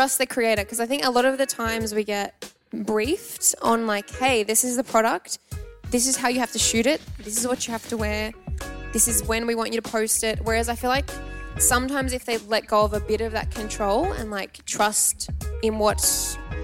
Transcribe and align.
trust 0.00 0.16
the 0.16 0.24
creator 0.24 0.62
because 0.62 0.80
I 0.80 0.86
think 0.86 1.04
a 1.04 1.10
lot 1.10 1.26
of 1.26 1.36
the 1.36 1.44
times 1.44 1.94
we 1.94 2.04
get 2.04 2.54
briefed 2.72 3.54
on 3.60 3.86
like, 3.86 4.08
hey, 4.08 4.42
this 4.42 4.64
is 4.64 4.78
the 4.78 4.82
product, 4.82 5.38
this 5.90 6.06
is 6.06 6.16
how 6.16 6.28
you 6.28 6.38
have 6.38 6.52
to 6.52 6.58
shoot 6.58 6.86
it, 6.86 7.02
this 7.18 7.36
is 7.36 7.46
what 7.46 7.66
you 7.66 7.72
have 7.72 7.86
to 7.88 7.98
wear, 7.98 8.32
this 8.94 9.08
is 9.08 9.22
when 9.24 9.46
we 9.46 9.54
want 9.54 9.74
you 9.74 9.78
to 9.78 9.86
post 9.86 10.24
it. 10.24 10.40
Whereas 10.42 10.70
I 10.70 10.74
feel 10.74 10.88
like 10.88 11.10
sometimes 11.58 12.14
if 12.14 12.24
they 12.24 12.38
let 12.38 12.66
go 12.66 12.82
of 12.82 12.94
a 12.94 13.00
bit 13.00 13.20
of 13.20 13.32
that 13.32 13.50
control 13.50 14.10
and 14.12 14.30
like 14.30 14.64
trust 14.64 15.28
in 15.62 15.78
what 15.78 16.00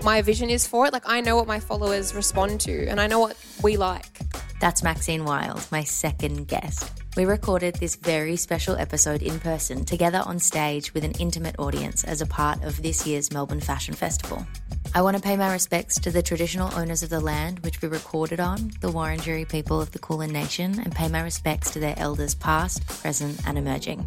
my 0.03 0.23
vision 0.23 0.49
is 0.49 0.67
for 0.67 0.87
it, 0.87 0.95
like 0.95 1.05
I 1.05 1.21
know 1.21 1.37
what 1.37 1.47
my 1.47 1.61
followers 1.61 2.15
respond 2.15 2.59
to 2.63 2.87
and 2.87 2.99
I 2.99 3.07
know 3.07 3.21
what 3.21 3.37
we 3.63 3.77
like. 3.77 4.16
That's 4.59 4.83
Maxine 4.83 5.25
Wylde, 5.25 5.67
my 5.71 5.85
second 5.85 6.49
guest. 6.49 6.91
We 7.17 7.25
recorded 7.25 7.75
this 7.75 7.97
very 7.97 8.37
special 8.37 8.77
episode 8.77 9.23
in 9.23 9.39
person 9.39 9.85
together 9.85 10.23
on 10.25 10.39
stage 10.39 10.95
with 10.95 11.05
an 11.05 11.13
intimate 11.19 11.57
audience 11.59 12.05
as 12.05 12.21
a 12.21 12.27
part 12.27 12.63
of 12.65 12.83
this 12.83 13.07
year's 13.07 13.33
Melbourne 13.33 13.61
Fashion 13.61 13.95
Festival. 13.95 14.47
I 14.95 15.03
want 15.03 15.17
to 15.17 15.23
pay 15.23 15.37
my 15.37 15.53
respects 15.53 16.01
to 16.01 16.11
the 16.11 16.23
traditional 16.23 16.75
owners 16.75 17.03
of 17.03 17.11
the 17.11 17.21
land 17.21 17.59
which 17.61 17.83
we 17.83 17.89
recorded 17.89 18.41
on, 18.41 18.71
the 18.81 18.89
Wurundjeri 18.91 19.47
people 19.47 19.81
of 19.81 19.93
the 19.93 19.99
Kulin 19.99 20.33
Nation, 20.33 20.81
and 20.81 20.95
pay 20.95 21.09
my 21.09 21.21
respects 21.21 21.71
to 21.73 21.79
their 21.79 21.99
elders 21.99 22.35
past, 22.35 22.87
present, 22.87 23.39
and 23.47 23.59
emerging. 23.59 24.07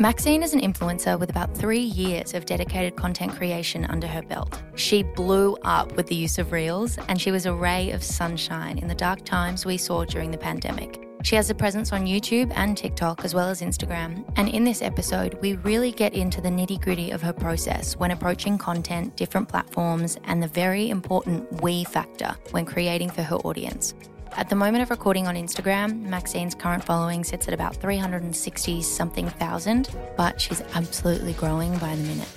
Maxine 0.00 0.42
is 0.42 0.54
an 0.54 0.62
influencer 0.62 1.20
with 1.20 1.28
about 1.28 1.54
three 1.54 1.82
years 1.82 2.32
of 2.32 2.46
dedicated 2.46 2.96
content 2.96 3.32
creation 3.36 3.84
under 3.84 4.06
her 4.06 4.22
belt. 4.22 4.62
She 4.74 5.02
blew 5.02 5.58
up 5.62 5.94
with 5.94 6.06
the 6.06 6.14
use 6.14 6.38
of 6.38 6.52
Reels, 6.52 6.96
and 7.08 7.20
she 7.20 7.30
was 7.30 7.44
a 7.44 7.52
ray 7.52 7.90
of 7.90 8.02
sunshine 8.02 8.78
in 8.78 8.88
the 8.88 8.94
dark 8.94 9.26
times 9.26 9.66
we 9.66 9.76
saw 9.76 10.06
during 10.06 10.30
the 10.30 10.38
pandemic. 10.38 11.06
She 11.22 11.36
has 11.36 11.50
a 11.50 11.54
presence 11.54 11.92
on 11.92 12.06
YouTube 12.06 12.50
and 12.56 12.78
TikTok 12.78 13.26
as 13.26 13.34
well 13.34 13.50
as 13.50 13.60
Instagram. 13.60 14.24
And 14.36 14.48
in 14.48 14.64
this 14.64 14.80
episode, 14.80 15.34
we 15.42 15.56
really 15.56 15.92
get 15.92 16.14
into 16.14 16.40
the 16.40 16.48
nitty 16.48 16.80
gritty 16.80 17.10
of 17.10 17.20
her 17.20 17.34
process 17.34 17.94
when 17.94 18.10
approaching 18.10 18.56
content, 18.56 19.14
different 19.16 19.50
platforms, 19.50 20.16
and 20.24 20.42
the 20.42 20.48
very 20.48 20.88
important 20.88 21.60
we 21.60 21.84
factor 21.84 22.34
when 22.52 22.64
creating 22.64 23.10
for 23.10 23.20
her 23.20 23.36
audience. 23.36 23.92
At 24.36 24.48
the 24.48 24.56
moment 24.56 24.82
of 24.82 24.90
recording 24.90 25.26
on 25.26 25.34
Instagram, 25.34 26.02
Maxine's 26.02 26.54
current 26.54 26.84
following 26.84 27.24
sits 27.24 27.48
at 27.48 27.54
about 27.54 27.76
360 27.76 28.82
something 28.82 29.28
thousand, 29.28 29.90
but 30.16 30.40
she's 30.40 30.62
absolutely 30.74 31.32
growing 31.34 31.76
by 31.78 31.94
the 31.96 32.02
minute. 32.02 32.28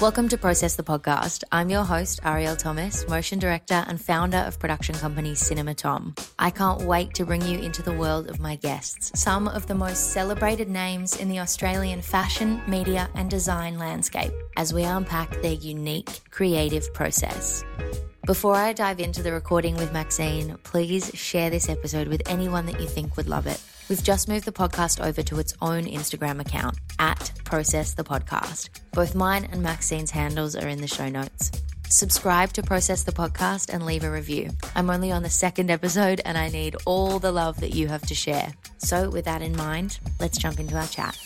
Welcome 0.00 0.30
to 0.30 0.38
Process 0.38 0.76
the 0.76 0.82
Podcast. 0.82 1.44
I'm 1.52 1.68
your 1.68 1.84
host, 1.84 2.22
Arielle 2.22 2.56
Thomas, 2.56 3.06
motion 3.06 3.38
director 3.38 3.84
and 3.86 4.00
founder 4.00 4.38
of 4.38 4.58
production 4.58 4.94
company 4.94 5.34
Cinema 5.34 5.74
Tom. 5.74 6.14
I 6.38 6.48
can't 6.48 6.80
wait 6.84 7.12
to 7.16 7.26
bring 7.26 7.42
you 7.42 7.58
into 7.58 7.82
the 7.82 7.92
world 7.92 8.30
of 8.30 8.40
my 8.40 8.56
guests, 8.56 9.12
some 9.20 9.46
of 9.46 9.66
the 9.66 9.74
most 9.74 10.14
celebrated 10.14 10.70
names 10.70 11.16
in 11.16 11.28
the 11.28 11.40
Australian 11.40 12.00
fashion, 12.00 12.62
media, 12.66 13.10
and 13.14 13.28
design 13.28 13.78
landscape, 13.78 14.32
as 14.56 14.72
we 14.72 14.84
unpack 14.84 15.42
their 15.42 15.52
unique 15.52 16.08
creative 16.30 16.94
process. 16.94 17.62
Before 18.24 18.54
I 18.54 18.72
dive 18.72 19.00
into 19.00 19.22
the 19.22 19.32
recording 19.32 19.76
with 19.76 19.92
Maxine, 19.92 20.56
please 20.62 21.10
share 21.12 21.50
this 21.50 21.68
episode 21.68 22.08
with 22.08 22.22
anyone 22.24 22.64
that 22.64 22.80
you 22.80 22.88
think 22.88 23.18
would 23.18 23.28
love 23.28 23.46
it. 23.46 23.60
We've 23.90 24.04
just 24.04 24.28
moved 24.28 24.44
the 24.44 24.52
podcast 24.52 25.04
over 25.04 25.20
to 25.20 25.40
its 25.40 25.52
own 25.60 25.82
Instagram 25.82 26.40
account, 26.40 26.78
at 27.00 27.32
Process 27.44 27.92
the 27.92 28.04
Podcast. 28.04 28.68
Both 28.92 29.16
mine 29.16 29.48
and 29.50 29.64
Maxine's 29.64 30.12
handles 30.12 30.54
are 30.54 30.68
in 30.68 30.80
the 30.80 30.86
show 30.86 31.08
notes. 31.08 31.50
Subscribe 31.88 32.52
to 32.52 32.62
Process 32.62 33.02
the 33.02 33.10
Podcast 33.10 33.68
and 33.68 33.84
leave 33.84 34.04
a 34.04 34.10
review. 34.10 34.50
I'm 34.76 34.90
only 34.90 35.10
on 35.10 35.24
the 35.24 35.28
second 35.28 35.72
episode 35.72 36.20
and 36.24 36.38
I 36.38 36.50
need 36.50 36.76
all 36.86 37.18
the 37.18 37.32
love 37.32 37.58
that 37.62 37.74
you 37.74 37.88
have 37.88 38.06
to 38.06 38.14
share. 38.14 38.52
So, 38.78 39.10
with 39.10 39.24
that 39.24 39.42
in 39.42 39.56
mind, 39.56 39.98
let's 40.20 40.38
jump 40.38 40.60
into 40.60 40.76
our 40.76 40.86
chat. 40.86 41.18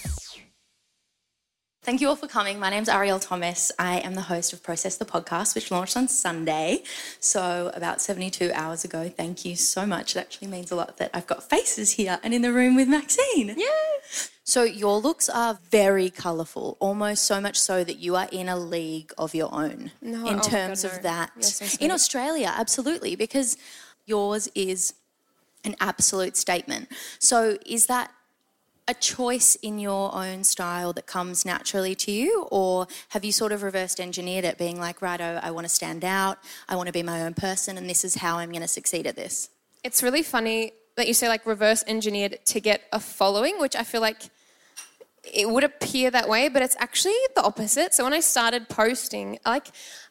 Thank 1.84 2.00
you 2.00 2.08
all 2.08 2.16
for 2.16 2.26
coming. 2.26 2.58
My 2.58 2.70
name's 2.70 2.88
Arielle 2.88 3.20
Thomas. 3.20 3.70
I 3.78 3.98
am 3.98 4.14
the 4.14 4.22
host 4.22 4.54
of 4.54 4.62
Process 4.62 4.96
the 4.96 5.04
Podcast, 5.04 5.54
which 5.54 5.70
launched 5.70 5.98
on 5.98 6.08
Sunday. 6.08 6.82
So, 7.20 7.70
about 7.74 8.00
72 8.00 8.50
hours 8.54 8.86
ago. 8.86 9.10
Thank 9.14 9.44
you 9.44 9.54
so 9.54 9.84
much. 9.84 10.16
It 10.16 10.20
actually 10.20 10.48
means 10.48 10.70
a 10.70 10.76
lot 10.76 10.96
that 10.96 11.10
I've 11.12 11.26
got 11.26 11.42
faces 11.42 11.92
here 11.92 12.18
and 12.22 12.32
in 12.32 12.40
the 12.40 12.54
room 12.54 12.74
with 12.74 12.88
Maxine. 12.88 13.54
Yeah. 13.58 13.66
So, 14.44 14.62
your 14.62 14.98
looks 14.98 15.28
are 15.28 15.58
very 15.70 16.08
colourful, 16.08 16.78
almost 16.80 17.24
so 17.24 17.38
much 17.38 17.60
so 17.60 17.84
that 17.84 17.98
you 17.98 18.16
are 18.16 18.28
in 18.32 18.48
a 18.48 18.56
league 18.56 19.12
of 19.18 19.34
your 19.34 19.54
own 19.54 19.90
No, 20.00 20.26
in 20.26 20.38
oh 20.38 20.42
terms 20.42 20.84
God, 20.84 20.90
no. 20.90 20.96
of 20.96 21.02
that. 21.02 21.76
You're 21.80 21.90
in. 21.90 21.90
Australia, 21.90 22.50
absolutely, 22.56 23.14
because 23.14 23.58
yours 24.06 24.48
is 24.54 24.94
an 25.64 25.76
absolute 25.80 26.38
statement. 26.38 26.88
So, 27.18 27.58
is 27.66 27.86
that 27.86 28.10
a 28.86 28.94
choice 28.94 29.54
in 29.56 29.78
your 29.78 30.14
own 30.14 30.44
style 30.44 30.92
that 30.92 31.06
comes 31.06 31.44
naturally 31.44 31.94
to 31.94 32.12
you, 32.12 32.46
or 32.50 32.86
have 33.10 33.24
you 33.24 33.32
sort 33.32 33.52
of 33.52 33.62
reversed 33.62 33.98
engineered 33.98 34.44
it, 34.44 34.58
being 34.58 34.78
like, 34.78 35.00
righto, 35.00 35.40
I 35.42 35.50
want 35.52 35.64
to 35.64 35.72
stand 35.72 36.04
out, 36.04 36.38
I 36.68 36.76
want 36.76 36.88
to 36.88 36.92
be 36.92 37.02
my 37.02 37.22
own 37.22 37.34
person, 37.34 37.78
and 37.78 37.88
this 37.88 38.04
is 38.04 38.16
how 38.16 38.38
I'm 38.38 38.50
going 38.50 38.62
to 38.62 38.68
succeed 38.68 39.06
at 39.06 39.16
this? 39.16 39.48
It's 39.82 40.02
really 40.02 40.22
funny 40.22 40.72
that 40.96 41.08
you 41.08 41.14
say 41.14 41.28
like 41.28 41.46
reverse 41.46 41.82
engineered 41.86 42.38
to 42.46 42.60
get 42.60 42.82
a 42.92 43.00
following, 43.00 43.58
which 43.58 43.74
I 43.74 43.84
feel 43.84 44.00
like 44.00 44.22
it 45.32 45.48
would 45.48 45.64
appear 45.64 46.10
that 46.10 46.28
way, 46.28 46.48
but 46.48 46.62
it's 46.62 46.76
actually 46.78 47.16
the 47.34 47.42
opposite. 47.42 47.94
So 47.94 48.04
when 48.04 48.12
I 48.12 48.20
started 48.20 48.68
posting, 48.68 49.38
like 49.46 49.68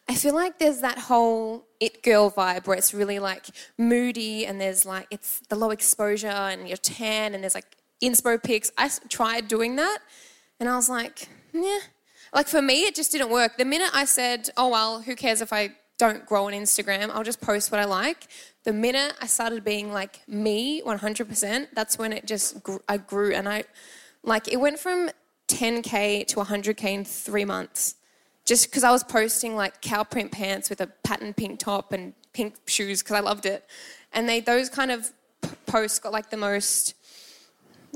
I 0.08 0.14
feel 0.14 0.34
like 0.34 0.58
there's 0.58 0.80
that 0.80 0.98
whole 0.98 1.66
it 1.80 2.02
girl 2.02 2.30
vibe 2.30 2.66
where 2.66 2.76
it's 2.76 2.92
really 2.92 3.18
like 3.18 3.46
moody 3.78 4.46
and 4.46 4.60
there's 4.60 4.84
like 4.84 5.06
it's 5.10 5.40
the 5.48 5.56
low 5.56 5.70
exposure 5.70 6.26
and 6.26 6.68
you're 6.68 6.76
tan 6.76 7.34
and 7.34 7.42
there's 7.42 7.54
like 7.54 7.76
inspo 8.08 8.42
pics. 8.42 8.70
I 8.76 8.90
tried 9.08 9.48
doing 9.48 9.76
that 9.76 9.98
and 10.60 10.68
I 10.68 10.76
was 10.76 10.88
like, 10.88 11.28
yeah. 11.52 11.78
Like 12.32 12.48
for 12.48 12.60
me, 12.60 12.82
it 12.82 12.94
just 12.94 13.12
didn't 13.12 13.30
work. 13.30 13.56
The 13.56 13.64
minute 13.64 13.90
I 13.94 14.04
said, 14.04 14.50
oh 14.56 14.68
well, 14.68 15.02
who 15.02 15.14
cares 15.14 15.40
if 15.40 15.52
I 15.52 15.72
don't 15.98 16.26
grow 16.26 16.46
on 16.46 16.52
Instagram, 16.52 17.10
I'll 17.10 17.22
just 17.22 17.40
post 17.40 17.70
what 17.70 17.80
I 17.80 17.84
like. 17.84 18.26
The 18.64 18.72
minute 18.72 19.14
I 19.20 19.26
started 19.26 19.62
being 19.64 19.92
like 19.92 20.20
me 20.26 20.82
100%, 20.82 21.68
that's 21.74 21.98
when 21.98 22.12
it 22.12 22.26
just 22.26 22.56
I 22.88 22.96
grew 22.96 23.32
and 23.32 23.48
I 23.48 23.64
like 24.22 24.48
it 24.48 24.56
went 24.56 24.78
from 24.78 25.10
10k 25.48 26.26
to 26.28 26.36
100k 26.36 26.84
in 26.84 27.04
3 27.04 27.44
months. 27.44 27.96
Just 28.44 28.72
cuz 28.72 28.82
I 28.82 28.90
was 28.90 29.04
posting 29.04 29.54
like 29.54 29.80
cow 29.80 30.02
print 30.02 30.32
pants 30.32 30.68
with 30.68 30.80
a 30.80 30.88
patterned 31.04 31.36
pink 31.36 31.60
top 31.60 31.92
and 31.92 32.14
pink 32.32 32.56
shoes 32.66 33.02
cuz 33.02 33.14
I 33.14 33.20
loved 33.20 33.46
it. 33.46 33.64
And 34.12 34.28
they 34.28 34.40
those 34.40 34.68
kind 34.68 34.90
of 34.90 35.12
p- 35.40 35.50
posts 35.66 35.98
got 35.98 36.12
like 36.12 36.30
the 36.30 36.36
most 36.36 36.94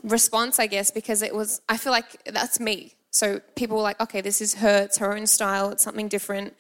response, 0.03 0.59
I 0.59 0.67
guess, 0.67 0.91
because 0.91 1.23
it 1.23 1.35
was, 1.35 1.61
I 1.69 1.77
feel 1.77 1.93
like 1.93 2.23
that's 2.25 2.61
me. 2.61 2.95
So 3.11 3.41
people 3.57 3.77
were 3.77 3.83
like, 3.83 4.01
okay, 4.01 4.21
this 4.21 4.41
is 4.41 4.55
her, 4.55 4.83
it's 4.83 4.99
her 4.99 5.17
own 5.17 5.27
style, 5.27 5.71
it's 5.71 5.83
something 5.83 6.09
different. 6.09 6.55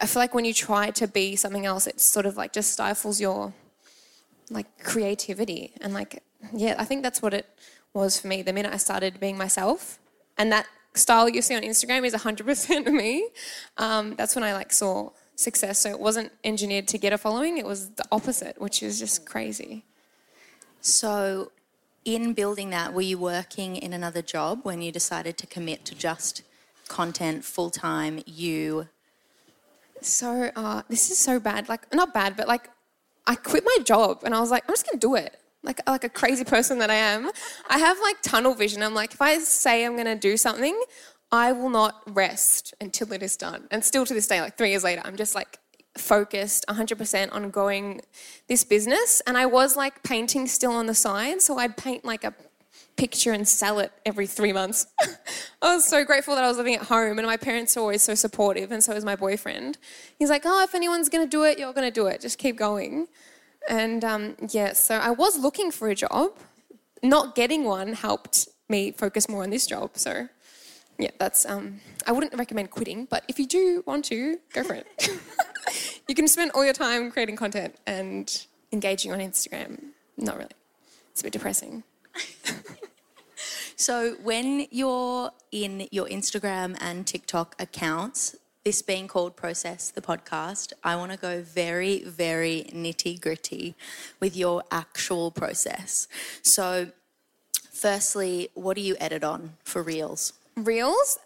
I 0.00 0.06
feel 0.06 0.20
like 0.20 0.34
when 0.34 0.44
you 0.44 0.52
try 0.52 0.90
to 0.90 1.06
be 1.08 1.36
something 1.36 1.64
else, 1.64 1.86
it 1.86 2.00
sort 2.00 2.26
of 2.26 2.36
like 2.36 2.52
just 2.52 2.72
stifles 2.72 3.20
your 3.20 3.54
like 4.50 4.66
creativity. 4.82 5.72
And 5.80 5.94
like, 5.94 6.22
yeah, 6.52 6.74
I 6.78 6.84
think 6.84 7.02
that's 7.02 7.22
what 7.22 7.34
it 7.34 7.46
was 7.94 8.20
for 8.20 8.28
me 8.28 8.42
the 8.42 8.52
minute 8.52 8.72
I 8.72 8.76
started 8.76 9.18
being 9.20 9.38
myself. 9.38 9.98
And 10.38 10.52
that 10.52 10.66
style 10.94 11.28
you 11.28 11.42
see 11.42 11.54
on 11.54 11.62
Instagram 11.62 12.04
is 12.04 12.14
100% 12.14 12.86
me. 12.92 13.28
Um, 13.78 14.14
that's 14.16 14.34
when 14.34 14.44
I 14.44 14.52
like 14.52 14.72
saw 14.72 15.10
success. 15.36 15.78
So 15.80 15.90
it 15.90 16.00
wasn't 16.00 16.32
engineered 16.44 16.88
to 16.88 16.98
get 16.98 17.12
a 17.12 17.18
following, 17.18 17.58
it 17.58 17.66
was 17.66 17.90
the 17.90 18.04
opposite, 18.10 18.60
which 18.60 18.82
is 18.82 18.98
just 18.98 19.26
crazy. 19.26 19.84
So, 20.80 21.50
in 22.06 22.32
building 22.32 22.70
that, 22.70 22.94
were 22.94 23.02
you 23.02 23.18
working 23.18 23.76
in 23.76 23.92
another 23.92 24.22
job 24.22 24.60
when 24.62 24.80
you 24.80 24.92
decided 24.92 25.36
to 25.38 25.46
commit 25.46 25.84
to 25.86 25.94
just 25.94 26.42
content 26.88 27.44
full 27.44 27.68
time? 27.68 28.22
You 28.24 28.88
so 30.00 30.50
uh, 30.54 30.82
this 30.88 31.10
is 31.10 31.18
so 31.18 31.40
bad. 31.40 31.68
Like 31.68 31.92
not 31.92 32.14
bad, 32.14 32.36
but 32.36 32.48
like 32.48 32.70
I 33.26 33.34
quit 33.34 33.64
my 33.64 33.78
job 33.84 34.22
and 34.24 34.34
I 34.34 34.40
was 34.40 34.50
like, 34.50 34.64
I'm 34.68 34.72
just 34.72 34.86
gonna 34.86 35.00
do 35.00 35.16
it. 35.16 35.38
Like 35.64 35.80
like 35.86 36.04
a 36.04 36.08
crazy 36.08 36.44
person 36.44 36.78
that 36.78 36.90
I 36.90 36.94
am, 36.94 37.30
I 37.68 37.78
have 37.78 37.98
like 38.00 38.22
tunnel 38.22 38.54
vision. 38.54 38.82
I'm 38.82 38.94
like, 38.94 39.12
if 39.12 39.20
I 39.20 39.38
say 39.40 39.84
I'm 39.84 39.96
gonna 39.96 40.14
do 40.14 40.36
something, 40.36 40.80
I 41.32 41.50
will 41.50 41.70
not 41.70 42.02
rest 42.06 42.72
until 42.80 43.12
it 43.12 43.22
is 43.22 43.36
done. 43.36 43.66
And 43.72 43.84
still 43.84 44.06
to 44.06 44.14
this 44.14 44.28
day, 44.28 44.40
like 44.40 44.56
three 44.56 44.70
years 44.70 44.84
later, 44.84 45.02
I'm 45.04 45.16
just 45.16 45.34
like 45.34 45.58
focused 45.98 46.64
100% 46.68 47.32
on 47.32 47.50
growing 47.50 48.00
this 48.48 48.64
business. 48.64 49.22
And 49.26 49.36
I 49.36 49.46
was 49.46 49.76
like 49.76 50.02
painting 50.02 50.46
still 50.46 50.72
on 50.72 50.86
the 50.86 50.94
side. 50.94 51.42
So 51.42 51.58
I'd 51.58 51.76
paint 51.76 52.04
like 52.04 52.24
a 52.24 52.34
picture 52.96 53.32
and 53.32 53.46
sell 53.46 53.78
it 53.78 53.92
every 54.04 54.26
three 54.26 54.52
months. 54.52 54.86
I 55.62 55.74
was 55.74 55.84
so 55.84 56.04
grateful 56.04 56.34
that 56.34 56.44
I 56.44 56.48
was 56.48 56.56
living 56.56 56.74
at 56.74 56.82
home 56.82 57.18
and 57.18 57.26
my 57.26 57.36
parents 57.36 57.76
are 57.76 57.80
always 57.80 58.02
so 58.02 58.14
supportive 58.14 58.72
and 58.72 58.82
so 58.82 58.92
is 58.92 59.04
my 59.04 59.16
boyfriend. 59.16 59.78
He's 60.18 60.30
like, 60.30 60.42
oh, 60.44 60.62
if 60.62 60.74
anyone's 60.74 61.08
going 61.08 61.24
to 61.24 61.30
do 61.30 61.44
it, 61.44 61.58
you're 61.58 61.72
going 61.72 61.86
to 61.86 61.94
do 61.94 62.06
it. 62.06 62.20
Just 62.20 62.38
keep 62.38 62.56
going. 62.56 63.08
And 63.68 64.04
um, 64.04 64.36
yeah, 64.50 64.72
so 64.72 64.96
I 64.96 65.10
was 65.10 65.38
looking 65.38 65.70
for 65.70 65.88
a 65.88 65.94
job. 65.94 66.32
Not 67.02 67.34
getting 67.34 67.64
one 67.64 67.92
helped 67.92 68.48
me 68.68 68.92
focus 68.92 69.28
more 69.28 69.42
on 69.42 69.50
this 69.50 69.66
job. 69.66 69.90
So 69.94 70.28
yeah, 70.98 71.10
that's, 71.18 71.46
um, 71.46 71.80
I 72.06 72.12
wouldn't 72.12 72.34
recommend 72.34 72.70
quitting, 72.70 73.06
but 73.06 73.24
if 73.28 73.38
you 73.38 73.46
do 73.46 73.82
want 73.86 74.04
to, 74.06 74.38
go 74.52 74.62
for 74.62 74.74
it. 74.74 74.86
you 76.08 76.14
can 76.14 76.28
spend 76.28 76.52
all 76.52 76.64
your 76.64 76.74
time 76.74 77.10
creating 77.10 77.36
content 77.36 77.76
and 77.86 78.46
engaging 78.72 79.12
on 79.12 79.18
Instagram. 79.18 79.78
Not 80.16 80.36
really. 80.36 80.50
It's 81.10 81.20
a 81.20 81.24
bit 81.24 81.32
depressing. 81.32 81.82
So 83.78 84.16
when 84.22 84.66
you're 84.70 85.30
in 85.52 85.86
your 85.90 86.06
Instagram 86.06 86.78
and 86.80 87.06
TikTok 87.06 87.54
accounts, 87.60 88.34
this 88.64 88.80
being 88.80 89.06
called 89.06 89.36
Process 89.36 89.90
the 89.90 90.00
Podcast, 90.00 90.72
I 90.82 90.96
want 90.96 91.12
to 91.12 91.18
go 91.18 91.42
very, 91.42 92.02
very 92.02 92.70
nitty 92.72 93.20
gritty 93.20 93.76
with 94.18 94.34
your 94.34 94.64
actual 94.70 95.30
process. 95.30 96.08
So, 96.40 96.88
firstly, 97.70 98.48
what 98.54 98.76
do 98.76 98.80
you 98.80 98.96
edit 98.98 99.22
on 99.22 99.52
for 99.62 99.82
Reels? 99.82 100.32
Reels, 100.56 101.18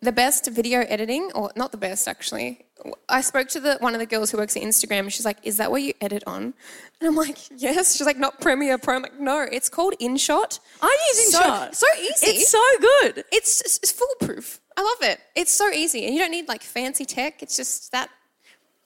the 0.00 0.12
best 0.12 0.48
video 0.50 0.80
editing, 0.80 1.30
or 1.34 1.50
not 1.56 1.72
the 1.72 1.78
best 1.78 2.06
actually. 2.08 2.66
I 3.08 3.20
spoke 3.20 3.48
to 3.48 3.60
the 3.60 3.76
one 3.80 3.94
of 3.94 4.00
the 4.00 4.06
girls 4.06 4.30
who 4.30 4.38
works 4.38 4.56
at 4.56 4.62
Instagram. 4.62 5.10
She's 5.10 5.24
like, 5.24 5.38
"Is 5.42 5.58
that 5.58 5.70
what 5.70 5.82
you 5.82 5.92
edit 6.00 6.22
on?" 6.26 6.54
And 7.00 7.08
I'm 7.08 7.16
like, 7.16 7.38
"Yes." 7.54 7.96
She's 7.96 8.06
like, 8.06 8.18
"Not 8.18 8.40
Premiere 8.40 8.78
Pro." 8.78 8.96
I'm 8.96 9.02
like, 9.02 9.20
"No, 9.20 9.40
it's 9.40 9.68
called 9.68 9.94
InShot. 10.00 10.60
I 10.80 10.98
use 11.08 11.34
InShot. 11.34 11.74
So, 11.74 11.86
so 11.86 12.00
easy. 12.00 12.26
It's 12.26 12.50
so 12.50 12.62
good. 12.80 13.24
It's, 13.32 13.60
it's 13.60 13.78
it's 13.78 13.92
foolproof. 13.92 14.60
I 14.76 14.82
love 14.82 15.10
it. 15.10 15.20
It's 15.34 15.52
so 15.52 15.68
easy, 15.70 16.06
and 16.06 16.14
you 16.14 16.20
don't 16.20 16.30
need 16.30 16.48
like 16.48 16.62
fancy 16.62 17.04
tech. 17.04 17.42
It's 17.42 17.56
just 17.56 17.92
that, 17.92 18.08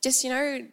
just 0.02 0.24
you 0.24 0.30
know, 0.30 0.66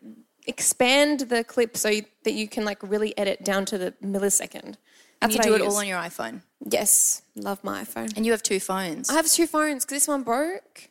expand 0.48 1.22
the 1.22 1.44
clip 1.44 1.78
so 1.78 1.90
you, 1.90 2.04
that 2.24 2.34
you 2.34 2.48
can 2.48 2.66
like 2.66 2.82
really 2.82 3.16
edit 3.18 3.44
down 3.44 3.66
to 3.66 3.78
the 3.78 3.94
millisecond. 4.04 4.76
And 5.22 5.32
you 5.32 5.40
do 5.40 5.54
I 5.54 5.58
it 5.58 5.62
all 5.62 5.78
on 5.78 5.88
your 5.88 6.00
iPhone. 6.00 6.42
Yes, 6.70 7.22
love 7.36 7.64
my 7.64 7.84
iPhone. 7.84 8.16
And 8.16 8.26
you 8.26 8.32
have 8.34 8.44
two 8.44 8.60
phones. 8.60 9.10
I 9.10 9.14
have 9.14 9.28
two 9.28 9.48
phones 9.48 9.84
because 9.86 9.96
this 10.04 10.08
one 10.08 10.24
broke 10.24 10.90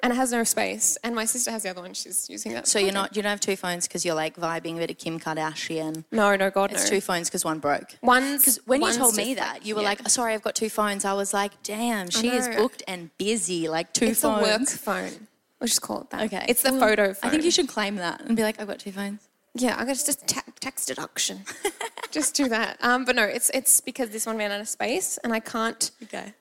and 0.00 0.12
it 0.12 0.16
has 0.16 0.30
no 0.30 0.44
space, 0.44 0.96
and 1.02 1.12
my 1.12 1.24
sister 1.24 1.50
has 1.50 1.64
the 1.64 1.70
other 1.70 1.80
one. 1.82 1.92
She's 1.92 2.30
using 2.30 2.52
that. 2.52 2.68
so 2.68 2.78
you're 2.78 2.92
not 2.92 3.16
you 3.16 3.22
don't 3.22 3.30
have 3.30 3.40
two 3.40 3.56
phones 3.56 3.88
because 3.88 4.04
you're 4.04 4.14
like 4.14 4.36
vibing 4.36 4.76
a 4.76 4.78
bit 4.78 4.90
of 4.92 4.98
Kim 4.98 5.18
Kardashian. 5.18 6.04
No, 6.12 6.36
no, 6.36 6.50
God, 6.50 6.70
It's 6.70 6.84
no. 6.84 6.90
two 6.90 7.00
phones 7.00 7.28
because 7.28 7.44
one 7.44 7.58
broke. 7.58 7.96
One's 8.00 8.42
Because 8.42 8.60
when 8.64 8.80
you 8.80 8.86
one's 8.86 8.96
told 8.96 9.16
me 9.16 9.34
just 9.34 9.44
that, 9.44 9.66
you 9.66 9.74
were 9.74 9.82
yeah. 9.82 9.88
like, 9.88 10.00
oh, 10.04 10.08
"Sorry, 10.08 10.34
I've 10.34 10.42
got 10.42 10.54
two 10.54 10.70
phones." 10.70 11.04
I 11.04 11.14
was 11.14 11.34
like, 11.34 11.60
"Damn, 11.64 12.10
she 12.10 12.28
is 12.28 12.46
know. 12.46 12.56
booked 12.58 12.84
and 12.86 13.10
busy. 13.18 13.68
Like 13.68 13.92
two 13.92 14.06
it's 14.06 14.20
phones." 14.20 14.40
a 14.46 14.58
work 14.58 14.68
phone. 14.68 15.26
Let's 15.60 15.72
just 15.72 15.82
call 15.82 16.02
it 16.02 16.10
that. 16.10 16.22
Okay, 16.26 16.44
it's 16.48 16.62
the 16.62 16.70
Well, 16.70 16.80
photo 16.80 17.12
phone. 17.14 17.28
I 17.28 17.30
think 17.32 17.42
you 17.42 17.50
should 17.50 17.66
claim 17.66 17.96
that 17.96 18.20
and 18.20 18.36
be 18.36 18.44
like, 18.44 18.60
"I've 18.60 18.68
got 18.68 18.78
two 18.78 18.92
phones." 18.92 19.28
Yeah, 19.54 19.74
I 19.78 19.84
got 19.84 19.96
just 19.96 20.26
ta- 20.28 20.42
tax 20.60 20.86
deduction. 20.86 21.40
just 22.10 22.34
do 22.34 22.48
that. 22.48 22.76
Um, 22.80 23.04
but 23.04 23.16
no, 23.16 23.24
it's 23.24 23.50
it's 23.50 23.80
because 23.80 24.10
this 24.10 24.26
one 24.26 24.36
ran 24.36 24.52
out 24.52 24.60
of 24.60 24.68
space, 24.68 25.18
and 25.24 25.32
I 25.32 25.40
can't 25.40 25.90
Okay. 26.04 26.32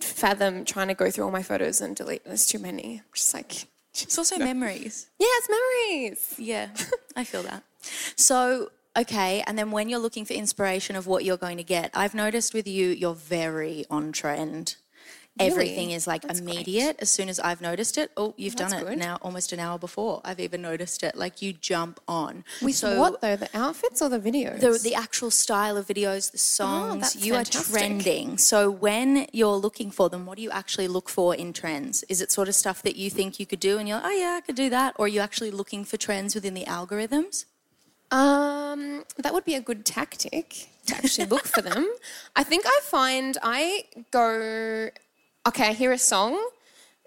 fathom 0.00 0.64
trying 0.64 0.88
to 0.88 0.94
go 0.94 1.10
through 1.10 1.24
all 1.24 1.30
my 1.30 1.42
photos 1.42 1.80
and 1.80 1.94
delete. 1.96 2.24
There's 2.24 2.46
too 2.46 2.58
many. 2.58 2.98
I'm 2.98 3.04
just 3.14 3.34
like, 3.34 3.66
It's 3.94 4.16
also 4.18 4.38
memories. 4.38 5.08
yeah, 5.18 5.26
it's 5.30 5.48
memories. 5.48 6.34
Yeah, 6.38 6.68
I 7.16 7.24
feel 7.24 7.42
that. 7.42 7.62
So, 8.16 8.70
okay, 8.96 9.42
and 9.46 9.58
then 9.58 9.70
when 9.70 9.88
you're 9.88 9.98
looking 9.98 10.24
for 10.24 10.32
inspiration 10.34 10.96
of 10.96 11.06
what 11.06 11.24
you're 11.24 11.36
going 11.36 11.56
to 11.58 11.64
get, 11.64 11.90
I've 11.94 12.14
noticed 12.14 12.54
with 12.54 12.66
you, 12.66 12.88
you're 12.88 13.14
very 13.14 13.84
on 13.90 14.12
trend. 14.12 14.76
Everything 15.40 15.86
Really? 15.88 15.94
is 15.94 16.06
like 16.06 16.22
That's 16.22 16.40
great. 16.40 16.54
immediate 16.54 16.96
as 17.00 17.10
soon 17.10 17.28
as 17.28 17.40
I've 17.40 17.60
noticed 17.60 17.96
it. 17.98 18.10
Oh, 18.16 18.34
you've 18.36 18.56
done 18.56 18.72
it 18.72 18.86
good. 18.86 18.98
now 18.98 19.18
almost 19.22 19.52
an 19.52 19.60
hour 19.60 19.78
before 19.78 20.20
I've 20.24 20.38
even 20.40 20.62
noticed 20.62 21.02
it. 21.02 21.16
Like 21.16 21.40
you 21.42 21.52
jump 21.52 21.98
on. 22.06 22.44
With 22.62 22.76
so 22.76 22.98
what 22.98 23.20
though? 23.20 23.36
The 23.36 23.48
outfits 23.54 24.02
or 24.02 24.08
the 24.08 24.20
videos? 24.20 24.60
the, 24.60 24.78
the 24.82 24.94
actual 24.94 25.30
style 25.30 25.76
of 25.76 25.86
videos, 25.86 26.30
the 26.30 26.38
songs, 26.38 27.16
Oh, 27.16 27.24
you 27.24 27.34
are 27.34 27.44
trending. 27.44 28.38
So 28.38 28.70
when 28.70 29.26
you're 29.32 29.56
looking 29.56 29.90
for 29.90 30.08
them, 30.08 30.26
what 30.26 30.36
do 30.36 30.42
you 30.42 30.50
actually 30.50 30.88
look 30.88 31.08
for 31.08 31.34
in 31.34 31.52
trends? 31.52 32.04
Is 32.08 32.20
it 32.20 32.30
sort 32.30 32.48
of 32.48 32.54
stuff 32.54 32.82
that 32.82 32.96
you 32.96 33.08
think 33.10 33.40
you 33.40 33.46
could 33.46 33.60
do 33.60 33.78
and 33.78 33.88
you're 33.88 33.96
like, 33.98 34.06
oh 34.06 34.10
yeah, 34.10 34.34
I 34.36 34.40
could 34.42 34.56
do 34.56 34.68
that? 34.70 34.94
Or 34.98 35.06
are 35.06 35.08
you 35.08 35.20
actually 35.20 35.50
looking 35.50 35.84
for 35.84 35.96
trends 35.96 36.34
within 36.34 36.54
the 36.54 36.64
algorithms? 36.66 37.46
Um, 38.12 39.04
that 39.18 39.32
would 39.32 39.44
be 39.44 39.54
a 39.54 39.60
good 39.60 39.84
tactic 39.86 40.68
to 40.86 40.96
actually 40.96 41.26
look 41.26 41.46
for 41.46 41.62
them. 41.62 41.88
I 42.36 42.42
think 42.42 42.64
I 42.66 42.80
find 42.82 43.38
I 43.42 43.84
go, 44.10 44.88
okay, 45.46 45.68
I 45.68 45.72
hear 45.72 45.92
a 45.92 45.98
song 45.98 46.38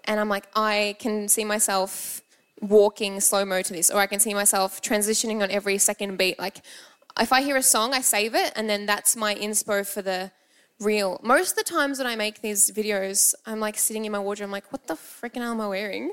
and 0.04 0.20
I'm 0.20 0.28
like, 0.28 0.46
I 0.54 0.96
can 0.98 1.28
see 1.28 1.44
myself 1.44 2.20
walking 2.60 3.20
slow 3.20 3.44
mo 3.44 3.62
to 3.62 3.72
this, 3.72 3.90
or 3.90 4.00
I 4.00 4.06
can 4.06 4.20
see 4.20 4.34
myself 4.34 4.80
transitioning 4.82 5.42
on 5.42 5.50
every 5.50 5.78
second 5.78 6.16
beat. 6.16 6.38
Like, 6.38 6.58
if 7.20 7.32
I 7.32 7.42
hear 7.42 7.56
a 7.56 7.62
song, 7.62 7.94
I 7.94 8.00
save 8.00 8.34
it, 8.34 8.52
and 8.56 8.68
then 8.68 8.86
that's 8.86 9.16
my 9.16 9.34
inspo 9.34 9.86
for 9.86 10.02
the 10.02 10.30
reel. 10.80 11.20
Most 11.22 11.52
of 11.52 11.64
the 11.64 11.64
times 11.64 11.98
when 11.98 12.06
I 12.06 12.16
make 12.16 12.42
these 12.42 12.70
videos, 12.70 13.34
I'm 13.46 13.60
like 13.60 13.78
sitting 13.78 14.04
in 14.04 14.12
my 14.12 14.18
wardrobe, 14.18 14.48
I'm 14.48 14.52
like, 14.52 14.72
what 14.72 14.86
the 14.86 14.94
freaking 14.94 15.36
hell 15.36 15.52
am 15.52 15.60
I 15.60 15.68
wearing? 15.68 16.12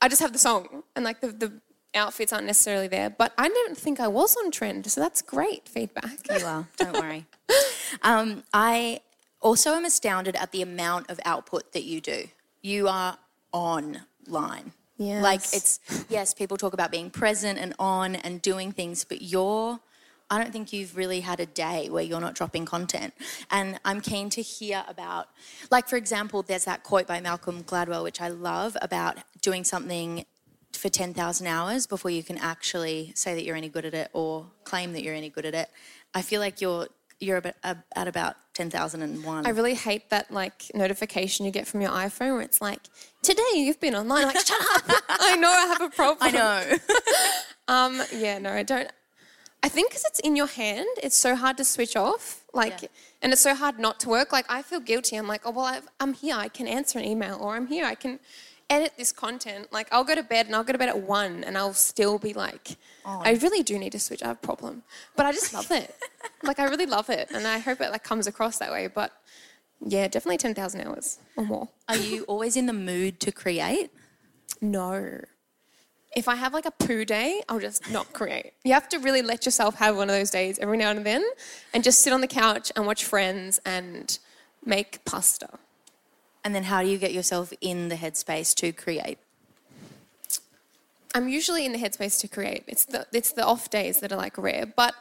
I 0.00 0.08
just 0.08 0.20
have 0.20 0.32
the 0.32 0.38
song, 0.38 0.82
and 0.94 1.04
like 1.04 1.20
the, 1.20 1.28
the 1.28 1.52
outfits 1.94 2.32
aren't 2.32 2.46
necessarily 2.46 2.88
there. 2.88 3.10
But 3.10 3.32
I 3.38 3.48
don't 3.48 3.76
think 3.76 4.00
I 4.00 4.08
was 4.08 4.36
on 4.36 4.50
trend, 4.50 4.90
so 4.90 5.00
that's 5.00 5.22
great 5.22 5.68
feedback. 5.68 6.18
You 6.30 6.44
are, 6.46 6.68
don't 6.76 6.94
worry. 6.94 7.26
Um, 8.00 8.42
I 8.54 9.00
also 9.42 9.74
I'm 9.74 9.84
astounded 9.84 10.36
at 10.36 10.52
the 10.52 10.62
amount 10.62 11.10
of 11.10 11.20
output 11.24 11.72
that 11.72 11.84
you 11.84 12.00
do. 12.00 12.28
You 12.62 12.88
are 12.88 13.18
online. 13.52 14.72
Like 15.20 15.40
it's, 15.52 15.80
yes, 16.08 16.32
people 16.32 16.56
talk 16.56 16.72
about 16.72 16.90
being 16.90 17.10
present 17.10 17.58
and 17.58 17.74
on 17.78 18.14
and 18.14 18.40
doing 18.40 18.72
things, 18.72 19.04
but 19.04 19.20
you're, 19.20 19.80
I 20.30 20.38
don't 20.38 20.52
think 20.52 20.72
you've 20.72 20.96
really 20.96 21.20
had 21.20 21.40
a 21.40 21.46
day 21.46 21.88
where 21.90 22.04
you're 22.04 22.20
not 22.20 22.34
dropping 22.34 22.64
content. 22.64 23.12
And 23.50 23.80
I'm 23.84 24.00
keen 24.00 24.30
to 24.30 24.42
hear 24.42 24.84
about, 24.86 25.28
like, 25.70 25.88
for 25.88 25.96
example, 25.96 26.42
there's 26.42 26.64
that 26.64 26.84
quote 26.84 27.06
by 27.06 27.20
Malcolm 27.20 27.64
Gladwell, 27.64 28.04
which 28.04 28.20
I 28.20 28.28
love, 28.28 28.76
about 28.80 29.18
doing 29.40 29.64
something 29.64 30.24
for 30.72 30.88
10,000 30.88 31.46
hours 31.46 31.86
before 31.86 32.10
you 32.10 32.22
can 32.22 32.38
actually 32.38 33.12
say 33.14 33.34
that 33.34 33.44
you're 33.44 33.56
any 33.56 33.68
good 33.68 33.84
at 33.84 33.94
it 33.94 34.08
or 34.12 34.46
claim 34.64 34.92
that 34.92 35.02
you're 35.02 35.14
any 35.14 35.28
good 35.28 35.44
at 35.44 35.54
it. 35.54 35.68
I 36.14 36.22
feel 36.22 36.40
like 36.40 36.60
you're 36.60 36.86
you're 37.20 37.40
at 37.62 38.08
about 38.08 38.36
10,001. 38.54 39.46
I 39.46 39.50
really 39.50 39.74
hate 39.74 40.10
that 40.10 40.30
like 40.30 40.70
notification 40.74 41.46
you 41.46 41.52
get 41.52 41.66
from 41.66 41.80
your 41.80 41.90
iPhone 41.90 42.32
where 42.34 42.42
it's 42.42 42.60
like, 42.60 42.80
today 43.22 43.42
you've 43.54 43.80
been 43.80 43.94
online. 43.94 44.24
Like, 44.26 44.38
shut 44.46 44.60
up. 44.74 44.82
I 45.08 45.36
know 45.36 45.48
I 45.50 45.66
have 45.66 45.80
a 45.80 45.88
problem. 45.90 46.18
I 46.20 46.30
know. 46.30 46.76
Um, 47.68 48.02
yeah, 48.12 48.38
no, 48.38 48.52
I 48.52 48.64
don't. 48.64 48.90
I 49.62 49.68
think 49.68 49.90
because 49.90 50.04
it's 50.04 50.18
in 50.18 50.34
your 50.34 50.48
hand, 50.48 50.88
it's 51.00 51.16
so 51.16 51.36
hard 51.36 51.56
to 51.58 51.64
switch 51.64 51.94
off. 51.94 52.42
Like, 52.52 52.82
Yeah. 52.82 52.88
and 53.22 53.32
it's 53.32 53.40
so 53.40 53.54
hard 53.54 53.78
not 53.78 54.00
to 54.00 54.08
work. 54.08 54.32
Like, 54.32 54.46
I 54.50 54.62
feel 54.62 54.80
guilty. 54.80 55.14
I'm 55.16 55.28
like, 55.28 55.42
oh 55.46 55.52
well, 55.52 55.66
I've, 55.66 55.86
I'm 56.00 56.12
here. 56.12 56.34
I 56.36 56.48
can 56.48 56.66
answer 56.66 56.98
an 56.98 57.04
email, 57.04 57.38
or 57.40 57.54
I'm 57.54 57.68
here. 57.68 57.84
I 57.86 57.94
can 57.94 58.18
edit 58.72 58.92
this 58.96 59.12
content. 59.12 59.72
Like, 59.72 59.88
I'll 59.92 60.04
go 60.04 60.14
to 60.14 60.22
bed 60.22 60.46
and 60.46 60.56
I'll 60.56 60.64
go 60.64 60.72
to 60.72 60.78
bed 60.78 60.88
at 60.88 61.00
one, 61.02 61.44
and 61.44 61.56
I'll 61.56 61.74
still 61.74 62.18
be 62.18 62.32
like, 62.32 62.76
oh. 63.04 63.22
I 63.24 63.34
really 63.34 63.62
do 63.62 63.78
need 63.78 63.92
to 63.92 64.00
switch. 64.00 64.22
I 64.22 64.28
have 64.28 64.36
a 64.36 64.46
problem, 64.46 64.82
but 65.16 65.26
I 65.26 65.32
just 65.32 65.52
love 65.52 65.70
it. 65.70 65.94
like, 66.42 66.58
I 66.58 66.64
really 66.64 66.86
love 66.86 67.10
it, 67.10 67.30
and 67.34 67.46
I 67.46 67.58
hope 67.58 67.80
it 67.80 67.90
like 67.90 68.04
comes 68.04 68.26
across 68.26 68.58
that 68.58 68.72
way. 68.72 68.86
But 68.88 69.12
yeah, 69.84 70.08
definitely 70.08 70.38
ten 70.38 70.54
thousand 70.54 70.82
hours 70.82 71.18
or 71.36 71.44
more. 71.44 71.68
Are 71.88 71.96
you 71.96 72.22
always 72.28 72.56
in 72.56 72.66
the 72.66 72.72
mood 72.72 73.20
to 73.20 73.32
create? 73.32 73.90
No. 74.60 75.20
If 76.14 76.28
I 76.28 76.36
have 76.36 76.52
like 76.52 76.66
a 76.66 76.70
poo 76.70 77.04
day, 77.06 77.42
I'll 77.48 77.60
just 77.60 77.90
not 77.90 78.12
create. 78.12 78.52
You 78.64 78.74
have 78.74 78.88
to 78.90 78.98
really 78.98 79.22
let 79.22 79.44
yourself 79.44 79.76
have 79.76 79.96
one 79.96 80.08
of 80.08 80.14
those 80.14 80.30
days 80.30 80.58
every 80.58 80.76
now 80.76 80.90
and 80.90 81.04
then 81.04 81.24
and 81.74 81.82
just 81.82 82.00
sit 82.02 82.12
on 82.12 82.20
the 82.20 82.28
couch 82.28 82.70
and 82.76 82.86
watch 82.86 83.04
Friends 83.04 83.60
and 83.64 84.18
make 84.64 85.04
pasta. 85.04 85.58
And 86.44 86.54
then 86.54 86.64
how 86.64 86.82
do 86.82 86.88
you 86.88 86.98
get 86.98 87.12
yourself 87.12 87.52
in 87.60 87.88
the 87.88 87.94
headspace 87.96 88.54
to 88.56 88.72
create? 88.72 89.18
I'm 91.14 91.28
usually 91.28 91.66
in 91.66 91.72
the 91.72 91.78
headspace 91.78 92.20
to 92.20 92.28
create. 92.28 92.64
It's 92.66 92.84
the 92.84 93.06
it's 93.12 93.32
the 93.32 93.44
off 93.44 93.70
days 93.70 94.00
that 94.00 94.12
are 94.12 94.16
like 94.16 94.38
rare, 94.38 94.66
but 94.66 94.94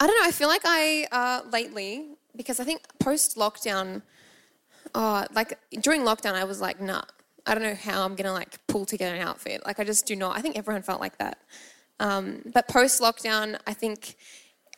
I 0.00 0.06
don't 0.06 0.16
know. 0.20 0.26
I 0.26 0.32
feel 0.32 0.48
like 0.48 0.62
I 0.64 1.06
uh, 1.12 1.42
lately 1.50 2.16
because 2.34 2.58
I 2.60 2.64
think 2.64 2.82
post 2.98 3.36
lockdown, 3.36 4.02
uh, 4.94 5.26
like 5.34 5.58
during 5.80 6.02
lockdown, 6.02 6.34
I 6.34 6.44
was 6.44 6.60
like, 6.60 6.80
nah, 6.80 7.02
I 7.46 7.54
don't 7.54 7.62
know 7.62 7.74
how 7.74 8.04
I'm 8.04 8.14
gonna 8.14 8.32
like 8.32 8.66
pull 8.66 8.84
together 8.84 9.14
an 9.14 9.20
outfit. 9.20 9.64
Like 9.66 9.78
I 9.78 9.84
just 9.84 10.06
do 10.06 10.16
not. 10.16 10.36
I 10.36 10.40
think 10.40 10.56
everyone 10.56 10.82
felt 10.82 11.00
like 11.00 11.18
that. 11.18 11.38
Um, 12.00 12.42
but 12.52 12.66
post 12.68 13.00
lockdown, 13.00 13.58
I 13.66 13.74
think 13.74 14.16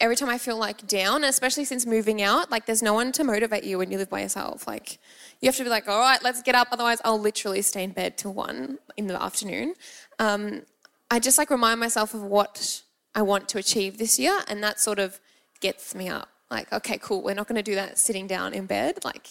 every 0.00 0.16
time 0.16 0.28
I 0.28 0.38
feel 0.38 0.58
like 0.58 0.86
down, 0.86 1.24
especially 1.24 1.64
since 1.64 1.86
moving 1.86 2.22
out, 2.22 2.50
like 2.50 2.66
there's 2.66 2.82
no 2.82 2.94
one 2.94 3.12
to 3.12 3.24
motivate 3.24 3.64
you 3.64 3.78
when 3.78 3.90
you 3.90 3.98
live 3.98 4.10
by 4.10 4.20
yourself. 4.20 4.66
Like 4.66 4.98
you 5.40 5.48
have 5.48 5.56
to 5.56 5.64
be 5.64 5.70
like, 5.70 5.88
all 5.88 6.00
right, 6.00 6.22
let's 6.22 6.42
get 6.42 6.54
up. 6.54 6.68
Otherwise, 6.72 7.00
I'll 7.04 7.18
literally 7.18 7.62
stay 7.62 7.84
in 7.84 7.90
bed 7.90 8.18
till 8.18 8.32
one 8.32 8.78
in 8.96 9.06
the 9.06 9.20
afternoon. 9.20 9.74
Um, 10.18 10.62
I 11.10 11.20
just 11.20 11.38
like 11.38 11.50
remind 11.50 11.80
myself 11.80 12.14
of 12.14 12.22
what 12.22 12.82
I 13.14 13.22
want 13.22 13.48
to 13.50 13.58
achieve 13.58 13.98
this 13.98 14.18
year, 14.18 14.40
and 14.48 14.62
that 14.62 14.80
sort 14.80 14.98
of 14.98 15.20
gets 15.60 15.94
me 15.94 16.08
up. 16.08 16.28
Like, 16.50 16.72
okay, 16.72 16.98
cool. 16.98 17.22
We're 17.22 17.34
not 17.34 17.48
going 17.48 17.56
to 17.56 17.62
do 17.62 17.74
that 17.74 17.98
sitting 17.98 18.26
down 18.26 18.52
in 18.54 18.66
bed. 18.66 19.04
Like, 19.04 19.28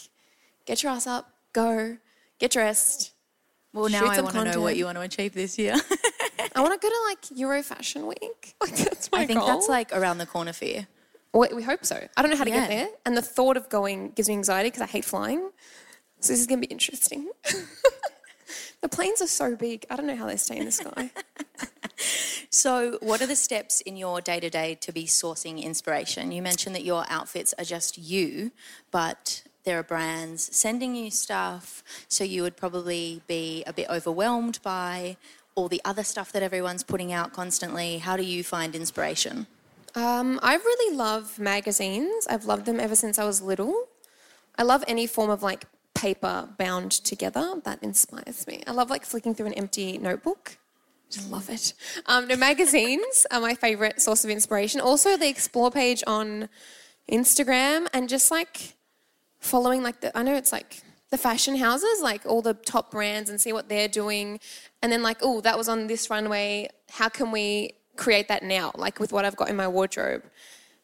get 0.66 0.84
your 0.84 0.92
ass 0.92 1.08
up, 1.08 1.30
go, 1.52 1.98
get 2.40 2.52
dressed. 2.52 3.12
Well, 3.74 3.90
now 3.90 4.06
I 4.06 4.22
want 4.22 4.36
to 4.36 4.52
know 4.52 4.62
what 4.62 4.78
you 4.78 4.86
want 4.86 4.98
to 4.98 5.02
achieve 5.02 5.34
this 5.34 5.58
year. 5.58 5.76
I 6.56 6.62
want 6.62 6.80
to 6.80 6.86
go 6.86 6.90
to 6.90 7.02
like 7.10 7.40
Euro 7.40 7.64
Fashion 7.64 8.08
Week. 8.08 8.56
Like, 8.62 8.76
that's 8.76 9.12
my 9.12 9.20
I 9.22 9.26
think 9.26 9.40
goal. 9.40 9.48
that's 9.48 9.68
like 9.68 9.92
around 9.94 10.18
the 10.20 10.26
corner 10.26 10.54
for 10.54 10.66
you. 10.66 10.86
Well, 11.34 11.50
we 11.54 11.64
hope 11.64 11.86
so. 11.86 12.08
I 12.16 12.22
don't 12.22 12.32
know 12.32 12.38
how 12.38 12.44
to 12.44 12.50
Yeah. 12.50 12.62
get 12.68 12.70
there, 12.70 12.88
and 13.06 13.18
the 13.18 13.22
thought 13.22 13.58
of 13.58 13.68
going 13.70 14.12
gives 14.12 14.30
me 14.30 14.36
anxiety 14.36 14.70
because 14.70 14.84
I 14.84 14.86
hate 14.88 15.04
flying. 15.06 15.50
So 16.20 16.32
this 16.34 16.40
is 16.40 16.48
going 16.48 16.62
to 16.62 16.68
be 16.68 16.72
interesting. 16.72 17.30
the 18.82 18.88
planes 18.90 19.22
are 19.22 19.28
so 19.28 19.56
big. 19.56 19.86
I 19.90 19.96
don't 19.96 20.08
know 20.08 20.16
how 20.16 20.28
they 20.28 20.38
stay 20.38 20.58
in 20.58 20.66
the 20.66 20.72
sky. 20.72 21.12
So, 22.50 23.00
what 23.02 23.20
are 23.22 23.26
the 23.26 23.36
steps 23.36 23.82
in 23.82 23.98
your 23.98 24.22
day 24.22 24.40
to 24.40 24.48
day 24.50 24.76
to 24.82 24.92
be 24.92 25.06
sourcing 25.06 25.60
inspiration? 25.64 26.32
You 26.32 26.44
mentioned 26.44 26.76
that 26.76 26.84
your 26.84 27.04
outfits 27.10 27.54
are 27.58 27.64
just 27.64 27.98
you, 27.98 28.52
but 28.92 29.42
there 29.64 29.80
are 29.80 29.84
brands 29.84 30.56
sending 30.56 30.96
you 30.96 31.10
stuff, 31.10 31.84
so 32.08 32.24
you 32.24 32.44
would 32.44 32.56
probably 32.56 33.24
be 33.26 33.64
a 33.66 33.74
bit 33.74 33.90
overwhelmed 33.90 34.60
by 34.62 35.18
all 35.56 35.68
the 35.68 35.82
other 35.86 36.04
stuff 36.04 36.32
that 36.32 36.44
everyone's 36.44 36.84
putting 36.84 37.12
out 37.12 37.34
constantly. 37.34 38.00
How 38.00 38.18
do 38.18 38.24
you 38.24 38.44
find 38.44 38.76
inspiration? 38.76 39.48
Um, 39.96 40.40
I 40.42 40.56
really 40.56 40.96
love 40.96 41.38
magazines. 41.38 42.26
I've 42.28 42.46
loved 42.46 42.66
them 42.66 42.80
ever 42.80 42.96
since 42.96 43.20
I 43.20 43.26
was 43.26 43.42
little. 43.42 43.88
I 44.58 44.64
love 44.64 44.84
any 44.88 45.08
form 45.08 45.30
of 45.30 45.44
like 45.44 45.66
paper 45.94 46.50
bound 46.58 46.92
together. 46.92 47.62
That 47.64 47.82
inspires 47.84 48.48
me. 48.48 48.64
I 48.66 48.72
love 48.72 48.90
like 48.90 49.06
flicking 49.06 49.36
through 49.36 49.48
an 49.48 49.54
empty 49.54 49.98
notebook. 49.98 50.58
Just 51.10 51.30
love 51.30 51.50
it. 51.50 51.74
Um, 52.08 52.28
the 52.28 52.38
magazines 52.38 53.28
are 53.30 53.40
my 53.40 53.54
favorite 53.54 54.02
source 54.02 54.24
of 54.24 54.32
inspiration. 54.32 54.82
Also, 54.82 55.16
the 55.16 55.30
explore 55.30 55.70
page 55.70 56.04
on 56.08 56.50
Instagram 57.10 57.88
and 57.94 58.10
just 58.10 58.32
like 58.32 58.76
following 59.40 59.84
like 59.84 60.00
the 60.02 60.18
I 60.18 60.24
know 60.24 60.36
it's 60.36 60.52
like 60.52 60.82
the 61.14 61.18
fashion 61.20 61.56
houses, 61.56 62.02
like 62.02 62.26
all 62.26 62.42
the 62.42 62.56
top 62.56 62.90
brands 62.90 63.30
and 63.30 63.40
see 63.40 63.54
what 63.54 63.70
they're 63.70 63.88
doing. 63.88 64.40
And 64.82 64.92
then 64.92 65.04
like, 65.04 65.20
oh, 65.22 65.42
that 65.42 65.56
was 65.56 65.70
on 65.70 65.86
this 65.86 66.10
runway. 66.10 66.70
How 66.90 67.08
can 67.08 67.30
we 67.30 67.74
create 67.98 68.30
that 68.30 68.42
now? 68.42 68.72
Like 68.76 69.00
with 69.00 69.14
what 69.14 69.24
I've 69.24 69.36
got 69.36 69.48
in 69.48 69.56
my 69.56 69.68
wardrobe. 69.68 70.24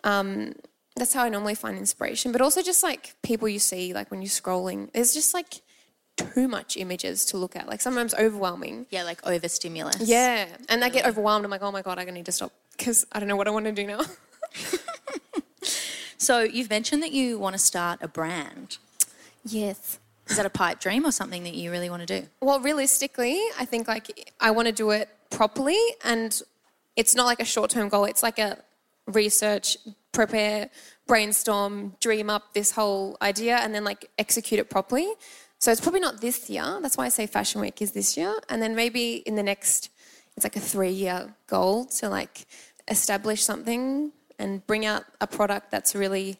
Um, 0.03 0.53
that's 0.95 1.13
how 1.13 1.23
I 1.23 1.29
normally 1.29 1.55
find 1.55 1.79
inspiration. 1.79 2.31
But 2.31 2.41
also 2.41 2.61
just 2.61 2.83
like 2.83 3.15
people 3.23 3.49
you 3.49 3.57
see, 3.57 3.91
like 3.91 4.11
when 4.11 4.21
you're 4.21 4.29
scrolling, 4.29 4.93
there's 4.93 5.15
just 5.15 5.33
like 5.33 5.63
too 6.15 6.47
much 6.47 6.77
images 6.77 7.25
to 7.25 7.37
look 7.37 7.55
at. 7.55 7.67
Like 7.67 7.81
sometimes 7.81 8.13
overwhelming. 8.13 8.85
Yeah, 8.91 9.05
like 9.05 9.25
overstimulus. 9.25 10.07
Yeah. 10.07 10.45
And 10.69 10.83
I 10.83 10.89
get 10.89 11.07
overwhelmed. 11.07 11.43
I'm 11.43 11.49
like, 11.49 11.63
oh 11.63 11.71
my 11.71 11.81
God, 11.81 11.97
I 11.97 12.03
need 12.03 12.27
to 12.27 12.31
stop 12.31 12.51
because 12.77 13.03
I 13.11 13.19
don't 13.19 13.27
know 13.27 13.35
what 13.35 13.47
I 13.47 13.51
want 13.51 13.65
to 13.65 13.71
do 13.71 13.87
now. 13.87 14.01
So, 16.21 16.41
you've 16.41 16.69
mentioned 16.69 17.01
that 17.01 17.13
you 17.13 17.39
want 17.39 17.53
to 17.53 17.57
start 17.57 17.99
a 18.01 18.07
brand. 18.09 18.77
yes. 19.45 19.97
Is 20.29 20.37
that 20.37 20.45
a 20.45 20.49
pipe 20.49 20.79
dream 20.79 21.05
or 21.05 21.11
something 21.11 21.43
that 21.43 21.55
you 21.55 21.71
really 21.71 21.89
want 21.89 22.07
to 22.07 22.21
do? 22.21 22.27
Well, 22.41 22.59
realistically, 22.59 23.39
I 23.59 23.65
think 23.65 23.87
like 23.87 24.31
I 24.39 24.51
want 24.51 24.67
to 24.67 24.71
do 24.71 24.91
it 24.91 25.09
properly, 25.31 25.79
and 26.03 26.39
it's 26.95 27.15
not 27.15 27.25
like 27.25 27.39
a 27.39 27.45
short-term 27.45 27.89
goal. 27.89 28.05
It's 28.05 28.21
like 28.21 28.37
a 28.37 28.59
research, 29.07 29.77
prepare, 30.11 30.69
brainstorm, 31.07 31.95
dream 31.99 32.29
up 32.29 32.53
this 32.53 32.71
whole 32.71 33.17
idea, 33.21 33.57
and 33.57 33.73
then 33.73 33.83
like 33.83 34.09
execute 34.19 34.59
it 34.59 34.69
properly. 34.69 35.11
So 35.57 35.71
it's 35.71 35.81
probably 35.81 35.99
not 35.99 36.21
this 36.21 36.49
year. 36.49 36.79
That's 36.81 36.95
why 36.95 37.05
I 37.05 37.09
say 37.09 37.25
Fashion 37.25 37.59
Week 37.59 37.81
is 37.81 37.91
this 37.91 38.15
year, 38.15 38.35
and 38.49 38.61
then 38.61 38.75
maybe 38.75 39.15
in 39.25 39.35
the 39.35 39.43
next, 39.43 39.89
it's 40.37 40.45
like 40.45 40.55
a 40.55 40.59
three-year 40.59 41.33
goal 41.47 41.85
to 41.85 42.07
like 42.07 42.45
establish 42.87 43.43
something 43.43 44.11
and 44.37 44.65
bring 44.67 44.85
out 44.85 45.03
a 45.19 45.27
product 45.27 45.69
that's 45.71 45.95
really 45.95 46.39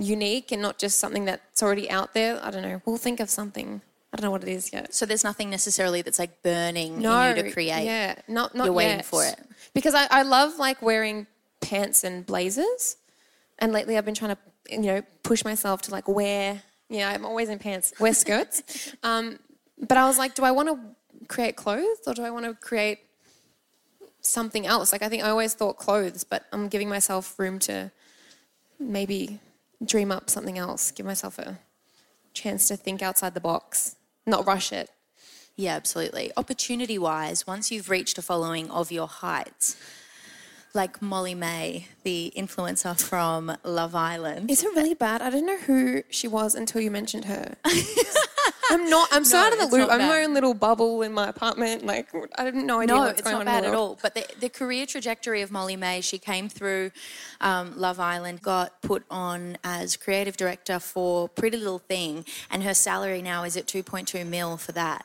unique 0.00 0.50
and 0.52 0.60
not 0.62 0.78
just 0.78 0.98
something 0.98 1.24
that's 1.26 1.62
already 1.62 1.90
out 1.90 2.14
there. 2.14 2.40
I 2.44 2.50
don't 2.50 2.62
know. 2.62 2.80
We'll 2.84 2.96
think 2.96 3.20
of 3.20 3.30
something. 3.30 3.82
I 4.12 4.16
don't 4.16 4.24
know 4.24 4.30
what 4.32 4.42
it 4.42 4.48
is 4.48 4.72
yet. 4.72 4.92
So, 4.94 5.06
there's 5.06 5.22
nothing 5.22 5.50
necessarily 5.50 6.02
that's 6.02 6.18
like 6.18 6.42
burning 6.42 7.00
No, 7.00 7.20
in 7.30 7.36
you 7.36 7.42
to 7.44 7.50
create. 7.52 7.84
Yeah, 7.84 8.16
not 8.26 8.54
not 8.54 8.64
You're 8.64 8.72
waiting 8.72 8.96
yet. 8.98 9.06
for 9.06 9.24
it. 9.24 9.38
because 9.74 9.94
I, 9.94 10.06
I 10.10 10.22
love 10.22 10.58
like 10.58 10.82
wearing 10.82 11.26
pants 11.60 12.02
and 12.02 12.26
blazers, 12.26 12.96
and 13.60 13.72
lately 13.72 13.96
I've 13.96 14.04
been 14.04 14.14
trying 14.16 14.34
to 14.36 14.38
you 14.74 14.80
know 14.80 15.02
push 15.22 15.44
myself 15.44 15.82
to 15.82 15.90
like 15.92 16.08
wear. 16.08 16.62
Yeah, 16.88 17.08
I'm 17.10 17.24
always 17.24 17.48
in 17.48 17.60
pants, 17.60 17.92
wear 18.00 18.12
skirts. 18.14 18.94
um, 19.04 19.38
but 19.78 19.96
I 19.96 20.06
was 20.08 20.18
like, 20.18 20.34
do 20.34 20.42
I 20.42 20.50
want 20.50 20.68
to 20.70 21.26
create 21.28 21.54
clothes 21.54 21.98
or 22.06 22.14
do 22.14 22.24
I 22.24 22.30
want 22.32 22.46
to 22.46 22.54
create 22.54 22.98
something 24.22 24.66
else? 24.66 24.90
Like 24.92 25.02
I 25.02 25.08
think 25.08 25.22
I 25.22 25.30
always 25.30 25.54
thought 25.54 25.76
clothes, 25.76 26.24
but 26.24 26.46
I'm 26.52 26.68
giving 26.68 26.88
myself 26.88 27.38
room 27.38 27.58
to 27.60 27.92
maybe 28.80 29.38
dream 29.84 30.12
up 30.12 30.30
something 30.30 30.58
else. 30.58 30.90
Give 30.90 31.06
myself 31.06 31.38
a 31.38 31.58
chance 32.34 32.68
to 32.68 32.76
think 32.76 33.02
outside 33.02 33.34
the 33.34 33.40
box, 33.40 33.96
not 34.26 34.46
rush 34.46 34.72
it. 34.72 34.90
Yeah, 35.56 35.76
absolutely. 35.76 36.32
Opportunity 36.36 36.98
wise, 36.98 37.46
once 37.46 37.70
you've 37.70 37.90
reached 37.90 38.16
a 38.18 38.22
following 38.22 38.70
of 38.70 38.90
your 38.90 39.08
heights, 39.08 39.76
like 40.72 41.02
Molly 41.02 41.34
Mae, 41.34 41.88
the 42.04 42.32
influencer 42.36 42.98
from 43.00 43.56
Love 43.64 43.94
Island. 43.94 44.50
Is 44.50 44.62
it 44.62 44.74
really 44.74 44.94
bad? 44.94 45.20
I 45.20 45.30
didn't 45.30 45.46
know 45.46 45.58
who 45.58 46.02
she 46.08 46.28
was 46.28 46.54
until 46.54 46.80
you 46.80 46.90
mentioned 46.90 47.26
her. 47.26 47.56
I'm 48.70 48.88
not. 48.88 49.08
I'm 49.12 49.24
so 49.24 49.36
No, 49.40 49.46
out 49.46 49.52
of 49.52 49.58
the 49.58 49.76
loop. 49.76 49.90
I'm 49.90 50.00
in 50.00 50.06
my 50.08 50.22
own 50.24 50.34
little 50.34 50.54
bubble 50.54 51.02
in 51.02 51.12
my 51.12 51.28
apartment. 51.28 51.84
Like 51.84 52.08
I 52.38 52.44
have 52.44 52.54
no 52.54 52.80
idea 52.80 52.94
No, 52.94 53.00
what's 53.02 53.20
it's 53.20 53.22
going 53.22 53.44
not 53.44 53.54
on. 53.54 53.62
bad 53.62 53.64
at 53.64 53.74
all. 53.74 53.98
But 54.00 54.14
the, 54.14 54.24
the 54.38 54.48
career 54.48 54.86
trajectory 54.86 55.42
of 55.42 55.50
Molly 55.50 55.76
Mae, 55.76 56.00
she 56.00 56.18
came 56.18 56.48
through 56.48 56.90
um, 57.40 57.74
Love 57.76 58.00
Island, 58.00 58.42
got 58.42 58.80
put 58.82 59.04
on 59.10 59.58
as 59.64 59.96
creative 59.96 60.36
director 60.36 60.78
for 60.78 61.28
Pretty 61.28 61.56
Little 61.56 61.78
Thing, 61.80 62.24
and 62.50 62.62
her 62.62 62.74
salary 62.74 63.22
now 63.22 63.44
is 63.44 63.56
at 63.56 63.66
2.2 63.66 64.26
mil 64.26 64.56
for 64.56 64.72
that. 64.72 65.04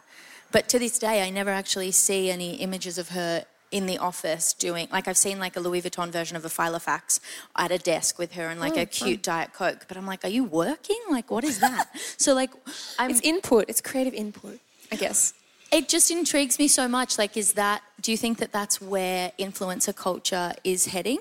But 0.52 0.70
to 0.70 0.80
this 0.80 0.98
day, 1.00 1.22
I 1.26 1.30
never 1.32 1.50
actually 1.50 1.92
see 1.92 2.30
any 2.30 2.56
images 2.56 2.98
of 2.98 3.10
her 3.10 3.46
in 3.72 3.86
the 3.86 3.98
office 3.98 4.54
doing 4.54 4.88
like 4.92 5.08
I've 5.08 5.18
seen 5.18 5.40
like 5.40 5.56
a 5.56 5.60
Louis 5.60 5.82
Vuitton 5.82 6.10
version 6.10 6.38
of 6.38 6.46
a 6.46 6.50
Filofax 6.50 7.20
at 7.58 7.72
a 7.72 7.78
desk 7.78 8.18
with 8.18 8.34
her 8.34 8.48
and 8.48 8.60
like 8.60 8.78
oh, 8.78 8.82
a 8.82 8.86
cute 8.86 9.22
Diet 9.22 9.54
Coke. 9.54 9.86
But 9.88 9.98
I'm 9.98 10.06
like, 10.06 10.24
are 10.24 10.30
you 10.30 10.44
working? 10.44 11.00
Like, 11.10 11.32
what 11.32 11.44
is 11.44 11.60
that? 11.60 11.90
so 12.18 12.34
like, 12.34 12.52
I'm 13.00 13.12
It's 13.12 13.22
input. 13.22 13.66
It's 13.68 13.82
creative 13.82 14.14
input. 14.14 14.60
I 14.92 14.96
guess. 14.96 15.34
it 15.72 15.90
just 15.90 16.12
intrigues 16.12 16.60
me 16.60 16.68
so 16.68 16.88
much. 16.88 17.18
Like, 17.18 17.36
is 17.36 17.54
that, 17.54 17.82
do 18.02 18.12
you 18.12 18.18
think 18.18 18.38
that 18.38 18.52
that's 18.52 18.80
where 18.80 19.32
influencer 19.40 19.96
culture 19.96 20.54
is 20.64 20.88
heading? 20.88 21.18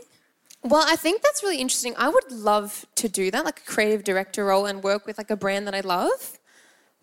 Well, 0.63 0.85
I 0.87 0.97
think 0.97 1.23
that's 1.23 1.43
really 1.43 1.59
interesting. 1.59 1.95
I 1.99 2.09
would 2.09 2.31
love 2.31 2.87
to 2.97 3.09
do 3.09 3.31
that, 3.31 3.45
like 3.45 3.61
a 3.61 3.71
creative 3.71 4.05
director 4.05 4.45
role, 4.47 4.67
and 4.67 4.83
work 4.83 5.07
with 5.07 5.19
like 5.19 5.31
a 5.31 5.37
brand 5.37 5.67
that 5.67 5.75
I 5.75 5.81
love. 5.81 6.39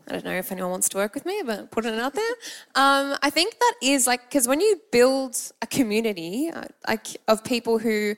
I 0.07 0.13
don't 0.13 0.25
know 0.25 0.33
if 0.33 0.51
anyone 0.51 0.71
wants 0.71 0.89
to 0.89 0.97
work 0.97 1.13
with 1.13 1.25
me, 1.25 1.41
but 1.45 1.71
putting 1.71 1.93
it 1.93 1.99
out 1.99 2.13
there. 2.13 2.33
Um, 2.73 3.17
I 3.21 3.29
think 3.29 3.59
that 3.59 3.73
is 3.81 4.07
like 4.07 4.29
because 4.29 4.47
when 4.47 4.61
you 4.61 4.79
build 4.91 5.35
a 5.61 5.67
community 5.67 6.49
uh, 6.49 6.65
like 6.87 7.07
of 7.27 7.43
people 7.43 7.79
who, 7.79 8.15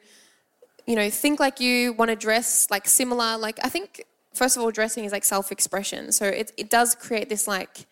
you 0.85 0.95
know, 0.95 1.09
think 1.09 1.39
like 1.39 1.59
you, 1.59 1.93
want 1.93 2.09
to 2.09 2.15
dress 2.15 2.67
like 2.69 2.87
similar. 2.87 3.37
Like 3.37 3.59
I 3.63 3.69
think 3.69 4.05
first 4.33 4.55
of 4.55 4.61
all, 4.61 4.69
dressing 4.69 5.05
is 5.05 5.11
like 5.11 5.25
self-expression, 5.25 6.11
so 6.11 6.25
it 6.25 6.51
it 6.55 6.69
does 6.69 6.93
create 6.93 7.29
this 7.29 7.47
like 7.47 7.87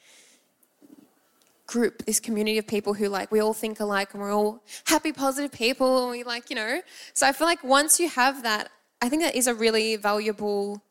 group, 1.71 2.05
this 2.05 2.19
community 2.19 2.57
of 2.57 2.67
people 2.67 2.93
who 2.93 3.07
like 3.07 3.31
we 3.31 3.39
all 3.39 3.53
think 3.53 3.79
alike 3.79 4.13
and 4.13 4.21
we're 4.21 4.33
all 4.33 4.62
happy, 4.86 5.12
positive 5.12 5.51
people, 5.51 6.03
and 6.03 6.12
we 6.12 6.24
like 6.24 6.50
you 6.50 6.55
know. 6.55 6.81
So 7.13 7.25
I 7.27 7.31
feel 7.31 7.48
like 7.48 7.63
once 7.63 8.00
you 8.00 8.10
have 8.10 8.43
that, 8.43 8.69
I 9.01 9.10
think 9.10 9.24
that 9.24 9.36
is 9.36 9.48
a 9.48 9.55
really 9.55 9.95
valuable. 9.95 10.83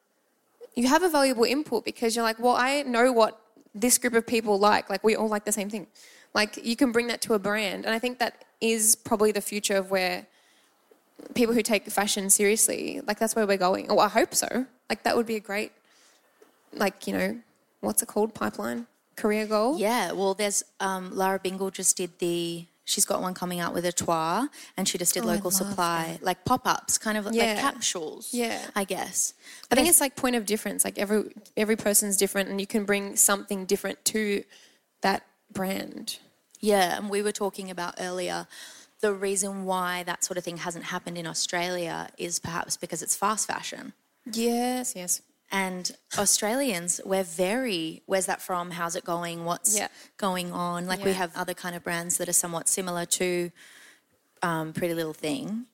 You 0.74 0.88
have 0.88 1.02
a 1.02 1.08
valuable 1.08 1.44
input 1.44 1.84
because 1.84 2.14
you're 2.14 2.22
like, 2.22 2.38
well, 2.38 2.56
I 2.56 2.82
know 2.82 3.12
what 3.12 3.40
this 3.74 3.98
group 3.98 4.14
of 4.14 4.26
people 4.26 4.58
like. 4.58 4.88
Like 4.88 5.04
we 5.04 5.16
all 5.16 5.28
like 5.28 5.44
the 5.44 5.52
same 5.52 5.70
thing. 5.70 5.86
Like 6.34 6.64
you 6.64 6.76
can 6.76 6.92
bring 6.92 7.08
that 7.08 7.20
to 7.22 7.34
a 7.34 7.38
brand, 7.38 7.84
and 7.84 7.94
I 7.94 7.98
think 7.98 8.18
that 8.18 8.44
is 8.60 8.94
probably 8.94 9.32
the 9.32 9.40
future 9.40 9.76
of 9.76 9.90
where 9.90 10.26
people 11.34 11.54
who 11.54 11.62
take 11.62 11.86
fashion 11.86 12.30
seriously, 12.30 13.00
like 13.06 13.18
that's 13.18 13.34
where 13.34 13.46
we're 13.46 13.56
going. 13.56 13.86
Oh, 13.90 13.98
I 13.98 14.08
hope 14.08 14.34
so. 14.34 14.66
Like 14.88 15.02
that 15.04 15.16
would 15.16 15.26
be 15.26 15.36
a 15.36 15.40
great, 15.40 15.72
like 16.72 17.06
you 17.06 17.12
know, 17.12 17.40
what's 17.80 18.02
it 18.02 18.06
called? 18.06 18.34
Pipeline 18.34 18.86
career 19.16 19.46
goal. 19.46 19.78
Yeah, 19.78 20.12
well, 20.12 20.34
there's 20.34 20.64
um, 20.80 21.14
Lara 21.14 21.38
Bingle 21.38 21.70
just 21.70 21.96
did 21.96 22.18
the. 22.18 22.66
She's 22.90 23.04
got 23.04 23.22
one 23.22 23.34
coming 23.34 23.60
out 23.60 23.72
with 23.72 23.84
Atoir, 23.84 24.48
and 24.76 24.88
she 24.88 24.98
just 24.98 25.14
did 25.14 25.24
Oh, 25.24 25.26
local 25.26 25.50
supply, 25.50 26.18
like 26.22 26.44
pop 26.44 26.66
ups, 26.66 26.98
kind 26.98 27.16
of 27.16 27.26
like 27.26 27.34
capsules. 27.36 28.34
Yeah. 28.34 28.60
I 28.74 28.84
guess. 28.84 29.34
I 29.70 29.74
think 29.74 29.88
it's 29.88 30.00
like 30.00 30.16
point 30.16 30.36
of 30.36 30.44
difference. 30.44 30.84
Like 30.84 30.98
every 30.98 31.32
every 31.56 31.76
person's 31.76 32.16
different, 32.16 32.48
and 32.48 32.60
you 32.60 32.66
can 32.66 32.84
bring 32.84 33.16
something 33.16 33.64
different 33.64 34.04
to 34.06 34.44
that 35.02 35.24
brand. 35.52 36.18
Yeah, 36.60 36.96
and 36.96 37.08
we 37.08 37.22
were 37.22 37.32
talking 37.32 37.70
about 37.70 37.94
earlier 37.98 38.46
the 39.00 39.12
reason 39.14 39.64
why 39.64 40.02
that 40.04 40.24
sort 40.24 40.36
of 40.36 40.44
thing 40.44 40.58
hasn't 40.58 40.84
happened 40.84 41.16
in 41.16 41.26
Australia 41.26 42.08
is 42.18 42.38
perhaps 42.38 42.76
because 42.76 43.02
it's 43.02 43.16
fast 43.16 43.46
fashion. 43.46 43.92
Yes, 44.30 44.94
yes. 44.94 45.22
And 45.52 45.90
Australians, 46.16 47.00
we're 47.04 47.24
very, 47.24 48.02
where's 48.06 48.26
that 48.26 48.40
from? 48.40 48.70
How's 48.70 48.94
it 48.94 49.04
going? 49.04 49.44
What's 49.44 49.76
Yeah. 49.76 49.88
going 50.16 50.52
on? 50.52 50.86
Like 50.86 51.04
we 51.04 51.12
have 51.12 51.32
other 51.36 51.54
kind 51.54 51.74
of 51.74 51.82
brands 51.82 52.18
that 52.18 52.28
are 52.28 52.32
somewhat 52.32 52.68
similar 52.68 53.04
to 53.06 53.50
um, 54.42 54.72
Pretty 54.72 54.94
Little 54.94 55.12
Thing. 55.12 55.66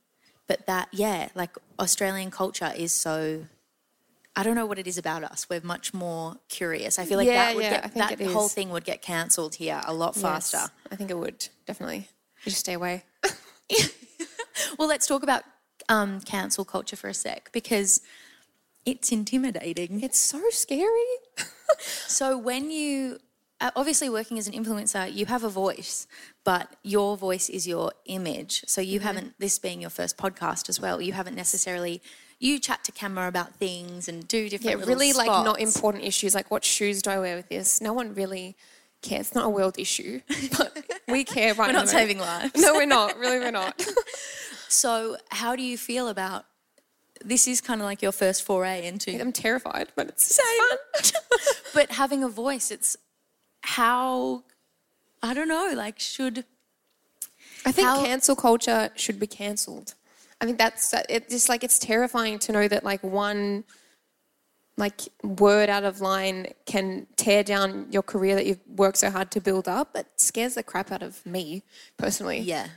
But 0.47 0.66
that, 0.66 0.88
yeah, 0.92 1.28
like 1.35 1.50
Australian 1.78 2.30
culture 2.30 2.73
is 2.75 2.92
so, 2.92 3.45
I 4.35 4.42
don't 4.42 4.54
know 4.54 4.64
what 4.66 4.78
it 4.78 4.87
is 4.87 4.97
about 4.97 5.23
us. 5.25 5.47
We're 5.50 5.61
much 5.62 5.92
more 5.92 6.37
curious. 6.49 6.99
I 6.99 7.04
feel 7.04 7.18
like 7.18 7.26
Yeah, 7.26 7.47
that 7.47 7.54
would 7.56 7.64
yeah, 7.64 7.88
get, 7.88 8.18
that 8.18 8.21
whole 8.23 8.47
is. 8.47 8.54
thing 8.54 8.71
would 8.71 8.85
get 8.85 9.02
cancelled 9.02 9.56
here 9.56 9.80
a 9.85 9.92
lot 9.92 10.14
faster. 10.14 10.56
Yes, 10.59 10.71
I 10.90 10.97
think 10.97 11.11
it 11.11 11.18
would, 11.18 11.49
definitely. 11.66 12.09
You 12.45 12.50
just 12.50 12.61
stay 12.61 12.73
away. 12.75 13.04
Well, 14.78 14.88
let's 14.88 15.06
talk 15.06 15.23
about 15.23 15.42
um, 15.88 16.21
cancel 16.21 16.64
culture 16.64 16.97
for 16.97 17.09
a 17.09 17.14
sec 17.14 17.50
because 17.52 18.00
it's 18.87 19.12
intimidating. 19.12 20.02
It's 20.02 20.19
so 20.19 20.40
scary. 20.50 21.11
So 22.07 22.38
when 22.38 22.71
you 22.71 23.19
uh, 23.61 23.71
obviously 23.75 24.09
working 24.09 24.38
as 24.38 24.47
an 24.47 24.55
influencer, 24.55 25.12
you 25.12 25.26
have 25.26 25.43
a 25.45 25.49
voice, 25.49 26.07
but 26.45 26.69
your 26.83 27.16
voice 27.16 27.49
is 27.49 27.66
your 27.66 27.93
image. 28.07 28.62
So 28.66 28.81
you 28.81 28.99
Mm-hmm. 29.00 29.07
haven't 29.07 29.35
this 29.40 29.59
being 29.59 29.81
your 29.81 29.90
first 29.90 30.16
podcast 30.16 30.69
as 30.69 30.81
well. 30.81 31.02
You 31.02 31.12
haven't 31.12 31.35
necessarily 31.35 32.00
you 32.38 32.59
chat 32.61 32.85
to 32.85 32.93
camera 32.93 33.26
about 33.28 33.57
things 33.57 34.09
and 34.09 34.26
do 34.28 34.49
different 34.49 34.78
Yeah, 34.81 34.87
really 34.87 35.12
like 35.12 35.26
not 35.26 35.59
important 35.61 36.05
issues 36.05 36.35
like 36.35 36.50
what 36.50 36.64
shoes 36.64 37.02
do 37.02 37.11
I 37.11 37.19
wear 37.19 37.35
with 37.37 37.49
this? 37.49 37.81
No 37.81 37.93
one 37.93 38.14
really 38.14 38.57
cares. 39.02 39.26
It's 39.26 39.35
not 39.35 39.47
a 39.47 39.50
world 39.50 39.75
issue. 39.78 40.21
But 40.57 40.71
we 41.09 41.25
care 41.25 41.52
right 41.55 41.69
We're 41.69 41.73
now. 41.73 41.81
not 41.81 41.88
saving 41.88 42.19
lives. 42.21 42.52
No, 42.64 42.75
we're 42.75 42.87
not. 42.87 43.19
Really, 43.19 43.38
we're 43.40 43.50
not. 43.62 43.75
So 44.69 45.16
how 45.31 45.57
do 45.57 45.62
you 45.62 45.76
feel 45.78 46.09
about 46.09 46.45
this? 47.25 47.47
Is 47.47 47.61
kind 47.61 47.81
of 47.81 47.87
like 47.87 48.03
your 48.03 48.13
first 48.13 48.43
foray 48.43 48.87
into 48.87 49.19
I'm 49.21 49.33
terrified, 49.33 49.89
but 49.95 50.09
it's 50.09 50.37
fun. 50.37 51.13
but 51.75 51.91
having 51.91 52.23
a 52.23 52.29
voice. 52.29 52.71
It's 52.71 52.97
how 53.63 54.45
I 55.23 55.35
don't 55.35 55.49
know. 55.49 55.73
Like 55.75 55.99
should 55.99 56.45
I 57.65 57.73
think 57.73 57.89
How- 57.89 58.05
cancel 58.05 58.37
culture 58.37 58.91
should 58.95 59.19
be 59.19 59.27
cancelled. 59.27 59.95
I 60.41 60.45
think 60.45 60.59
that's 60.59 60.93
uh, 60.95 61.03
it. 61.09 61.29
Just 61.29 61.49
like 61.49 61.65
it's 61.65 61.79
terrifying 61.79 62.39
to 62.41 62.53
know 62.53 62.69
that 62.69 62.85
like 62.85 63.03
one 63.03 63.65
like 64.77 65.01
word 65.23 65.71
out 65.71 65.85
of 65.85 66.01
line 66.01 66.49
can 66.67 67.07
tear 67.17 67.43
down 67.43 67.87
your 67.91 68.03
career 68.03 68.35
that 68.35 68.45
you've 68.45 68.61
worked 68.69 68.99
so 68.99 69.11
hard 69.11 69.31
to 69.31 69.41
build 69.41 69.67
up. 69.67 69.97
It 69.97 70.07
scares 70.17 70.55
the 70.55 70.63
crap 70.63 70.93
out 70.93 71.03
of 71.03 71.25
me 71.25 71.65
personally. 71.97 72.41
Yeah. 72.41 72.69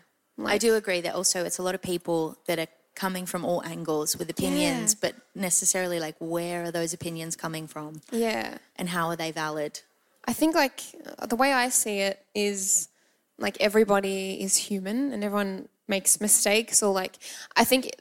I 0.46 0.58
do 0.58 0.76
agree 0.76 1.02
that 1.02 1.16
also 1.16 1.44
it's 1.44 1.58
a 1.58 1.62
lot 1.64 1.76
of 1.76 1.82
people 1.82 2.38
that 2.48 2.60
are 2.60 2.68
coming 2.96 3.26
from 3.26 3.46
all 3.46 3.64
angles 3.64 4.18
with 4.18 4.30
opinions, 4.30 4.94
Yeah. 4.94 5.00
but 5.12 5.16
necessarily 5.36 6.00
like 6.00 6.16
where 6.20 6.66
are 6.66 6.72
those 6.72 6.94
opinions 6.94 7.36
coming 7.36 7.68
from 7.68 8.02
Yeah. 8.12 8.58
and 8.76 8.90
how 8.90 9.08
are 9.08 9.16
they 9.16 9.32
valid? 9.32 9.82
I 10.26 10.34
think 10.34 10.54
like 10.56 10.82
the 11.28 11.36
way 11.36 11.54
I 11.54 11.70
see 11.70 12.00
it 12.00 12.26
is 12.36 12.90
like 13.38 13.58
everybody 13.62 14.42
is 14.42 14.56
human 14.58 15.14
and 15.14 15.24
everyone 15.24 15.70
makes 15.88 16.20
mistakes 16.20 16.84
or 16.84 16.94
like 16.94 17.18
I 17.56 17.64
think 17.64 17.92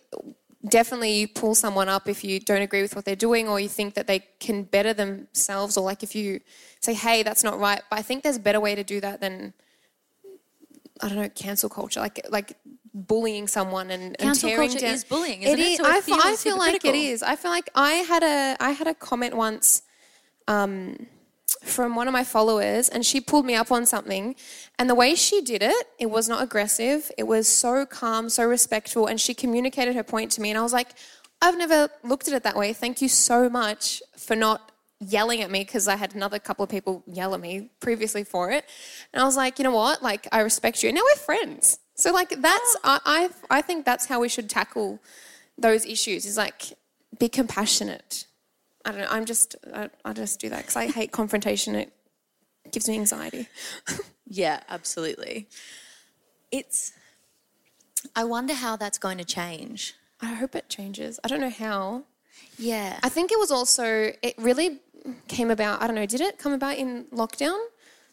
definitely 0.68 1.12
you 1.21 1.28
pull 1.28 1.54
someone 1.54 1.88
up 1.88 2.09
if 2.09 2.25
you 2.25 2.40
don't 2.40 2.61
agree 2.62 2.83
with 2.83 2.97
what 2.97 3.04
they're 3.04 3.14
doing 3.16 3.49
or 3.49 3.61
you 3.61 3.68
think 3.68 3.95
that 3.95 4.09
they 4.09 4.18
can 4.40 4.64
better 4.64 4.92
themselves 4.92 5.76
or 5.76 5.85
like 5.85 6.02
if 6.02 6.14
you 6.16 6.40
say 6.80 6.92
hey 6.92 7.23
that's 7.23 7.45
not 7.45 7.59
right 7.61 7.83
but 7.88 7.99
I 8.00 8.02
think 8.02 8.25
there's 8.25 8.37
a 8.37 8.40
better 8.40 8.59
way 8.61 8.75
to 8.75 8.83
do 8.83 9.00
that 9.00 9.21
than 9.21 9.54
I 11.00 11.09
don't 11.09 11.16
know 11.18 11.28
cancel 11.28 11.68
culture 11.71 12.00
like 12.00 12.21
like 12.28 12.57
bullying 12.95 13.47
someone 13.47 13.90
and, 13.90 14.16
and 14.21 14.38
tearing 14.38 14.71
culture 14.71 14.87
down. 14.87 14.95
is 14.95 15.04
bullying, 15.04 15.42
isn't 15.42 15.59
it? 15.59 15.76
So 15.78 15.85
it 15.85 15.88
I, 15.88 15.97
f- 15.99 16.09
I 16.11 16.37
feel 16.37 16.59
like 16.59 16.85
it 16.85 16.95
is. 16.95 17.23
I 17.23 17.37
feel 17.37 17.50
like 17.50 17.71
I 17.75 17.92
had 17.92 18.23
a 18.23 18.57
I 18.61 18.71
had 18.71 18.87
a 18.87 18.95
comment 18.95 19.37
once 19.37 19.83
um, 20.47 21.07
from 21.62 21.97
one 21.97 22.07
of 22.07 22.12
my 22.12 22.25
followers 22.25 22.88
and 22.88 23.04
she 23.04 23.21
pulled 23.21 23.47
me 23.47 23.54
up 23.54 23.73
on 23.73 23.87
something 23.87 24.35
and 24.78 24.88
the 24.88 24.95
way 24.95 25.14
she 25.14 25.40
did 25.40 25.62
it 25.62 25.88
it 25.98 26.07
was 26.07 26.29
not 26.29 26.42
aggressive. 26.42 27.11
It 27.16 27.24
was 27.24 27.48
so 27.48 27.87
calm 27.87 28.29
so 28.29 28.44
respectful 28.44 29.07
and 29.07 29.20
she 29.20 29.35
communicated 29.35 29.94
her 29.94 30.03
point 30.03 30.31
to 30.33 30.40
me 30.40 30.51
and 30.51 30.59
i 30.59 30.62
was 30.62 30.72
like 30.72 30.90
i've 31.40 31.57
never 31.57 31.88
looked 32.03 32.29
at 32.29 32.35
it 32.35 32.42
that 32.42 32.57
way. 32.57 32.72
Thank 32.72 33.01
you 33.01 33.09
so 33.09 33.48
much 33.48 34.03
for 34.16 34.37
not 34.37 34.72
yelling 35.01 35.40
at 35.42 35.51
me 35.51 35.61
because 35.61 35.88
i 35.88 35.96
had 35.96 36.14
another 36.14 36.38
couple 36.38 36.64
of 36.64 36.68
people 36.68 37.03
yell 37.07 37.35
at 37.35 37.40
me 37.40 37.70
previously 37.81 38.24
for 38.24 38.51
it. 38.51 38.64
And 39.12 39.22
i 39.22 39.24
was 39.24 39.37
like 39.37 39.59
you 39.59 39.64
know 39.64 39.74
what? 39.74 40.03
Like 40.03 40.29
i 40.33 40.40
respect 40.40 40.83
you. 40.83 40.90
And 40.90 40.96
now 40.96 41.03
we're 41.05 41.20
friends 41.20 41.79
so 41.98 42.12
like 42.12 42.30
that's 42.40 42.76
I, 42.84 43.00
I 43.04 43.58
i 43.58 43.61
think 43.62 43.84
that's 43.84 44.06
how 44.06 44.20
we 44.20 44.28
should 44.28 44.48
tackle 44.48 45.00
those 45.56 45.84
issues 45.84 46.24
is 46.24 46.37
like 46.37 46.72
be 47.18 47.28
compassionate 47.28 48.26
I 48.84 48.90
don't 48.92 49.00
know. 49.00 49.08
I'm 49.11 49.26
just, 49.26 49.54
I, 49.74 49.90
I 50.02 50.14
just 50.14 50.40
do 50.40 50.48
that 50.48 50.58
because 50.58 50.76
I 50.76 50.87
hate 50.87 51.12
confrontation. 51.12 51.74
It 51.74 51.92
gives 52.72 52.88
me 52.88 52.94
anxiety. 52.94 53.48
Yeah, 54.30 54.61
absolutely. 54.68 55.48
It's 56.52 56.92
I 58.14 58.24
wonder 58.24 58.52
how 58.52 58.76
that's 58.76 58.98
going 58.98 59.16
to 59.16 59.24
change. 59.24 59.94
I 60.20 60.34
hope 60.34 60.54
it 60.54 60.68
changes. 60.68 61.18
I 61.24 61.28
don't 61.28 61.40
know 61.40 61.48
how. 61.48 62.02
Yeah. 62.58 62.98
I 63.02 63.08
think 63.08 63.32
it 63.32 63.38
was 63.38 63.50
also, 63.50 64.12
it 64.20 64.34
really 64.37 64.80
came 65.28 65.50
about, 65.50 65.80
I 65.80 65.87
don't 65.87 65.96
know, 65.96 66.04
did 66.04 66.20
it 66.20 66.37
come 66.37 66.52
about 66.52 66.76
in 66.76 67.06
lockdown? 67.06 67.58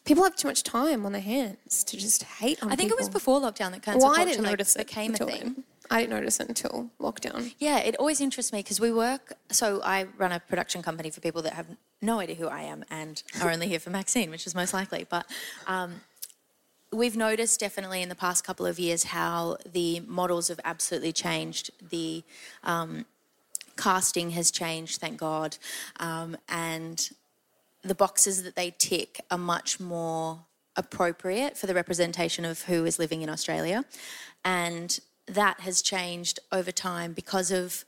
People 0.06 0.24
have 0.24 0.36
too 0.36 0.48
much 0.48 0.62
time 0.62 1.04
on 1.04 1.12
their 1.12 1.20
hands 1.20 1.84
to 1.84 1.96
just 1.96 2.22
hate 2.22 2.62
on 2.62 2.72
I 2.72 2.76
think 2.76 2.90
it 2.90 2.96
was 2.96 3.08
before 3.08 3.40
lockdown 3.40 3.72
that 3.72 3.82
cancel 3.82 4.02
Well, 4.08 4.12
I 4.12 4.18
culture 4.18 4.30
didn't 4.30 4.44
like, 4.44 4.52
notice 4.52 4.76
it 4.76 4.86
became 4.86 5.14
a 5.14 5.18
thing. 5.18 5.26
then. 5.26 5.64
I 5.90 6.00
didn't 6.00 6.10
notice 6.10 6.40
it 6.40 6.48
until 6.48 6.90
lockdown. 7.00 7.54
Yeah, 7.58 7.78
it 7.78 7.96
always 7.96 8.20
interests 8.20 8.52
me 8.52 8.60
because 8.60 8.80
we 8.80 8.92
work. 8.92 9.34
So 9.50 9.80
I 9.82 10.06
run 10.16 10.32
a 10.32 10.40
production 10.40 10.82
company 10.82 11.10
for 11.10 11.20
people 11.20 11.42
that 11.42 11.52
have 11.54 11.66
no 12.00 12.20
idea 12.20 12.36
who 12.36 12.46
I 12.48 12.62
am 12.62 12.84
and 12.90 13.22
are 13.42 13.50
only 13.50 13.68
here 13.68 13.78
for 13.78 13.90
Maxine, 13.90 14.30
which 14.30 14.46
is 14.46 14.54
most 14.54 14.72
likely. 14.72 15.06
But 15.08 15.26
um, 15.66 16.00
we've 16.92 17.16
noticed 17.16 17.60
definitely 17.60 18.02
in 18.02 18.08
the 18.08 18.14
past 18.14 18.44
couple 18.44 18.66
of 18.66 18.78
years 18.78 19.04
how 19.04 19.58
the 19.70 20.00
models 20.06 20.48
have 20.48 20.60
absolutely 20.64 21.12
changed. 21.12 21.70
The 21.90 22.22
um, 22.64 23.06
casting 23.76 24.30
has 24.30 24.50
changed, 24.50 25.00
thank 25.00 25.18
God, 25.18 25.56
um, 26.00 26.36
and 26.48 27.10
the 27.86 27.94
boxes 27.94 28.42
that 28.42 28.56
they 28.56 28.74
tick 28.78 29.20
are 29.30 29.38
much 29.38 29.80
more 29.80 30.40
appropriate 30.76 31.56
for 31.56 31.66
the 31.66 31.74
representation 31.74 32.44
of 32.44 32.62
who 32.62 32.84
is 32.84 32.98
living 32.98 33.22
in 33.22 33.28
Australia. 33.30 33.84
And 34.44 34.98
that 35.26 35.60
has 35.60 35.82
changed 35.82 36.38
over 36.52 36.70
time 36.70 37.12
because 37.12 37.50
of 37.50 37.84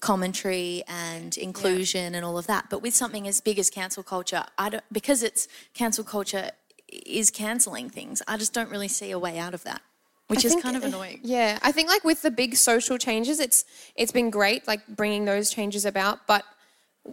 commentary 0.00 0.82
and 0.88 1.36
inclusion 1.36 2.14
and 2.14 2.24
all 2.24 2.38
of 2.38 2.46
that. 2.46 2.70
But 2.70 2.82
with 2.82 2.94
something 2.94 3.28
as 3.28 3.40
big 3.40 3.58
as 3.58 3.68
cancel 3.70 4.02
culture, 4.02 4.44
I 4.58 4.70
don't 4.70 4.84
because 4.90 5.22
it's 5.22 5.46
cancel 5.74 6.04
culture 6.04 6.50
is 6.88 7.30
canceling 7.30 7.90
things. 7.90 8.22
I 8.26 8.36
just 8.36 8.52
don't 8.52 8.70
really 8.70 8.88
see 8.88 9.10
a 9.10 9.18
way 9.18 9.38
out 9.38 9.54
of 9.54 9.62
that, 9.64 9.82
which 10.28 10.44
I 10.44 10.48
is 10.48 10.52
think- 10.54 10.62
kind 10.62 10.76
of 10.76 10.82
eh, 10.84 10.88
annoying. 10.88 11.20
Yeah, 11.22 11.58
I 11.62 11.70
think 11.70 11.88
like 11.88 12.02
with 12.02 12.22
the 12.22 12.30
big 12.30 12.56
social 12.56 12.96
changes, 12.98 13.40
it's 13.40 13.64
it's 13.94 14.10
been 14.12 14.30
great 14.30 14.66
like 14.66 14.86
bringing 14.88 15.26
those 15.26 15.50
changes 15.50 15.84
about. 15.84 16.26
But 16.26 16.44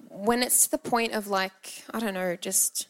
when 0.09 0.43
it's 0.43 0.63
to 0.65 0.71
the 0.71 0.77
point 0.77 1.13
of 1.13 1.27
like 1.27 1.83
I 1.93 1.99
don't 1.99 2.13
know, 2.13 2.35
just 2.35 2.87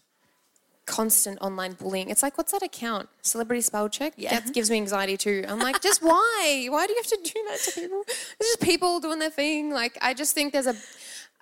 constant 0.86 1.38
online 1.42 1.74
bullying, 1.74 2.10
it's 2.10 2.24
like 2.24 2.38
what's 2.38 2.52
that 2.54 2.64
account? 2.64 3.10
Celebrity 3.22 3.62
spell 3.62 3.90
check. 3.90 4.14
Yeah. 4.16 4.40
that 4.40 4.54
gives 4.54 4.70
me 4.70 4.78
anxiety 4.78 5.18
too. 5.18 5.44
I'm 5.48 5.60
like, 5.60 5.82
just 5.82 6.02
why? 6.12 6.68
Why 6.70 6.88
do 6.88 6.94
you 6.94 7.00
have 7.00 7.08
to 7.08 7.20
do 7.24 7.46
that 7.50 7.60
to 7.66 7.82
people? 7.82 8.02
It's 8.08 8.38
just 8.40 8.62
people 8.62 9.00
doing 9.00 9.20
their 9.20 9.30
thing. 9.30 9.72
Like 9.72 9.98
I 10.02 10.14
just 10.14 10.34
think 10.34 10.54
there's 10.54 10.68
a 10.68 10.76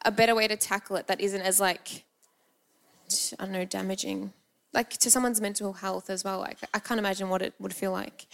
a 0.03 0.11
better 0.11 0.35
way 0.35 0.47
to 0.47 0.55
tackle 0.55 0.95
it 0.97 1.07
that 1.07 1.19
isn't 1.21 1.41
as 1.41 1.59
like 1.59 2.03
I 3.39 3.43
don't 3.45 3.51
know 3.53 3.65
damaging. 3.65 4.33
Like 4.73 4.89
to 4.97 5.09
someone's 5.11 5.39
mental 5.39 5.73
health 5.73 6.09
as 6.09 6.23
well. 6.23 6.39
Like 6.39 6.57
I 6.73 6.79
can't 6.79 6.99
imagine 6.99 7.29
what 7.29 7.41
it 7.41 7.53
would 7.59 7.73
feel 7.73 7.91
like. 7.91 8.27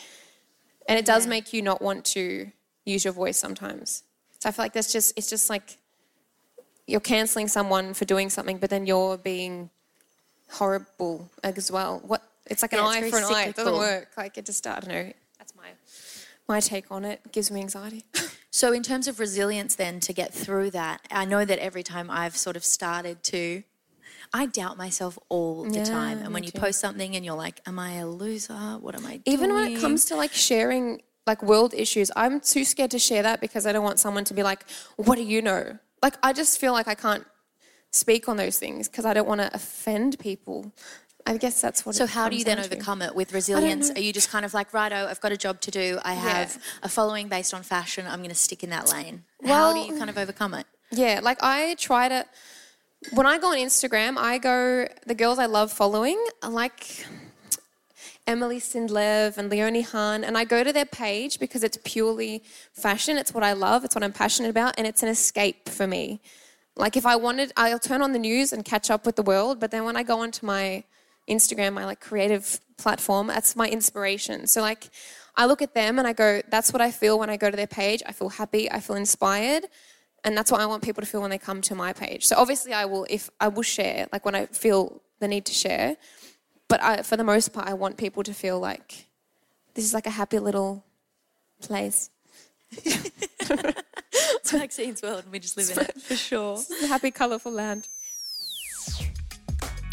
And 0.87 0.97
it 0.97 1.05
does 1.05 1.25
Yeah. 1.25 1.29
make 1.31 1.53
you 1.53 1.61
not 1.61 1.81
want 1.81 2.03
to 2.05 2.51
use 2.85 3.03
your 3.03 3.13
voice 3.13 3.37
sometimes. 3.37 4.03
So 4.39 4.49
I 4.49 4.51
feel 4.51 4.65
like 4.65 4.73
that's 4.73 4.91
just 4.91 5.13
it's 5.17 5.29
just 5.29 5.49
like 5.49 5.77
you're 6.91 6.99
canceling 7.15 7.47
someone 7.47 7.93
for 7.93 8.05
doing 8.05 8.29
something, 8.29 8.57
but 8.57 8.69
then 8.69 8.85
you're 8.85 9.17
being 9.17 9.69
horrible 10.49 11.29
as 11.43 11.71
well. 11.71 12.01
What 12.05 12.21
it's 12.47 12.61
like 12.61 12.73
Yeah, 12.73 12.79
an 12.79 12.85
it's 12.85 12.95
eye 12.95 13.09
for 13.09 13.17
an 13.17 13.23
eye. 13.23 13.43
It 13.45 13.55
doesn't 13.55 13.73
work. 13.73 14.09
Like 14.17 14.37
it 14.37 14.45
just 14.45 14.65
I 14.67 14.79
don't 14.79 14.89
know. 14.89 15.13
That's 15.37 15.55
my 15.55 15.69
my 16.47 16.59
take 16.59 16.91
on 16.91 17.05
it. 17.05 17.21
It 17.25 17.31
gives 17.31 17.49
me 17.51 17.61
anxiety. 17.61 18.05
So, 18.53 18.73
in 18.73 18.83
terms 18.83 19.07
of 19.07 19.17
resilience, 19.21 19.75
then 19.75 20.01
to 20.01 20.11
get 20.11 20.33
through 20.33 20.71
that, 20.71 20.99
I 21.09 21.23
know 21.23 21.45
that 21.45 21.57
every 21.59 21.83
time 21.83 22.11
I've 22.11 22.35
sort 22.35 22.57
of 22.57 22.65
started 22.65 23.23
to, 23.23 23.63
I 24.33 24.45
doubt 24.45 24.75
myself 24.75 25.17
all 25.29 25.63
the 25.63 25.77
Yeah, 25.77 25.83
time. 25.85 26.17
And 26.17 26.33
when 26.33 26.43
you 26.43 26.51
too. 26.51 26.59
post 26.59 26.81
something 26.81 27.15
and 27.15 27.23
you're 27.23 27.37
like, 27.37 27.61
"Am 27.65 27.79
I 27.79 27.93
a 27.93 28.05
loser? 28.05 28.53
What 28.81 28.93
am 28.93 29.05
I 29.05 29.11
doing?" 29.11 29.21
Even 29.25 29.53
when 29.53 29.71
it 29.71 29.79
comes 29.79 30.03
to 30.05 30.17
like 30.17 30.33
sharing 30.33 31.01
like 31.25 31.41
world 31.41 31.73
issues, 31.73 32.11
I'm 32.17 32.41
too 32.41 32.65
scared 32.65 32.91
to 32.91 32.99
share 32.99 33.23
that 33.23 33.39
because 33.39 33.65
I 33.65 33.71
don't 33.71 33.85
want 33.85 34.01
someone 34.01 34.25
to 34.25 34.33
be 34.33 34.43
like, 34.43 34.65
"What 34.97 35.15
do 35.15 35.23
you 35.23 35.41
know?" 35.41 35.79
Like 36.01 36.15
I 36.23 36.33
just 36.33 36.59
feel 36.59 36.73
like 36.73 36.87
I 36.87 36.95
can't 36.95 37.25
speak 37.91 38.27
on 38.29 38.37
those 38.37 38.57
things 38.57 38.87
because 38.87 39.05
I 39.05 39.13
don't 39.13 39.27
want 39.27 39.41
to 39.41 39.53
offend 39.53 40.17
people. 40.19 40.73
I 41.25 41.37
guess 41.37 41.61
that's 41.61 41.85
what. 41.85 41.95
So 41.95 42.07
how 42.07 42.29
do 42.29 42.35
you 42.35 42.43
then 42.43 42.57
down 42.57 42.67
to. 42.67 42.75
overcome 42.75 43.01
it 43.01 43.13
with 43.15 43.33
resilience? 43.33 43.91
Are 43.91 43.99
you 43.99 44.11
just 44.11 44.29
kind 44.29 44.43
of 44.43 44.53
like, 44.53 44.73
righto, 44.73 45.05
I've 45.07 45.21
got 45.21 45.31
a 45.31 45.37
job 45.37 45.61
to 45.61 45.71
do. 45.71 45.99
I 46.03 46.13
have 46.13 46.61
a 46.81 46.89
following 46.89 47.27
based 47.27 47.53
on 47.53 47.63
fashion. 47.63 48.05
I'm 48.07 48.19
going 48.19 48.29
to 48.29 48.35
stick 48.35 48.63
in 48.63 48.71
that 48.71 48.91
lane. 48.91 49.23
how 49.45 49.73
do 49.73 49.79
you 49.79 49.97
kind 49.97 50.09
of 50.09 50.17
overcome 50.17 50.53
it? 50.55 50.65
Yeah, 50.91 51.19
like 51.21 51.37
I 51.41 51.75
try 51.75 52.09
to. 52.09 52.25
When 53.13 53.25
I 53.25 53.39
go 53.39 53.51
on 53.51 53.57
Instagram, 53.57 54.17
I 54.17 54.37
go 54.37 54.87
the 55.05 55.15
girls 55.15 55.39
I 55.39 55.45
love 55.45 55.71
following. 55.71 56.23
Like 56.47 57.05
Emili 58.27 58.57
Sindlev 58.57 59.37
and 59.37 59.49
Leonie 59.49 59.81
Hanne, 59.81 60.23
and 60.23 60.37
I 60.37 60.43
go 60.43 60.63
to 60.63 60.71
their 60.71 60.85
page 60.85 61.39
because 61.39 61.63
it's 61.63 61.77
purely 61.83 62.43
fashion. 62.73 63.17
It's 63.17 63.33
what 63.33 63.43
I 63.43 63.53
love. 63.53 63.83
It's 63.83 63.95
what 63.95 64.03
I'm 64.03 64.13
passionate 64.13 64.49
about, 64.49 64.75
and 64.77 64.85
it's 64.85 65.03
an 65.03 65.09
escape 65.09 65.69
for 65.69 65.87
me. 65.87 66.21
Like 66.75 66.95
if 66.95 67.05
I 67.05 67.15
wanted, 67.15 67.51
I'll 67.57 67.79
turn 67.79 68.01
on 68.01 68.13
the 68.13 68.19
news 68.19 68.53
and 68.53 68.63
catch 68.63 68.89
up 68.89 69.05
with 69.05 69.15
the 69.15 69.23
world. 69.23 69.59
But 69.59 69.71
then 69.71 69.83
when 69.83 69.97
I 69.97 70.03
go 70.03 70.19
onto 70.19 70.45
my 70.45 70.83
Instagram, 71.27 71.73
my 71.73 71.85
like 71.85 71.99
creative 71.99 72.59
platform, 72.77 73.27
that's 73.27 73.55
my 73.55 73.67
inspiration. 73.67 74.47
So 74.47 74.61
like, 74.61 74.89
I 75.35 75.45
look 75.45 75.61
at 75.61 75.73
them 75.73 75.99
and 75.99 76.07
I 76.07 76.13
go, 76.13 76.41
that's 76.49 76.73
what 76.73 76.81
I 76.81 76.91
feel 76.91 77.17
when 77.19 77.29
I 77.29 77.37
go 77.37 77.49
to 77.49 77.57
their 77.57 77.67
page. 77.67 78.01
I 78.05 78.11
feel 78.11 78.29
happy. 78.29 78.71
I 78.71 78.79
feel 78.79 78.95
inspired. 78.95 79.65
And 80.23 80.37
that's 80.37 80.51
what 80.51 80.61
I 80.61 80.65
want 80.65 80.83
people 80.83 81.01
to 81.01 81.07
feel 81.07 81.21
when 81.21 81.31
they 81.31 81.37
come 81.37 81.61
to 81.61 81.75
my 81.75 81.93
page. 81.93 82.25
So 82.25 82.35
obviously, 82.37 82.73
I 82.73 82.85
will 82.85 83.07
if 83.09 83.29
I 83.39 83.47
will 83.47 83.63
share 83.63 84.07
like 84.13 84.23
when 84.23 84.35
I 84.35 84.45
feel 84.45 85.01
the 85.19 85.27
need 85.27 85.45
to 85.45 85.53
share. 85.53 85.97
But 86.71 86.81
I, 86.81 87.01
for 87.01 87.17
the 87.17 87.23
most 87.25 87.51
part, 87.51 87.67
I 87.67 87.73
want 87.73 87.97
people 87.97 88.23
to 88.23 88.33
feel 88.33 88.57
like 88.57 89.05
this 89.73 89.83
is 89.83 89.93
like 89.93 90.07
a 90.07 90.11
happy 90.11 90.39
little 90.39 90.83
place. 91.61 92.09
It's 94.13 94.53
Maxine's 94.53 95.01
world 95.01 95.23
and 95.23 95.31
we 95.31 95.39
just 95.39 95.55
live 95.55 95.69
in 95.71 95.83
it 95.83 96.01
for 96.01 96.15
sure. 96.15 96.57
A 96.83 96.87
happy, 96.87 97.11
colourful 97.11 97.51
land. 97.51 97.87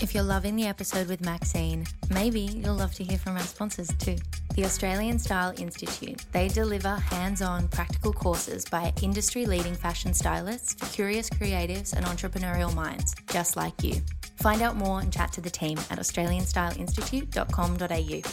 If 0.00 0.14
you're 0.14 0.22
loving 0.22 0.54
the 0.54 0.66
episode 0.66 1.08
with 1.08 1.20
Maxine, 1.24 1.84
maybe 2.10 2.40
you'll 2.40 2.76
love 2.76 2.94
to 2.94 3.02
hear 3.04 3.18
from 3.18 3.36
our 3.36 3.42
sponsors 3.42 3.88
too. 3.98 4.16
The 4.54 4.64
Australian 4.64 5.18
Style 5.18 5.52
Institute. 5.58 6.24
They 6.32 6.46
deliver 6.48 6.94
hands 6.96 7.42
on 7.42 7.66
practical 7.68 8.12
courses 8.12 8.64
by 8.64 8.92
industry 9.02 9.44
leading 9.44 9.74
fashion 9.74 10.14
stylists 10.14 10.74
for 10.74 10.86
curious 10.94 11.28
creatives 11.28 11.92
and 11.94 12.06
entrepreneurial 12.06 12.72
minds, 12.74 13.14
just 13.30 13.56
like 13.56 13.82
you. 13.82 14.00
Find 14.36 14.62
out 14.62 14.76
more 14.76 15.00
and 15.00 15.12
chat 15.12 15.32
to 15.32 15.40
the 15.40 15.50
team 15.50 15.78
at 15.90 15.98
australianstyleinstitute.com.au. 15.98 18.30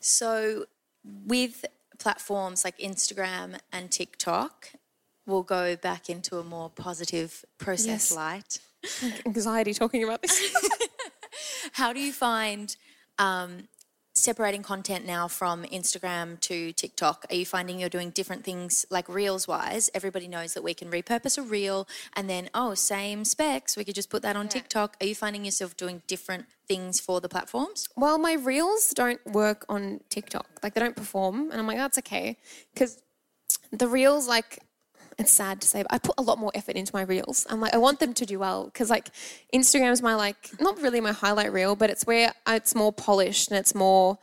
So, 0.00 0.66
with 1.04 1.64
platforms 1.98 2.64
like 2.64 2.78
Instagram 2.78 3.58
and 3.72 3.90
TikTok, 3.90 4.68
we'll 5.26 5.42
go 5.42 5.74
back 5.76 6.08
into 6.08 6.38
a 6.38 6.44
more 6.44 6.70
positive 6.70 7.44
process 7.58 8.10
Yes. 8.10 8.12
light. 8.12 8.58
Anxiety 9.26 9.74
talking 9.74 10.04
about 10.04 10.22
this. 10.22 10.54
How 11.72 11.92
do 11.92 12.00
you 12.00 12.12
find 12.12 12.76
um, 13.18 13.68
separating 14.14 14.62
content 14.62 15.04
now 15.04 15.26
from 15.26 15.64
Instagram 15.64 16.38
to 16.40 16.72
TikTok? 16.72 17.26
Are 17.30 17.34
you 17.34 17.44
finding 17.44 17.80
you're 17.80 17.88
doing 17.88 18.10
different 18.10 18.44
things 18.44 18.86
like 18.90 19.08
reels 19.08 19.48
wise? 19.48 19.90
Everybody 19.94 20.28
knows 20.28 20.54
that 20.54 20.62
we 20.62 20.72
can 20.74 20.90
repurpose 20.90 21.36
a 21.36 21.42
reel 21.42 21.88
and 22.14 22.30
then, 22.30 22.48
oh, 22.54 22.74
same 22.74 23.24
specs, 23.24 23.76
we 23.76 23.84
could 23.84 23.94
just 23.94 24.10
put 24.10 24.22
that 24.22 24.36
on 24.36 24.48
TikTok. 24.48 24.96
Are 25.00 25.06
you 25.06 25.14
finding 25.14 25.44
yourself 25.44 25.76
doing 25.76 26.02
different 26.06 26.46
things 26.68 27.00
for 27.00 27.20
the 27.20 27.28
platforms? 27.28 27.88
well, 27.96 28.18
my 28.18 28.34
reels 28.34 28.90
don't 28.90 29.24
work 29.26 29.64
on 29.68 30.00
TikTok. 30.10 30.46
Like 30.62 30.74
they 30.74 30.80
don't 30.80 30.96
perform, 30.96 31.50
and 31.50 31.60
I'm 31.60 31.66
like, 31.66 31.78
that's 31.78 31.98
okay, 31.98 32.38
because 32.72 33.02
the 33.72 33.88
reels 33.88 34.28
like. 34.28 34.60
It's 35.18 35.32
sad 35.32 35.60
to 35.60 35.68
say, 35.68 35.82
but 35.82 35.92
I 35.92 35.98
put 35.98 36.14
a 36.18 36.22
lot 36.22 36.38
more 36.38 36.50
effort 36.54 36.76
into 36.76 36.90
my 36.94 37.02
reels. 37.02 37.46
I'm 37.48 37.60
like, 37.60 37.74
I 37.74 37.78
want 37.78 38.00
them 38.00 38.14
to 38.14 38.26
do 38.26 38.38
well 38.38 38.64
because, 38.64 38.90
like, 38.90 39.10
Instagram's 39.54 40.02
my 40.02 40.14
like, 40.14 40.50
not 40.60 40.80
really 40.80 41.00
my 41.00 41.12
highlight 41.12 41.52
reel, 41.52 41.76
but 41.76 41.90
it's 41.90 42.04
where 42.04 42.32
it's 42.48 42.74
more 42.74 42.92
polished 42.92 43.50
and 43.50 43.58
it's 43.58 43.74
more 43.74 44.18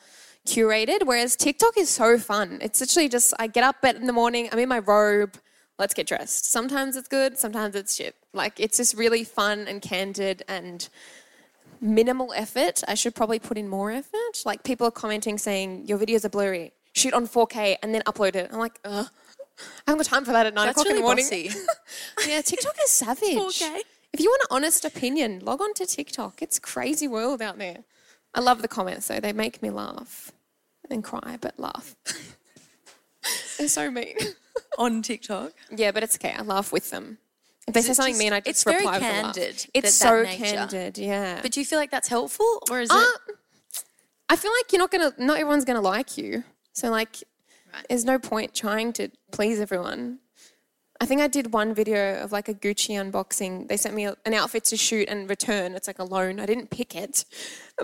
curated. 0.46 1.06
Whereas 1.06 1.36
TikTok 1.36 1.78
is 1.78 1.90
so 1.90 2.18
fun. 2.18 2.60
It's 2.62 2.82
literally 2.82 3.10
just 3.10 3.34
I 3.40 3.48
get 3.48 3.64
up 3.64 3.84
in 3.84 4.06
the 4.06 4.14
morning, 4.14 4.50
I'm 4.52 4.60
in 4.60 4.70
my 4.70 4.80
robe, 4.80 5.38
let's 5.80 5.94
get 5.94 6.08
dressed. 6.08 6.52
Sometimes 6.52 6.96
it's 6.96 7.08
good, 7.08 7.38
sometimes 7.38 7.76
it's 7.76 7.96
shit. 7.96 8.16
Like 8.34 8.60
it's 8.60 8.78
just 8.78 8.96
really 8.96 9.24
fun 9.24 9.68
and 9.68 9.82
candid 9.82 10.44
and 10.48 10.88
minimal 11.80 12.34
effort. 12.36 12.84
I 12.88 12.94
should 12.94 13.16
probably 13.16 13.40
put 13.40 13.58
in 13.58 13.68
more 13.68 13.92
effort. 13.92 14.44
Like 14.46 14.64
people 14.64 14.88
are 14.88 14.92
commenting 14.92 15.38
saying 15.38 15.88
your 15.88 15.98
videos 15.98 16.26
are 16.26 16.30
blurry. 16.30 16.74
Shoot 16.94 17.14
on 17.14 17.28
4K 17.28 17.78
and 17.82 17.96
then 17.96 18.02
upload 18.06 18.36
it. 18.36 18.50
I'm 18.52 18.60
like, 18.60 18.80
ugh. 18.84 19.08
I 19.60 19.92
haven't 19.92 20.06
got 20.06 20.06
time 20.16 20.26
for 20.26 20.32
that 20.32 20.46
at 20.46 20.54
nine 20.54 20.68
That's 20.68 20.80
o'clock 20.82 20.90
in 20.90 20.96
the 20.96 21.02
morning. 21.02 21.26
bossy. 21.26 21.50
yeah, 22.28 22.42
TikTok 22.42 22.76
is 22.84 22.92
savage. 22.92 23.30
4K. 23.38 23.80
If 24.14 24.20
you 24.20 24.30
want 24.30 24.42
an 24.44 24.48
honest 24.52 24.84
opinion, 24.86 25.40
log 25.44 25.62
on 25.62 25.74
to 25.76 25.86
TikTok. 25.86 26.42
It's 26.42 26.58
a 26.58 26.62
crazy 26.62 27.08
world 27.08 27.42
out 27.42 27.58
there. 27.58 27.84
I 28.34 28.40
love 28.42 28.62
the 28.62 28.68
comments 28.68 29.08
though. 29.08 29.20
They 29.20 29.34
make 29.34 29.62
me 29.62 29.70
laugh 29.70 30.32
and 30.90 31.04
cry, 31.04 31.38
but 31.40 31.60
laugh. 31.60 31.96
They're 33.58 33.68
so 33.68 33.92
mean. 33.92 34.16
on 34.78 35.02
TikTok. 35.02 35.52
Yeah, 35.76 35.92
but 35.92 36.04
it's 36.04 36.16
okay. 36.16 36.34
I 36.38 36.42
laugh 36.42 36.72
with 36.72 36.90
them. 36.90 37.20
If 37.68 37.74
they 37.76 37.82
say 37.82 37.92
it 37.92 37.96
something 37.96 38.14
just- 38.14 38.20
mean, 38.24 38.34
I 38.34 38.40
just 38.40 38.48
it's 38.50 38.64
very 38.64 38.78
reply 38.78 38.94
with 38.98 39.04
a 39.04 39.06
laugh. 39.22 39.36
candid, 39.36 39.66
It's 39.74 40.00
that- 40.00 40.08
so 40.08 40.24
nature. 40.24 40.44
candid, 40.44 40.98
yeah. 40.98 41.40
But 41.42 41.52
do 41.52 41.60
you 41.60 41.66
feel 41.66 41.78
like 41.78 41.92
that's 41.92 42.08
helpful 42.08 42.64
or 42.70 42.82
is 42.82 42.90
Uh, 42.90 43.04
it? 43.30 43.36
I 44.30 44.36
feel 44.36 44.52
like 44.52 44.72
you're 44.72 44.80
not 44.80 44.92
gonna. 44.92 45.14
Not 45.18 45.38
everyone's 45.40 45.66
gonna 45.66 45.82
like 45.82 46.18
you. 46.18 46.44
So 46.74 46.90
like, 46.90 47.18
Right. 47.74 47.86
there's 47.90 48.06
no 48.06 48.20
point 48.20 48.54
trying 48.54 48.94
to 48.94 49.10
please 49.32 49.60
everyone. 49.60 50.20
I 51.00 51.06
think 51.06 51.20
I 51.22 51.28
did 51.28 51.52
one 51.52 51.74
video 51.74 52.22
of 52.22 52.32
like 52.32 52.48
a 52.48 52.54
Gucci 52.54 52.92
unboxing. 52.96 53.68
They 53.68 53.78
sent 53.78 53.96
me 53.96 54.06
an 54.06 54.34
outfit 54.34 54.66
to 54.66 54.78
shoot 54.78 55.10
and 55.10 55.28
return. 55.30 55.74
It's 55.74 55.88
like 55.88 55.98
a 56.00 56.04
loan. 56.04 56.40
I 56.40 56.46
didn't 56.46 56.70
pick 56.70 56.96
it, 56.96 57.26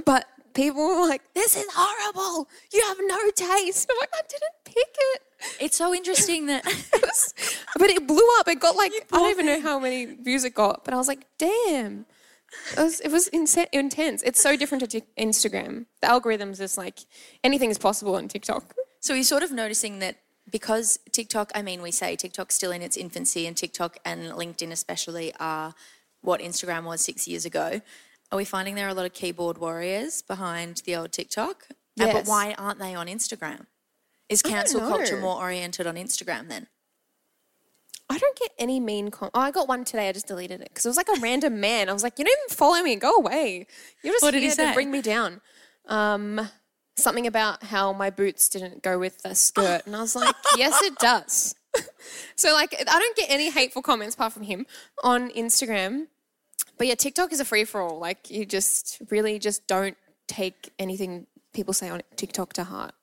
but 0.06 0.28
people 0.54 0.86
were 0.88 1.08
like, 1.08 1.24
"This 1.34 1.56
is 1.58 1.66
horrible. 1.74 2.48
You 2.72 2.84
have 2.88 2.98
no 3.02 3.18
taste." 3.32 3.90
I'm 3.90 3.98
like, 4.00 4.12
I 4.14 4.22
didn't 4.30 4.56
pick 4.66 4.96
it. 5.14 5.22
It's 5.60 5.78
so 5.78 5.94
interesting 5.94 6.46
that. 6.48 6.64
But 7.80 7.90
it 7.92 8.08
blew 8.08 8.28
up. 8.40 8.48
It 8.48 8.60
got 8.60 8.76
like 8.76 8.92
I 9.14 9.18
don't 9.18 9.30
even 9.30 9.46
know 9.46 9.62
how 9.62 9.78
many 9.80 10.06
views 10.06 10.44
it 10.44 10.54
got, 10.56 10.84
but 10.84 10.94
I 10.94 10.98
was 10.98 11.08
like, 11.08 11.26
damn. 11.38 12.06
It 12.72 12.80
was, 12.80 13.00
it 13.02 13.12
was 13.12 13.30
inse- 13.30 13.68
intense. 13.72 14.24
It's 14.24 14.42
so 14.42 14.56
different 14.56 14.82
to 14.84 14.88
Tik 14.88 15.16
Instagram. 15.16 15.86
The 16.02 16.08
algorithms 16.08 16.60
is 16.62 16.78
like 16.78 17.00
anything 17.44 17.70
is 17.70 17.78
possible 17.78 18.16
on 18.16 18.28
TikTok. 18.30 18.74
So 19.08 19.14
you're 19.14 19.24
sort 19.24 19.42
of 19.44 19.54
noticing 19.54 20.00
that 20.00 20.18
because 20.52 21.00
TikTok, 21.14 21.54
I 21.56 21.62
mean, 21.62 21.82
we 21.82 21.92
say 21.92 22.18
TikTok's 22.18 22.56
still 22.56 22.74
in 22.74 22.82
its 22.82 22.98
infancy, 22.98 23.48
and 23.48 23.56
TikTok 23.56 23.96
and 24.04 24.34
LinkedIn 24.34 24.70
especially 24.70 25.34
are 25.40 25.74
what 26.20 26.42
Instagram 26.42 26.84
was 26.84 27.00
six 27.00 27.26
years 27.26 27.46
ago. 27.46 27.80
Are 28.34 28.38
we 28.38 28.44
finding 28.44 28.76
there 28.76 28.86
are 28.86 28.90
a 28.90 28.94
lot 28.94 29.06
of 29.06 29.14
keyboard 29.14 29.60
warriors 29.60 30.22
behind 30.22 30.82
the 30.86 30.98
old 30.98 31.14
TikTok? 31.14 31.68
Uh, 31.98 32.12
But 32.12 32.26
why 32.26 32.54
aren't 32.58 32.80
they 32.80 32.96
on 32.96 33.08
Instagram? 33.08 33.68
Is 34.28 34.42
cancel 34.42 34.82
culture 34.82 35.22
more 35.22 35.38
oriented 35.38 35.88
on 35.88 35.96
Instagram 35.96 36.50
then? 36.50 36.68
I 38.10 38.18
don't 38.18 38.38
get 38.38 38.52
any 38.60 38.82
mean 38.82 39.10
com- 39.10 39.32
Oh, 39.34 39.40
I 39.40 39.52
got 39.52 39.70
one 39.70 39.86
today. 39.86 40.10
I 40.10 40.12
just 40.12 40.28
deleted 40.28 40.60
it 40.60 40.68
because 40.68 40.86
it 40.86 40.90
was 40.90 40.98
like 40.98 41.08
a 41.16 41.22
random 41.22 41.62
man. 41.62 41.88
I 41.88 41.94
was 41.94 42.04
like, 42.04 42.20
you 42.20 42.26
don't 42.26 42.38
even 42.46 42.58
follow 42.58 42.84
me. 42.84 42.98
Go 42.98 43.16
away. 43.16 43.68
You're 44.04 44.16
just 44.16 44.24
What 44.24 44.32
did 44.32 44.42
he 44.44 44.48
here 44.50 44.68
to 44.68 44.74
bring 44.74 44.92
me 44.92 45.02
down. 45.02 45.40
Um, 45.86 46.50
something 46.98 47.28
about 47.28 47.64
how 47.64 47.94
my 47.94 48.10
boots 48.10 48.50
didn't 48.50 48.84
go 48.84 49.00
with 49.00 49.22
the 49.22 49.36
skirt, 49.36 49.86
and 49.86 49.96
I 49.96 50.02
was 50.02 50.16
like, 50.16 50.36
yes, 50.58 50.82
it 50.84 50.98
does. 50.98 51.56
so 52.36 52.54
like, 52.54 52.76
I 52.80 53.00
don't 53.00 53.16
get 53.16 53.30
any 53.30 53.50
hateful 53.50 53.82
comments 53.82 54.16
apart 54.16 54.34
from 54.34 54.44
him 54.44 54.66
on 55.04 55.30
Instagram. 55.32 56.08
But 56.78 56.88
yeah, 56.88 56.96
TikTok 56.96 57.32
is 57.32 57.40
a 57.40 57.46
free 57.46 57.66
for 57.66 57.82
all. 57.82 58.00
Like, 58.00 58.30
you 58.30 58.46
just 58.46 59.02
really 59.10 59.40
just 59.40 59.68
don't 59.68 59.98
take 60.28 60.72
anything 60.78 61.26
people 61.54 61.74
say 61.74 61.90
on 61.90 62.02
TikTok 62.16 62.54
to 62.54 62.64
heart 62.64 62.94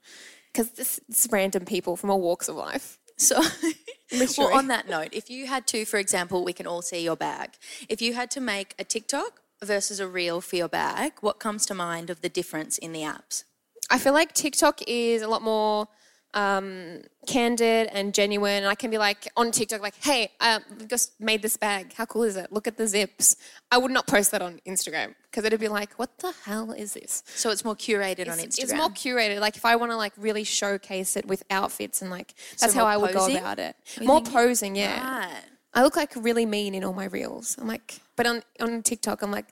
because 0.53 0.71
it's, 0.79 1.01
it's 1.09 1.29
random 1.31 1.65
people 1.65 1.97
from 1.97 2.11
all 2.11 2.21
walks 2.21 2.49
of 2.49 2.57
life. 2.57 2.99
So, 3.17 3.43
well, 4.39 4.57
on 4.57 4.69
that 4.69 4.89
note, 4.89 5.09
if 5.13 5.31
you 5.31 5.47
had 5.47 5.67
to, 5.69 5.85
for 5.85 5.99
example, 5.99 6.45
we 6.45 6.53
can 6.53 6.67
all 6.67 6.83
see 6.83 7.03
your 7.03 7.17
bag. 7.17 7.51
If 7.89 8.01
you 8.03 8.15
had 8.15 8.31
to 8.33 8.41
make 8.41 8.75
a 8.79 8.85
TikTok 8.85 9.41
versus 9.63 10.01
a 10.01 10.07
reel 10.07 10.41
for 10.41 10.57
your 10.57 10.69
bag, 10.69 11.15
what 11.21 11.39
comes 11.39 11.67
to 11.67 11.75
mind 11.75 12.11
of 12.11 12.21
the 12.21 12.29
difference 12.29 12.79
in 12.79 12.93
the 12.93 13.01
apps? 13.01 13.45
I 13.91 13.99
feel 13.99 14.13
like 14.13 14.33
TikTok 14.33 14.81
is 14.87 15.23
a 15.23 15.29
lot 15.29 15.43
more 15.43 15.89
um, 16.35 17.03
candid 17.27 17.89
and 17.93 18.13
genuine. 18.13 18.65
And 18.65 18.67
I 18.67 18.75
can 18.75 18.91
be 18.91 18.99
like 18.99 19.29
on 19.37 19.51
TikTok, 19.53 19.81
like, 19.81 19.95
hey, 20.03 20.33
I 20.41 20.61
just 20.89 21.19
made 21.21 21.43
this 21.43 21.57
bag. 21.57 21.93
How 21.95 22.05
cool 22.05 22.25
is 22.25 22.37
it? 22.37 22.53
Look 22.53 22.67
at 22.67 22.77
the 22.77 22.87
zips. 22.87 23.37
I 23.71 23.79
would 23.79 23.91
not 23.91 24.07
post 24.07 24.33
that 24.33 24.43
on 24.43 24.61
Instagram 24.67 25.15
because 25.23 25.45
it'd 25.45 25.61
be 25.61 25.69
like, 25.69 25.95
what 25.95 26.19
the 26.19 26.35
hell 26.45 26.73
is 26.73 26.95
this? 26.95 27.23
So 27.27 27.51
it's 27.51 27.65
more 27.65 27.77
curated 27.77 28.29
on 28.31 28.39
Instagram. 28.39 28.63
it's 28.63 28.75
more 28.75 28.91
curated. 28.91 29.41
Like 29.41 29.57
if 29.57 29.65
I 29.65 29.77
want 29.77 29.93
to 29.93 29.97
like 29.97 30.13
really 30.19 30.45
showcase 30.45 31.17
it 31.17 31.27
with 31.27 31.45
outfits 31.51 32.03
and 32.03 32.11
like 32.11 32.35
that's 32.59 32.75
how 32.75 32.85
I 32.87 32.97
would 32.97 33.13
posing? 33.13 33.35
go 33.37 33.41
about 33.41 33.59
it. 33.59 33.77
You 34.01 34.07
More 34.07 34.23
posing, 34.23 34.77
yeah. 34.77 35.31
I 35.73 35.83
look 35.83 35.97
like 35.97 36.13
really 36.17 36.47
mean 36.47 36.75
in 36.75 36.85
all 36.85 36.93
my 36.93 37.07
reels. 37.07 37.57
I'm 37.61 37.67
like, 37.67 38.01
but 38.17 38.27
on 38.27 38.43
on 38.61 38.83
TikTok, 38.83 39.23
I'm 39.23 39.31
like, 39.31 39.47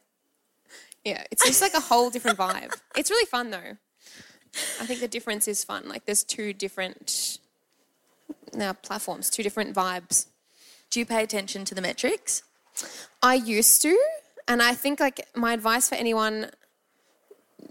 yeah, 1.04 1.24
it's 1.30 1.44
just 1.44 1.60
like 1.60 1.74
a 1.74 1.80
whole 1.80 2.10
different 2.10 2.38
vibe. 2.38 2.72
It's 2.96 3.10
really 3.10 3.26
fun 3.26 3.50
though. 3.50 3.76
I 4.80 4.86
think 4.86 5.00
the 5.00 5.08
difference 5.08 5.48
is 5.48 5.64
fun. 5.64 5.88
Like 5.88 6.04
there's 6.04 6.24
two 6.24 6.52
different 6.52 7.38
now 8.52 8.72
platforms, 8.74 9.30
two 9.30 9.42
different 9.42 9.74
vibes. 9.74 10.26
Do 10.90 11.00
you 11.00 11.06
pay 11.06 11.22
attention 11.22 11.64
to 11.64 11.74
the 11.74 11.80
metrics? 11.80 12.42
I 13.22 13.34
used 13.34 13.80
to, 13.82 13.98
And 14.48 14.62
I 14.62 14.74
think 14.74 15.00
like 15.00 15.26
my 15.34 15.52
advice 15.52 15.88
for 15.88 15.94
anyone 15.94 16.50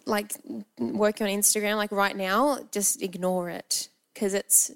like 0.05 0.33
working 0.79 1.27
on 1.27 1.33
Instagram 1.33 1.75
like 1.75 1.91
right 1.91 2.15
now, 2.15 2.59
just 2.71 3.01
ignore 3.01 3.49
it 3.49 3.89
because 4.13 4.33
it's 4.33 4.71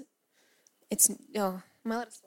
it's 0.92 1.10
oh, 1.36 1.62
am 1.86 1.92
I 1.92 1.96
allowed 1.96 2.06
to 2.06 2.12
swear? 2.12 2.25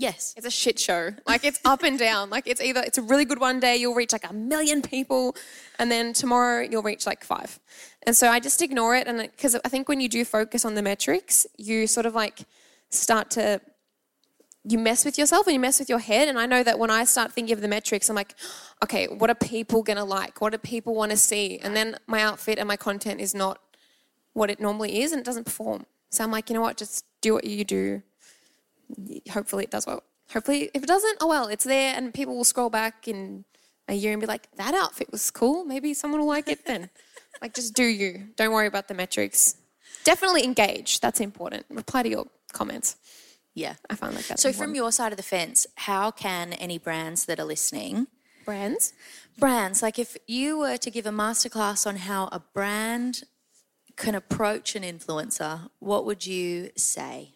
Yes. 0.00 0.32
It's 0.34 0.46
a 0.46 0.50
shit 0.50 0.78
show. 0.78 1.10
Like 1.26 1.44
it's 1.44 1.60
up 1.62 1.82
and 1.82 1.98
down. 1.98 2.30
Like 2.30 2.46
it's 2.46 2.62
either 2.62 2.80
it's 2.80 2.96
a 2.96 3.02
really 3.02 3.26
good 3.26 3.38
one 3.38 3.60
day 3.60 3.76
you'll 3.76 3.94
reach 3.94 4.12
like 4.12 4.28
a 4.28 4.32
million 4.32 4.80
people, 4.80 5.36
and 5.78 5.92
then 5.92 6.14
tomorrow 6.14 6.62
you'll 6.62 6.82
reach 6.82 7.04
like 7.04 7.22
five. 7.22 7.60
And 8.04 8.16
so 8.16 8.30
I 8.30 8.40
just 8.40 8.62
ignore 8.62 8.96
it, 8.96 9.06
and 9.06 9.20
because 9.20 9.56
I 9.62 9.68
think 9.68 9.90
when 9.90 10.00
you 10.00 10.08
do 10.08 10.24
focus 10.24 10.64
on 10.64 10.74
the 10.74 10.80
metrics, 10.80 11.46
you 11.58 11.86
sort 11.86 12.06
of 12.06 12.14
like 12.14 12.46
start 12.88 13.30
to 13.32 13.60
you 14.64 14.78
mess 14.78 15.04
with 15.04 15.18
yourself 15.18 15.46
and 15.46 15.52
you 15.52 15.60
mess 15.60 15.78
with 15.78 15.90
your 15.90 15.98
head. 15.98 16.28
And 16.28 16.38
I 16.38 16.46
know 16.46 16.62
that 16.62 16.78
when 16.78 16.90
I 16.90 17.04
start 17.04 17.32
thinking 17.32 17.52
of 17.52 17.60
the 17.60 17.68
metrics, 17.68 18.08
I'm 18.08 18.16
like, 18.16 18.34
okay, 18.82 19.06
what 19.06 19.28
are 19.28 19.34
people 19.34 19.82
gonna 19.82 20.06
like? 20.06 20.40
What 20.40 20.52
do 20.52 20.58
people 20.58 20.94
want 20.94 21.10
to 21.10 21.18
see? 21.18 21.58
And 21.58 21.76
then 21.76 21.96
my 22.06 22.22
outfit 22.22 22.58
and 22.58 22.66
my 22.66 22.78
content 22.78 23.20
is 23.20 23.34
not 23.34 23.60
what 24.32 24.48
it 24.48 24.60
normally 24.60 25.02
is, 25.02 25.12
and 25.12 25.20
it 25.20 25.26
doesn't 25.26 25.44
perform. 25.44 25.84
So 26.08 26.24
I'm 26.24 26.30
like, 26.30 26.48
you 26.48 26.54
know 26.54 26.62
what? 26.62 26.78
Just 26.78 27.04
do 27.20 27.34
what 27.34 27.44
you 27.44 27.66
do. 27.66 28.02
Hopefully 29.30 29.64
it 29.64 29.70
does 29.70 29.86
well. 29.86 30.02
Hopefully, 30.32 30.70
if 30.74 30.82
it 30.82 30.86
doesn't, 30.86 31.18
oh 31.20 31.26
well, 31.26 31.48
it's 31.48 31.64
there, 31.64 31.94
and 31.96 32.14
people 32.14 32.36
will 32.36 32.44
scroll 32.44 32.70
back 32.70 33.08
in 33.08 33.44
a 33.88 33.94
year 33.94 34.12
and 34.12 34.20
be 34.20 34.26
like, 34.26 34.48
that 34.56 34.74
outfit 34.74 35.10
was 35.10 35.30
cool. 35.30 35.64
Maybe 35.64 35.92
someone 35.94 36.20
will 36.20 36.28
like 36.28 36.48
it 36.48 36.64
then. 36.64 36.90
like, 37.42 37.54
just 37.54 37.74
do 37.74 37.84
you. 37.84 38.28
Don't 38.36 38.52
worry 38.52 38.66
about 38.68 38.88
the 38.88 38.94
metrics. 38.94 39.56
Definitely 40.04 40.44
engage. 40.44 41.00
That's 41.00 41.20
important. 41.20 41.66
Reply 41.68 42.04
to 42.04 42.08
your 42.08 42.26
comments. 42.52 42.96
Yeah. 43.54 43.74
I 43.90 43.96
find 43.96 44.14
like 44.14 44.26
that. 44.28 44.38
So, 44.38 44.52
from 44.52 44.74
your 44.74 44.92
side 44.92 45.12
of 45.12 45.16
the 45.16 45.24
fence, 45.24 45.66
how 45.74 46.12
can 46.12 46.52
any 46.54 46.78
brands 46.78 47.24
that 47.26 47.40
are 47.40 47.44
listening, 47.44 48.06
brands, 48.44 48.92
brands, 49.38 49.82
like 49.82 49.98
if 49.98 50.16
you 50.26 50.58
were 50.58 50.76
to 50.76 50.90
give 50.90 51.06
a 51.06 51.10
masterclass 51.10 51.86
on 51.86 51.96
how 51.96 52.28
a 52.30 52.40
brand 52.54 53.24
can 53.96 54.14
approach 54.14 54.76
an 54.76 54.82
influencer, 54.82 55.68
what 55.78 56.06
would 56.06 56.24
you 56.24 56.70
say? 56.76 57.34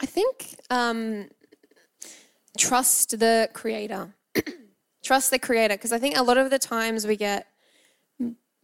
I 0.00 0.06
think 0.06 0.56
um, 0.70 1.28
trust 2.58 3.18
the 3.18 3.48
creator. 3.52 4.14
trust 5.04 5.30
the 5.30 5.38
creator 5.38 5.74
because 5.74 5.92
I 5.92 5.98
think 5.98 6.16
a 6.16 6.22
lot 6.22 6.36
of 6.36 6.50
the 6.50 6.58
times 6.58 7.06
we 7.06 7.16
get 7.16 7.46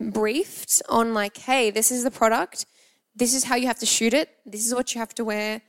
briefed 0.01 0.83
on 0.89 1.15
like, 1.15 1.37
hey, 1.37 1.71
this 1.71 1.91
is 1.91 2.05
the 2.05 2.11
product, 2.11 2.67
this 3.15 3.35
is 3.35 3.45
how 3.45 3.55
you 3.55 3.67
have 3.67 3.79
to 3.79 3.87
shoot 3.87 4.13
it, 4.13 4.31
this 4.45 4.67
is 4.67 4.75
what 4.75 4.95
you 4.95 4.99
have 4.99 5.15
to 5.15 5.25
wear, 5.25 5.63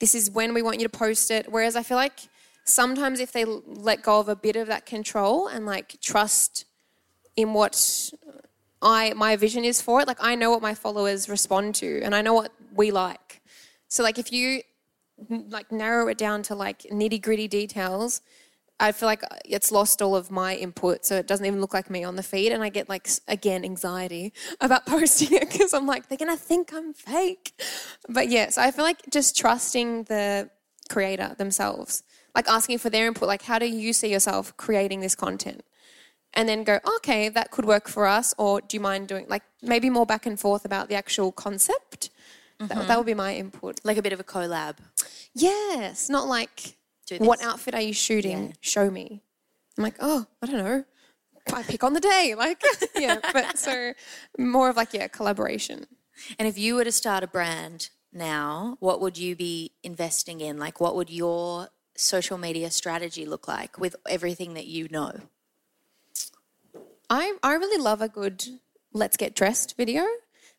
this 0.00 0.14
is 0.14 0.30
when 0.30 0.54
we 0.54 0.62
want 0.62 0.78
you 0.80 0.86
to 0.86 0.96
post 0.96 1.30
it. 1.30 1.50
Whereas 1.50 1.76
I 1.76 1.82
feel 1.82 1.96
like 1.96 2.20
sometimes 2.64 3.20
if 3.20 3.32
they 3.32 3.44
let 3.44 4.02
go 4.02 4.20
of 4.20 4.28
a 4.28 4.36
bit 4.36 4.56
of 4.56 4.68
that 4.68 4.86
control 4.86 5.48
and 5.48 5.66
like 5.66 6.00
trust 6.00 6.64
in 7.36 7.52
what 7.52 8.10
I 8.80 9.12
my 9.14 9.36
vision 9.36 9.64
is 9.64 9.80
for 9.80 10.00
it, 10.00 10.08
like 10.08 10.18
I 10.20 10.34
know 10.34 10.50
what 10.50 10.62
my 10.62 10.74
followers 10.74 11.28
respond 11.28 11.74
to 11.76 12.00
and 12.02 12.14
I 12.14 12.22
know 12.22 12.34
what 12.34 12.52
we 12.74 12.90
like. 12.90 13.42
So 13.88 14.02
like 14.02 14.18
if 14.18 14.32
you 14.32 14.62
like 15.28 15.72
narrow 15.72 16.08
it 16.08 16.18
down 16.18 16.42
to 16.44 16.54
like 16.54 16.82
nitty 16.90 17.20
gritty 17.22 17.48
details, 17.48 18.20
I 18.80 18.90
feel 18.90 19.06
like 19.06 19.22
uh, 19.22 19.36
it's 19.44 19.70
lost 19.70 20.02
all 20.02 20.16
of 20.16 20.30
my 20.30 20.56
input, 20.56 21.04
so 21.04 21.16
it 21.16 21.28
doesn't 21.28 21.46
even 21.46 21.60
look 21.60 21.72
like 21.72 21.88
me 21.88 22.02
on 22.02 22.16
the 22.16 22.22
feed, 22.22 22.52
and 22.52 22.62
I 22.62 22.68
get 22.68 22.88
like 22.88 23.08
again 23.28 23.64
anxiety 23.64 24.32
about 24.60 24.86
posting 24.86 25.32
it 25.32 25.50
because 25.50 25.72
I'm 25.72 25.86
like 25.86 26.08
they're 26.08 26.18
gonna 26.18 26.36
think 26.36 26.72
I'm 26.74 26.92
fake. 26.92 27.52
But 28.08 28.28
yeah, 28.28 28.50
so 28.50 28.60
I 28.60 28.70
feel 28.72 28.84
like 28.84 29.02
just 29.10 29.36
trusting 29.36 30.04
the 30.04 30.50
creator 30.90 31.34
themselves, 31.38 32.02
like 32.34 32.48
asking 32.48 32.78
for 32.78 32.90
their 32.90 33.06
input, 33.06 33.28
like 33.28 33.42
how 33.42 33.58
do 33.58 33.66
you 33.66 33.92
see 33.92 34.10
yourself 34.10 34.56
creating 34.56 35.00
this 35.00 35.14
content, 35.14 35.62
and 36.34 36.48
then 36.48 36.64
go 36.64 36.80
okay 36.96 37.28
that 37.28 37.52
could 37.52 37.64
work 37.64 37.88
for 37.88 38.06
us, 38.06 38.34
or 38.36 38.60
do 38.60 38.76
you 38.76 38.80
mind 38.80 39.06
doing 39.06 39.26
like 39.28 39.44
maybe 39.62 39.90
more 39.90 40.06
back 40.06 40.26
and 40.26 40.40
forth 40.40 40.64
about 40.64 40.88
the 40.88 40.96
actual 40.96 41.30
concept. 41.30 42.10
Mm-hmm. 42.62 42.78
That, 42.78 42.88
that 42.88 42.96
would 42.98 43.06
be 43.06 43.14
my 43.14 43.34
input, 43.34 43.80
like 43.84 43.96
a 43.96 44.02
bit 44.02 44.12
of 44.12 44.20
a 44.20 44.24
collab. 44.24 44.76
Yes, 45.34 46.08
not 46.08 46.28
like 46.28 46.76
what 47.18 47.42
outfit 47.42 47.74
are 47.74 47.80
you 47.80 47.92
shooting? 47.92 48.48
Yeah. 48.48 48.52
Show 48.60 48.90
me. 48.90 49.22
I'm 49.76 49.84
like, 49.84 49.96
oh, 50.00 50.26
I 50.40 50.46
don't 50.46 50.58
know. 50.58 50.84
I 51.52 51.62
pick 51.62 51.82
on 51.82 51.92
the 51.92 52.00
day. 52.00 52.34
Like, 52.36 52.62
yeah. 52.96 53.18
But 53.32 53.58
so 53.58 53.92
more 54.38 54.68
of 54.68 54.76
like, 54.76 54.94
yeah, 54.94 55.08
collaboration. 55.08 55.86
And 56.38 56.46
if 56.46 56.58
you 56.58 56.76
were 56.76 56.84
to 56.84 56.92
start 56.92 57.24
a 57.24 57.26
brand 57.26 57.90
now, 58.12 58.76
what 58.80 59.00
would 59.00 59.18
you 59.18 59.34
be 59.34 59.72
investing 59.82 60.40
in? 60.40 60.58
Like, 60.58 60.80
what 60.80 60.94
would 60.94 61.10
your 61.10 61.68
social 61.96 62.38
media 62.38 62.70
strategy 62.70 63.26
look 63.26 63.48
like 63.48 63.78
with 63.78 63.96
everything 64.08 64.54
that 64.54 64.66
you 64.66 64.88
know? 64.90 65.12
I, 67.10 67.36
I 67.42 67.54
really 67.54 67.82
love 67.82 68.00
a 68.00 68.08
good 68.08 68.44
let's 68.92 69.16
get 69.16 69.34
dressed 69.34 69.76
video. 69.76 70.04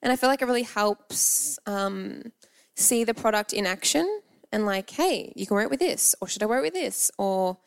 And 0.04 0.12
I 0.12 0.18
feel 0.18 0.30
like 0.30 0.42
it 0.42 0.46
really 0.46 0.64
helps 0.64 1.58
um, 1.66 2.34
see 2.76 3.06
the 3.06 3.14
product 3.14 3.54
in 3.54 3.66
action 3.66 4.22
and 4.52 4.66
like, 4.66 4.90
hey, 4.90 5.32
you 5.36 5.48
can 5.48 5.56
wear 5.56 5.64
it 5.64 5.72
with 5.72 5.80
this, 5.80 6.14
or 6.20 6.28
should 6.28 6.44
I 6.44 6.46
wear 6.46 6.60
it 6.60 6.64
with 6.64 6.74
this, 6.74 7.10
or 7.18 7.58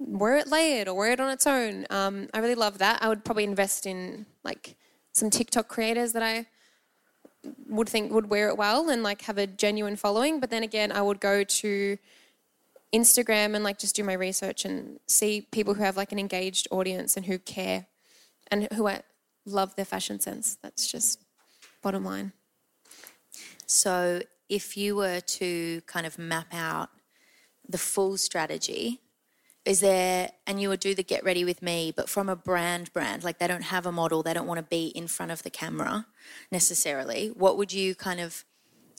wear 0.00 0.36
it 0.36 0.48
layered, 0.48 0.88
or 0.88 0.94
wear 0.94 1.12
it 1.12 1.20
on 1.20 1.30
its 1.30 1.46
own. 1.46 1.86
Um, 1.88 2.28
I 2.34 2.40
really 2.40 2.56
love 2.56 2.78
that. 2.78 3.00
I 3.00 3.08
would 3.08 3.24
probably 3.24 3.44
invest 3.44 3.86
in 3.86 4.26
like 4.42 4.76
some 5.12 5.30
TikTok 5.30 5.68
creators 5.68 6.12
that 6.14 6.22
I 6.22 6.46
would 7.68 7.88
think 7.88 8.12
would 8.12 8.28
wear 8.28 8.48
it 8.48 8.58
well 8.58 8.90
and 8.90 9.04
like 9.04 9.22
have 9.22 9.38
a 9.38 9.46
genuine 9.46 9.94
following. 9.94 10.40
But 10.40 10.50
then 10.50 10.64
again, 10.64 10.90
I 10.90 11.00
would 11.00 11.20
go 11.20 11.44
to 11.44 11.96
Instagram 12.92 13.54
and 13.54 13.62
like 13.62 13.78
just 13.78 13.94
do 13.94 14.02
my 14.02 14.14
research 14.14 14.64
and 14.64 14.98
see 15.06 15.42
people 15.52 15.74
who 15.74 15.84
have 15.84 15.96
like 15.96 16.10
an 16.10 16.18
engaged 16.18 16.66
audience 16.72 17.16
and 17.16 17.26
who 17.26 17.38
care 17.38 17.86
and 18.50 18.66
who 18.72 18.88
I 18.88 19.02
love 19.46 19.76
their 19.76 19.84
fashion 19.84 20.18
sense. 20.18 20.58
That's 20.60 20.90
just 20.90 21.20
bottom 21.82 22.04
line. 22.04 22.32
So 23.66 24.22
if 24.48 24.76
you 24.76 24.96
were 24.96 25.20
to 25.20 25.80
kind 25.82 26.06
of 26.06 26.18
map 26.18 26.52
out 26.52 26.88
the 27.68 27.78
full 27.78 28.16
strategy, 28.16 29.00
is 29.64 29.80
there, 29.80 30.30
and 30.46 30.60
you 30.60 30.70
would 30.70 30.80
do 30.80 30.94
the 30.94 31.02
get 31.02 31.22
ready 31.22 31.44
with 31.44 31.60
me, 31.60 31.92
but 31.94 32.08
from 32.08 32.30
a 32.30 32.36
brand 32.36 32.90
brand, 32.94 33.22
like 33.22 33.38
they 33.38 33.46
don't 33.46 33.64
have 33.64 33.84
a 33.84 33.92
model, 33.92 34.22
they 34.22 34.32
don't 34.32 34.46
want 34.46 34.58
to 34.58 34.62
be 34.64 34.86
in 34.86 35.06
front 35.06 35.30
of 35.30 35.42
the 35.42 35.50
camera 35.50 36.06
necessarily, 36.50 37.28
what 37.28 37.58
would 37.58 37.72
you 37.72 37.94
kind 37.94 38.18
of, 38.18 38.46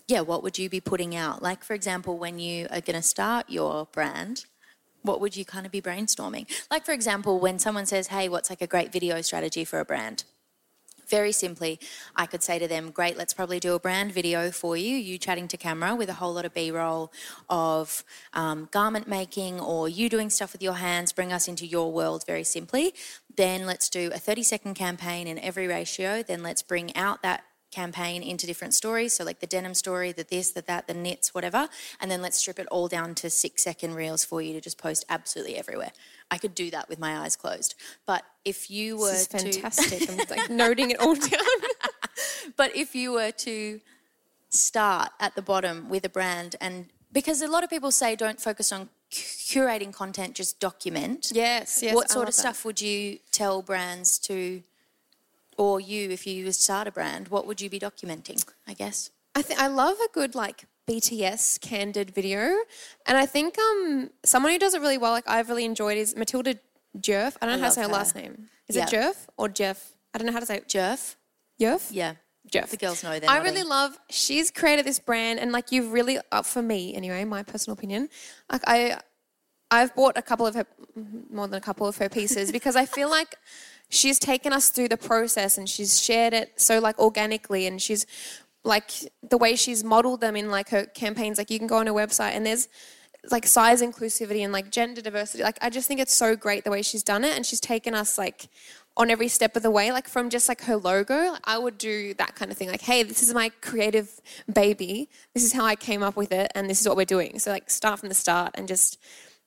yeah, 0.07 0.21
what 0.21 0.43
would 0.43 0.59
you 0.59 0.69
be 0.69 0.79
putting 0.79 1.15
out? 1.15 1.41
Like, 1.41 1.63
for 1.63 1.73
example, 1.73 2.19
when 2.19 2.37
you 2.37 2.67
are 2.69 2.81
going 2.81 2.95
to 2.95 3.01
start 3.01 3.49
your 3.49 3.87
brand, 3.91 4.45
what 5.01 5.19
would 5.19 5.35
you 5.35 5.45
kind 5.45 5.65
of 5.65 5.71
be 5.71 5.81
brainstorming? 5.81 6.45
Like, 6.69 6.85
for 6.85 6.91
example, 6.91 7.39
when 7.39 7.57
someone 7.57 7.87
says, 7.87 8.07
hey, 8.07 8.29
what's 8.29 8.51
like 8.51 8.61
a 8.61 8.67
great 8.67 8.91
video 8.91 9.21
strategy 9.21 9.65
for 9.65 9.79
a 9.79 9.85
brand? 9.85 10.23
Very 11.09 11.31
simply, 11.31 11.79
I 12.15 12.25
could 12.25 12.43
say 12.43 12.59
to 12.59 12.67
them, 12.67 12.91
Great, 12.91 13.17
let's 13.17 13.33
probably 13.33 13.59
do 13.59 13.73
a 13.73 13.79
brand 13.79 14.11
video 14.11 14.51
for 14.51 14.77
you, 14.77 14.95
you 14.95 15.17
chatting 15.17 15.47
to 15.49 15.57
camera 15.57 15.95
with 15.95 16.09
a 16.09 16.13
whole 16.13 16.33
lot 16.33 16.45
of 16.45 16.53
B 16.53 16.71
roll 16.71 17.11
of 17.49 18.03
um, 18.33 18.69
garment 18.71 19.07
making 19.07 19.59
or 19.59 19.89
you 19.89 20.09
doing 20.09 20.29
stuff 20.29 20.53
with 20.53 20.63
your 20.63 20.73
hands, 20.73 21.11
bring 21.11 21.33
us 21.33 21.47
into 21.47 21.65
your 21.65 21.91
world 21.91 22.25
very 22.25 22.43
simply. 22.43 22.93
Then 23.35 23.65
let's 23.65 23.89
do 23.89 24.11
a 24.13 24.19
30 24.19 24.43
second 24.43 24.73
campaign 24.75 25.27
in 25.27 25.39
every 25.39 25.67
ratio. 25.67 26.23
Then 26.23 26.43
let's 26.43 26.61
bring 26.61 26.95
out 26.95 27.21
that 27.23 27.43
campaign 27.71 28.23
into 28.23 28.47
different 28.47 28.73
stories. 28.73 29.13
So, 29.13 29.23
like 29.23 29.39
the 29.39 29.47
denim 29.47 29.73
story, 29.73 30.11
the 30.11 30.23
this, 30.23 30.51
the 30.51 30.61
that, 30.63 30.87
the 30.87 30.93
knits, 30.93 31.33
whatever. 31.33 31.69
And 31.99 32.09
then 32.09 32.21
let's 32.21 32.37
strip 32.37 32.59
it 32.59 32.67
all 32.67 32.87
down 32.87 33.15
to 33.15 33.29
six 33.29 33.63
second 33.63 33.95
reels 33.95 34.23
for 34.23 34.41
you 34.41 34.53
to 34.53 34.61
just 34.61 34.77
post 34.77 35.05
absolutely 35.09 35.57
everywhere. 35.57 35.91
I 36.31 36.37
could 36.37 36.55
do 36.55 36.69
that 36.71 36.89
with 36.89 36.99
my 36.99 37.19
eyes 37.19 37.35
closed. 37.35 37.75
But 38.05 38.23
if 38.45 38.69
you 38.69 38.97
were 38.97 39.11
this 39.11 39.21
is 39.21 39.27
fantastic, 39.27 40.07
to... 40.07 40.11
I'm 40.11 40.17
like 40.29 40.49
noting 40.65 40.91
it 40.91 40.99
all 40.99 41.15
down. 41.15 41.59
but 42.57 42.75
if 42.75 42.95
you 42.95 43.13
were 43.13 43.31
to 43.31 43.81
start 44.49 45.11
at 45.19 45.35
the 45.35 45.41
bottom 45.41 45.89
with 45.89 46.05
a 46.05 46.09
brand 46.09 46.55
and 46.59 46.87
because 47.11 47.41
a 47.41 47.47
lot 47.47 47.63
of 47.63 47.69
people 47.69 47.91
say 47.91 48.15
don't 48.15 48.39
focus 48.39 48.71
on 48.71 48.89
curating 49.11 49.91
content, 49.91 50.35
just 50.35 50.59
document. 50.59 51.31
Yes, 51.33 51.81
yes. 51.81 51.95
What 51.95 52.09
sort 52.11 52.27
of 52.27 52.33
stuff 52.33 52.63
would 52.65 52.79
you 52.79 53.19
tell 53.31 53.61
brands 53.61 54.19
to, 54.19 54.61
or 55.59 55.79
you, 55.79 56.09
if 56.09 56.25
you 56.25 56.51
start 56.53 56.87
a 56.87 56.91
brand, 56.91 57.27
what 57.27 57.45
would 57.45 57.59
you 57.59 57.69
be 57.69 57.79
documenting? 57.79 58.43
I 58.65 58.73
guess. 58.73 59.11
I 59.35 59.41
think 59.41 59.59
I 59.59 59.67
love 59.67 59.97
a 59.99 60.11
good 60.13 60.33
like 60.33 60.65
BTS 60.89 61.59
candid 61.59 62.11
video. 62.11 62.55
And 63.05 63.17
I 63.17 63.25
think 63.25 63.57
um, 63.59 64.09
someone 64.25 64.53
who 64.53 64.57
does 64.57 64.73
it 64.73 64.81
really 64.81 64.97
well, 64.97 65.11
like 65.11 65.27
I've 65.27 65.49
really 65.49 65.65
enjoyed, 65.65 65.97
is 65.97 66.15
Matilda 66.15 66.55
Djerf. 66.97 67.35
I 67.41 67.45
don't 67.45 67.59
know 67.59 67.61
I 67.61 67.67
how 67.67 67.67
to 67.67 67.75
say 67.75 67.81
her, 67.81 67.87
her 67.87 67.93
last 67.93 68.15
name. 68.15 68.49
Is 68.67 68.75
it 68.77 68.87
Djerf 68.87 69.27
or 69.37 69.49
Jeff? 69.49 69.93
I 70.13 70.17
don't 70.17 70.25
know 70.25 70.33
how 70.33 70.39
to 70.39 70.45
say 70.45 70.57
it. 70.57 70.67
Djerf. 70.67 71.15
Djerf? 71.61 71.89
Yeah. 71.91 72.13
Jeff. 72.49 72.71
The 72.71 72.77
girls 72.77 73.03
know 73.03 73.19
that. 73.19 73.29
I 73.29 73.43
really 73.43 73.63
love. 73.63 73.99
She's 74.09 74.49
created 74.49 74.85
this 74.85 74.97
brand, 74.97 75.39
and 75.39 75.51
like 75.51 75.71
you've 75.71 75.91
really, 75.91 76.17
uh, 76.31 76.41
for 76.41 76.61
me 76.61 76.95
anyway, 76.95 77.23
my 77.25 77.43
personal 77.43 77.77
opinion, 77.77 78.09
like 78.51 78.61
I, 78.65 78.97
I've 79.69 79.93
bought 79.93 80.17
a 80.17 80.21
couple 80.21 80.47
of 80.47 80.55
her, 80.55 80.65
more 81.29 81.47
than 81.47 81.57
a 81.57 81.61
couple 81.61 81.85
of 81.85 81.97
her 81.97 82.09
pieces 82.09 82.51
because 82.51 82.75
I 82.75 82.85
feel 82.85 83.09
like 83.09 83.35
she's 83.89 84.19
taken 84.19 84.53
us 84.53 84.69
through 84.69 84.89
the 84.89 84.97
process 84.97 85.57
and 85.57 85.67
she's 85.67 86.01
shared 86.01 86.33
it 86.33 86.59
so 86.59 86.79
like 86.79 86.97
organically, 86.99 87.67
and 87.67 87.81
she's 87.81 88.05
like 88.63 88.91
the 89.27 89.37
way 89.37 89.55
she's 89.55 89.83
modeled 89.83 90.21
them 90.21 90.35
in 90.35 90.49
like 90.49 90.69
her 90.69 90.85
campaigns 90.85 91.37
like 91.37 91.49
you 91.49 91.57
can 91.57 91.67
go 91.67 91.77
on 91.77 91.87
her 91.87 91.93
website 91.93 92.31
and 92.31 92.45
there's 92.45 92.67
like 93.31 93.45
size 93.45 93.81
inclusivity 93.81 94.43
and 94.43 94.53
like 94.53 94.69
gender 94.69 95.01
diversity. 95.01 95.43
Like 95.43 95.57
I 95.61 95.69
just 95.69 95.87
think 95.87 95.99
it's 95.99 96.13
so 96.13 96.35
great 96.35 96.63
the 96.63 96.71
way 96.71 96.81
she's 96.81 97.03
done 97.03 97.23
it 97.23 97.35
and 97.35 97.45
she's 97.45 97.59
taken 97.59 97.93
us 97.93 98.17
like 98.17 98.49
on 98.99 99.09
every 99.09 99.29
step 99.29 99.55
of 99.55 99.63
the 99.63 99.71
way, 99.71 99.91
like 99.91 100.09
from 100.09 100.29
just 100.29 100.49
like 100.49 100.61
her 100.63 100.75
logo, 100.75 101.35
I 101.45 101.57
would 101.57 101.77
do 101.77 102.13
that 102.15 102.35
kind 102.35 102.51
of 102.51 102.57
thing. 102.57 102.67
Like, 102.67 102.81
hey, 102.81 103.03
this 103.03 103.23
is 103.23 103.33
my 103.33 103.49
creative 103.61 104.19
baby. 104.51 105.09
This 105.33 105.45
is 105.45 105.53
how 105.53 105.63
I 105.63 105.77
came 105.77 106.03
up 106.03 106.17
with 106.17 106.33
it, 106.33 106.51
and 106.53 106.69
this 106.69 106.81
is 106.81 106.87
what 106.87 106.97
we're 106.97 107.05
doing. 107.05 107.39
So 107.39 107.49
like, 107.49 107.69
start 107.69 107.99
from 107.99 108.09
the 108.09 108.15
start 108.15 108.51
and 108.55 108.67
just 108.67 108.99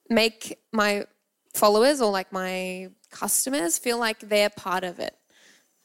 make 0.08 0.58
my 0.72 1.04
followers 1.52 2.00
or 2.00 2.10
like 2.10 2.32
my 2.32 2.88
customers 3.12 3.78
feel 3.78 3.98
like 3.98 4.18
they're 4.20 4.50
part 4.50 4.82
of 4.84 4.98
it. 4.98 5.14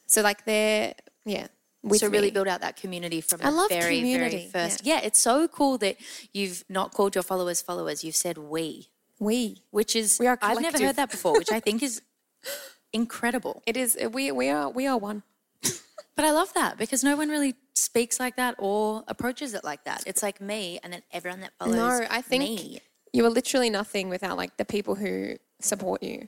So 0.06 0.22
like 0.22 0.44
they're 0.44 0.94
yeah. 1.24 1.46
So 1.94 2.08
really 2.08 2.28
me. 2.28 2.30
build 2.32 2.48
out 2.48 2.60
that 2.62 2.76
community 2.76 3.20
from 3.20 3.40
I 3.42 3.50
the 3.50 3.56
love 3.56 3.68
very, 3.68 3.98
community, 3.98 4.48
very 4.52 4.68
first. 4.68 4.84
Yeah. 4.84 5.00
it's 5.02 5.20
so 5.20 5.46
cool 5.46 5.78
that 5.78 5.96
you've 6.32 6.64
not 6.68 6.92
called 6.92 7.14
your 7.14 7.22
followers 7.22 7.62
followers. 7.62 8.02
You've 8.02 8.16
said 8.16 8.36
we, 8.36 8.88
we. 9.20 9.62
which 9.70 9.94
is 9.94 10.18
We 10.18 10.26
are 10.26 10.36
I've 10.42 10.60
never 10.60 10.78
heard 10.82 10.96
that 10.96 11.10
before, 11.10 11.34
which 11.34 11.52
I 11.52 11.60
think 11.60 11.82
is 11.82 12.02
incredible. 12.92 13.62
It 13.66 13.76
is 13.76 13.96
uh, 14.02 14.10
we 14.10 14.32
we 14.32 14.48
are 14.48 14.68
we 14.70 14.86
are 14.86 14.98
one. 14.98 15.22
But 16.16 16.24
I 16.24 16.32
love 16.32 16.52
that 16.54 16.78
because 16.78 17.04
no 17.04 17.16
one 17.16 17.28
really 17.28 17.54
speaks 17.74 18.18
like 18.18 18.34
that 18.36 18.56
or 18.58 19.04
approaches 19.06 19.54
it 19.54 19.62
like 19.62 19.84
that. 19.84 20.02
It's 20.04 20.20
like 20.20 20.40
me 20.40 20.80
and 20.82 20.92
then 20.92 21.02
everyone 21.12 21.40
that 21.42 21.52
follows 21.60 21.76
No, 21.76 22.06
I 22.10 22.22
think 22.22 22.42
me. 22.42 22.80
you 23.12 23.24
are 23.24 23.30
literally 23.30 23.70
nothing 23.70 24.08
without 24.08 24.36
like 24.36 24.56
the 24.56 24.64
people 24.64 24.96
who 24.96 25.36
support 25.60 26.02
you. 26.02 26.26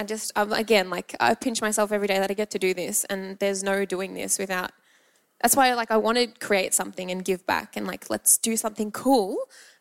I 0.00 0.04
just, 0.04 0.32
I'm, 0.34 0.52
again, 0.52 0.88
like 0.88 1.14
I 1.20 1.34
pinch 1.34 1.60
myself 1.60 1.92
every 1.92 2.08
day 2.08 2.18
that 2.18 2.30
I 2.30 2.34
get 2.34 2.50
to 2.52 2.58
do 2.58 2.72
this, 2.72 3.04
and 3.04 3.38
there's 3.38 3.62
no 3.62 3.84
doing 3.84 4.14
this 4.14 4.38
without. 4.38 4.72
That's 5.42 5.54
why, 5.56 5.72
like, 5.74 5.90
I 5.90 5.98
want 5.98 6.18
to 6.18 6.26
create 6.26 6.74
something 6.74 7.10
and 7.10 7.24
give 7.24 7.46
back, 7.46 7.76
and 7.76 7.86
like, 7.86 8.08
let's 8.08 8.38
do 8.38 8.56
something 8.56 8.90
cool. 8.92 9.36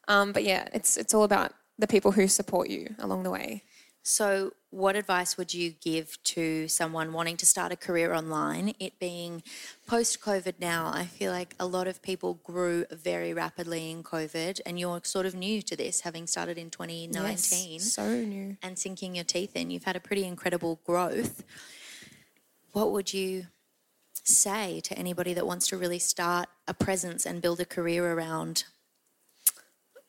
Um, 0.09 0.33
but 0.33 0.43
yeah, 0.43 0.67
it's 0.73 0.97
it's 0.97 1.13
all 1.13 1.23
about 1.23 1.53
the 1.77 1.87
people 1.87 2.11
who 2.11 2.27
support 2.27 2.69
you 2.69 2.95
along 2.99 3.23
the 3.23 3.31
way. 3.31 3.63
So, 4.01 4.53
what 4.71 4.95
advice 4.95 5.37
would 5.37 5.53
you 5.53 5.71
give 5.71 6.21
to 6.23 6.67
someone 6.67 7.11
wanting 7.13 7.37
to 7.37 7.45
start 7.45 7.71
a 7.71 7.75
career 7.75 8.13
online? 8.13 8.73
It 8.79 8.97
being 8.99 9.43
post 9.87 10.21
COVID 10.21 10.55
now, 10.59 10.91
I 10.93 11.05
feel 11.05 11.31
like 11.31 11.53
a 11.59 11.65
lot 11.65 11.87
of 11.87 12.01
people 12.01 12.35
grew 12.43 12.85
very 12.91 13.33
rapidly 13.33 13.91
in 13.91 14.03
COVID, 14.03 14.61
and 14.65 14.79
you're 14.79 15.01
sort 15.03 15.25
of 15.25 15.35
new 15.35 15.61
to 15.63 15.75
this, 15.75 16.01
having 16.01 16.27
started 16.27 16.57
in 16.57 16.69
2019 16.69 17.73
Yes, 17.73 17.93
so 17.93 18.07
new. 18.21 18.57
and 18.63 18.79
sinking 18.79 19.15
your 19.15 19.25
teeth 19.25 19.55
in. 19.55 19.69
You've 19.69 19.83
had 19.83 19.95
a 19.95 19.99
pretty 19.99 20.23
incredible 20.25 20.79
growth. 20.85 21.43
What 22.71 22.91
would 22.91 23.13
you 23.13 23.47
say 24.23 24.79
to 24.81 24.97
anybody 24.97 25.33
that 25.33 25.45
wants 25.45 25.67
to 25.69 25.77
really 25.77 25.99
start 25.99 26.47
a 26.67 26.73
presence 26.73 27.25
and 27.25 27.41
build 27.41 27.59
a 27.59 27.65
career 27.65 28.11
around 28.13 28.63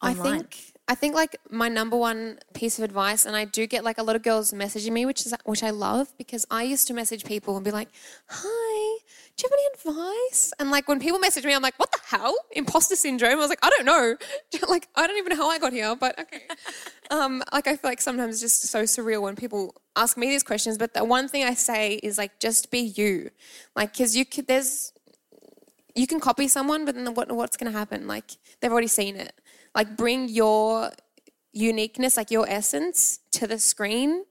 I 0.02 0.10
online? 0.12 0.40
think 0.44 0.72
I 0.90 0.96
think 0.96 1.14
like 1.14 1.36
my 1.48 1.68
number 1.68 1.96
one 1.96 2.40
piece 2.52 2.76
of 2.76 2.84
advice, 2.84 3.24
and 3.24 3.36
I 3.36 3.44
do 3.44 3.64
get 3.68 3.84
like 3.84 3.98
a 3.98 4.02
lot 4.02 4.16
of 4.16 4.24
girls 4.24 4.52
messaging 4.52 4.90
me, 4.90 5.06
which 5.06 5.24
is 5.24 5.32
which 5.44 5.62
I 5.62 5.70
love 5.70 6.12
because 6.18 6.44
I 6.50 6.64
used 6.64 6.88
to 6.88 6.94
message 6.94 7.24
people 7.24 7.54
and 7.54 7.64
be 7.64 7.70
like, 7.70 7.90
"Hi, 8.26 8.98
do 9.36 9.44
you 9.44 9.48
have 9.48 9.52
any 9.52 9.66
advice?" 9.72 10.52
And 10.58 10.72
like 10.72 10.88
when 10.88 10.98
people 10.98 11.20
message 11.20 11.44
me, 11.44 11.54
I'm 11.54 11.62
like, 11.62 11.78
"What 11.78 11.92
the 11.92 12.00
hell? 12.16 12.34
Imposter 12.50 12.96
syndrome?" 12.96 13.30
I 13.30 13.36
was 13.36 13.50
like, 13.50 13.64
"I 13.64 13.70
don't 13.70 13.84
know, 13.84 14.16
like 14.68 14.88
I 14.96 15.06
don't 15.06 15.16
even 15.16 15.30
know 15.30 15.44
how 15.44 15.48
I 15.48 15.60
got 15.60 15.72
here, 15.72 15.94
but 15.94 16.18
okay." 16.18 16.42
um, 17.12 17.44
like 17.52 17.68
I 17.68 17.76
feel 17.76 17.88
like 17.88 18.00
sometimes 18.00 18.42
it's 18.42 18.58
just 18.58 18.62
so 18.62 18.82
surreal 18.82 19.22
when 19.22 19.36
people 19.36 19.76
ask 19.94 20.16
me 20.16 20.26
these 20.26 20.42
questions. 20.42 20.76
But 20.76 20.94
the 20.94 21.04
one 21.04 21.28
thing 21.28 21.44
I 21.44 21.54
say 21.54 22.00
is 22.02 22.18
like, 22.18 22.40
just 22.40 22.72
be 22.72 22.80
you, 22.80 23.30
like 23.76 23.92
because 23.92 24.16
you 24.16 24.24
could 24.24 24.48
there's 24.48 24.92
you 25.94 26.08
can 26.08 26.18
copy 26.18 26.48
someone, 26.48 26.84
but 26.84 26.96
then 26.96 27.14
what, 27.14 27.30
what's 27.30 27.56
going 27.56 27.70
to 27.70 27.78
happen? 27.78 28.08
Like 28.08 28.32
they've 28.60 28.72
already 28.72 28.88
seen 28.88 29.14
it. 29.14 29.32
Like 29.74 29.96
bring 29.96 30.28
your 30.28 30.90
uniqueness, 31.52 32.16
like 32.16 32.30
your 32.30 32.48
essence, 32.48 33.20
to 33.32 33.46
the 33.46 33.58
screen, 33.58 34.24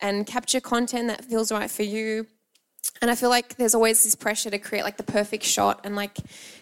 and 0.00 0.26
capture 0.26 0.60
content 0.60 1.08
that 1.08 1.24
feels 1.24 1.50
right 1.50 1.70
for 1.70 1.82
you. 1.82 2.26
And 3.00 3.10
I 3.10 3.14
feel 3.14 3.30
like 3.30 3.56
there's 3.56 3.74
always 3.74 4.04
this 4.04 4.14
pressure 4.14 4.50
to 4.50 4.58
create 4.58 4.84
like 4.84 4.96
the 4.96 5.02
perfect 5.02 5.44
shot. 5.44 5.80
And 5.84 5.96
like 5.96 6.18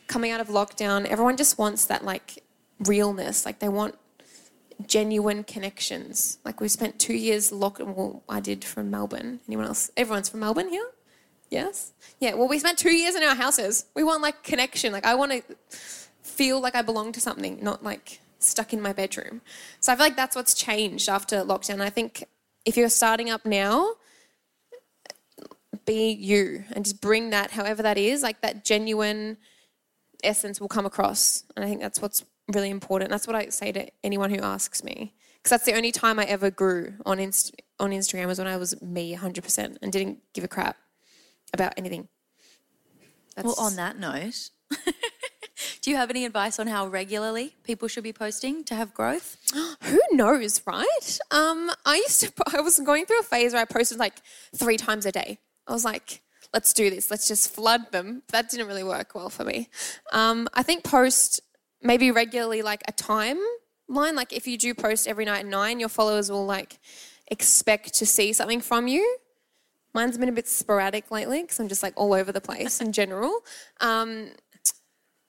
coming 0.06 0.30
out 0.30 0.40
of 0.40 0.48
lockdown, 0.48 1.04
everyone 1.06 1.36
just 1.36 1.58
wants 1.58 1.86
that 1.86 2.04
like 2.04 2.42
realness. 2.80 3.44
Like 3.44 3.58
they 3.58 3.68
want 3.68 3.96
genuine 4.86 5.44
connections. 5.44 6.38
Like 6.44 6.60
we 6.60 6.68
spent 6.68 6.98
two 6.98 7.14
years 7.14 7.52
locked. 7.52 7.80
Well, 7.80 8.22
I 8.28 8.40
did 8.40 8.64
from 8.64 8.90
Melbourne. 8.90 9.40
Anyone 9.46 9.66
else? 9.66 9.90
Everyone's 9.96 10.28
from 10.28 10.40
Melbourne 10.40 10.68
here. 10.68 10.86
Yes. 11.50 11.92
Yeah. 12.18 12.34
Well, 12.34 12.48
we 12.48 12.58
spent 12.58 12.78
two 12.78 12.92
years 12.92 13.14
in 13.14 13.22
our 13.22 13.34
houses. 13.34 13.84
We 13.94 14.04
want 14.04 14.22
like 14.22 14.42
connection. 14.42 14.92
Like 14.92 15.04
I 15.04 15.14
want 15.14 15.32
to 15.32 15.42
feel 16.22 16.60
like 16.60 16.74
I 16.74 16.82
belong 16.82 17.12
to 17.12 17.20
something, 17.20 17.62
not 17.62 17.84
like 17.84 18.20
stuck 18.44 18.72
in 18.72 18.80
my 18.80 18.92
bedroom. 18.92 19.40
So 19.80 19.92
I 19.92 19.96
feel 19.96 20.06
like 20.06 20.16
that's 20.16 20.36
what's 20.36 20.54
changed 20.54 21.08
after 21.08 21.44
lockdown. 21.44 21.80
I 21.80 21.90
think 21.90 22.24
if 22.64 22.76
you're 22.76 22.88
starting 22.88 23.30
up 23.30 23.44
now, 23.44 23.94
be 25.84 26.12
you 26.12 26.64
and 26.72 26.84
just 26.84 27.00
bring 27.00 27.30
that, 27.30 27.52
however 27.52 27.82
that 27.82 27.98
is, 27.98 28.22
like 28.22 28.40
that 28.42 28.64
genuine 28.64 29.36
essence 30.22 30.60
will 30.60 30.68
come 30.68 30.86
across. 30.86 31.44
And 31.56 31.64
I 31.64 31.68
think 31.68 31.80
that's 31.80 32.00
what's 32.00 32.24
really 32.52 32.70
important. 32.70 33.10
That's 33.10 33.26
what 33.26 33.36
I 33.36 33.48
say 33.48 33.72
to 33.72 33.88
anyone 34.04 34.30
who 34.30 34.40
asks 34.40 34.84
me. 34.84 35.14
Because 35.38 35.50
that's 35.50 35.64
the 35.64 35.74
only 35.74 35.90
time 35.90 36.20
I 36.20 36.24
ever 36.24 36.50
grew 36.50 36.94
on 37.04 37.18
Inst- 37.18 37.60
on 37.80 37.90
Instagram 37.90 38.26
was 38.26 38.38
when 38.38 38.46
I 38.46 38.56
was 38.56 38.80
me 38.80 39.16
100% 39.16 39.76
and 39.82 39.92
didn't 39.92 40.18
give 40.34 40.44
a 40.44 40.48
crap 40.48 40.76
about 41.52 41.74
anything. 41.76 42.08
That's, 43.34 43.46
Well, 43.46 43.56
on 43.58 43.74
that 43.76 43.98
note, 43.98 44.50
do 45.82 45.90
you 45.90 45.96
have 45.96 46.10
any 46.10 46.24
advice 46.24 46.60
on 46.60 46.68
how 46.68 46.86
regularly 46.86 47.56
people 47.64 47.88
should 47.88 48.04
be 48.04 48.12
posting 48.12 48.62
to 48.64 48.74
have 48.74 48.94
growth? 48.94 49.36
who 49.82 50.00
knows, 50.12 50.62
right? 50.64 51.18
Um, 51.32 51.72
I 51.84 51.96
used 51.96 52.20
to, 52.20 52.32
I 52.56 52.60
was 52.60 52.78
going 52.78 53.04
through 53.04 53.18
a 53.18 53.24
phase 53.24 53.52
where 53.52 53.62
I 53.62 53.64
posted 53.64 53.98
like 53.98 54.14
three 54.54 54.76
times 54.76 55.04
a 55.06 55.12
day. 55.12 55.38
I 55.66 55.72
was 55.72 55.84
like, 55.84 56.22
let's 56.54 56.72
do 56.72 56.88
this. 56.88 57.10
Let's 57.10 57.26
just 57.26 57.52
flood 57.52 57.90
them. 57.90 58.22
That 58.28 58.48
didn't 58.48 58.68
really 58.68 58.84
work 58.84 59.14
well 59.14 59.28
for 59.28 59.44
me. 59.44 59.68
Um, 60.12 60.48
I 60.54 60.62
think 60.62 60.84
post 60.84 61.40
maybe 61.82 62.12
regularly, 62.12 62.62
like 62.62 62.82
a 62.86 62.92
timeline. 62.92 64.14
Like 64.14 64.32
if 64.32 64.46
you 64.46 64.56
do 64.56 64.74
post 64.74 65.08
every 65.08 65.24
night 65.24 65.40
at 65.40 65.46
nine, 65.46 65.80
your 65.80 65.88
followers 65.88 66.30
will 66.30 66.46
like 66.46 66.78
expect 67.28 67.94
to 67.94 68.06
see 68.06 68.32
something 68.32 68.60
from 68.60 68.86
you. 68.86 69.18
Mine's 69.94 70.16
been 70.16 70.28
a 70.28 70.32
bit 70.32 70.48
sporadic 70.48 71.10
lately 71.10 71.42
because 71.42 71.58
I'm 71.58 71.68
just 71.68 71.82
like 71.82 71.92
all 71.96 72.14
over 72.14 72.30
the 72.30 72.40
place 72.40 72.80
in 72.80 72.92
general. 72.92 73.40
Um, 73.80 74.30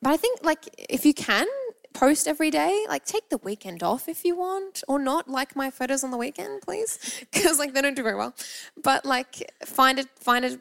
but 0.03 0.11
I 0.11 0.17
think 0.17 0.43
like 0.43 0.63
if 0.77 1.05
you 1.05 1.13
can 1.13 1.47
post 1.93 2.27
every 2.27 2.51
day, 2.51 2.85
like 2.89 3.05
take 3.05 3.29
the 3.29 3.37
weekend 3.37 3.83
off 3.83 4.09
if 4.09 4.25
you 4.25 4.35
want, 4.35 4.83
or 4.87 4.99
not 4.99 5.29
like 5.29 5.55
my 5.55 5.69
photos 5.69 6.03
on 6.03 6.11
the 6.11 6.17
weekend, 6.17 6.61
please, 6.61 7.23
because 7.31 7.59
like 7.59 7.73
they 7.73 7.81
don't 7.81 7.95
do 7.95 8.03
very 8.03 8.15
well. 8.15 8.35
But 8.81 9.05
like 9.05 9.51
find 9.65 9.99
a 9.99 10.05
find 10.19 10.43
a 10.45 10.59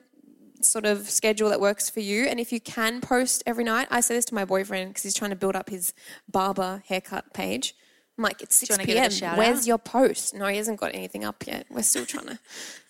sort 0.61 0.87
of 0.87 1.11
schedule 1.11 1.49
that 1.51 1.61
works 1.61 1.91
for 1.91 2.01
you, 2.01 2.27
and 2.27 2.39
if 2.39 2.53
you 2.53 2.61
can 2.61 3.01
post 3.01 3.43
every 3.47 3.65
night, 3.65 3.89
I 3.91 4.01
say 4.01 4.15
this 4.15 4.25
to 4.27 4.35
my 4.35 4.45
boyfriend 4.45 4.91
because 4.91 5.03
he's 5.03 5.15
trying 5.15 5.31
to 5.31 5.37
build 5.37 5.57
up 5.57 5.71
his 5.71 5.93
barber 6.31 6.83
haircut 6.87 7.33
page. 7.35 7.75
I'm 8.19 8.25
like, 8.25 8.43
it's 8.43 8.61
you 8.61 8.67
6 8.67 8.79
wanna 8.79 8.87
give 8.87 8.97
it 8.97 8.99
a 8.99 9.03
p.m. 9.03 9.11
shout 9.11 9.39
Where's 9.39 9.61
out? 9.61 9.67
your 9.67 9.79
post? 9.79 10.35
No, 10.35 10.47
he 10.47 10.59
hasn't 10.59 10.79
got 10.79 10.95
anything 10.95 11.25
up 11.25 11.47
yet. 11.47 11.67
We're 11.71 11.83
still 11.83 12.05
trying 12.05 12.27
to, 12.33 12.39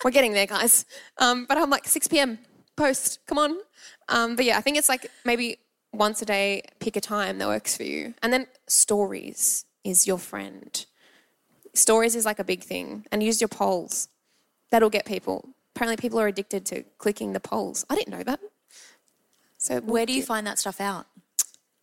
we're 0.04 0.10
getting 0.10 0.32
there, 0.32 0.46
guys. 0.46 0.84
Um, 1.18 1.46
but 1.46 1.56
I'm 1.56 1.70
like, 1.70 1.86
6 1.86 2.08
p.m. 2.08 2.40
post, 2.76 3.20
come 3.26 3.38
on. 3.38 3.56
Um, 4.08 4.34
but 4.34 4.44
yeah, 4.44 4.58
I 4.58 4.60
think 4.60 4.76
it's 4.76 4.88
like 4.88 5.06
maybe 5.24 5.58
once 5.92 6.22
a 6.22 6.24
day, 6.24 6.62
pick 6.80 6.96
a 6.96 7.00
time 7.00 7.38
that 7.38 7.48
works 7.48 7.76
for 7.76 7.82
you. 7.82 8.14
And 8.22 8.32
then 8.32 8.46
stories 8.66 9.64
is 9.84 10.06
your 10.06 10.18
friend. 10.18 10.84
Stories 11.74 12.14
is 12.14 12.24
like 12.24 12.38
a 12.38 12.44
big 12.44 12.62
thing. 12.62 13.06
And 13.12 13.22
use 13.22 13.40
your 13.40 13.48
polls. 13.48 14.08
That'll 14.70 14.90
get 14.90 15.04
people. 15.04 15.50
Apparently, 15.74 15.96
people 15.96 16.18
are 16.20 16.26
addicted 16.26 16.66
to 16.66 16.82
clicking 16.98 17.32
the 17.32 17.40
polls. 17.40 17.84
I 17.88 17.94
didn't 17.94 18.16
know 18.16 18.22
that. 18.24 18.40
So 19.58 19.80
Where 19.80 20.06
do 20.06 20.12
you 20.12 20.22
find 20.22 20.46
that 20.46 20.58
stuff 20.58 20.80
out? 20.80 21.06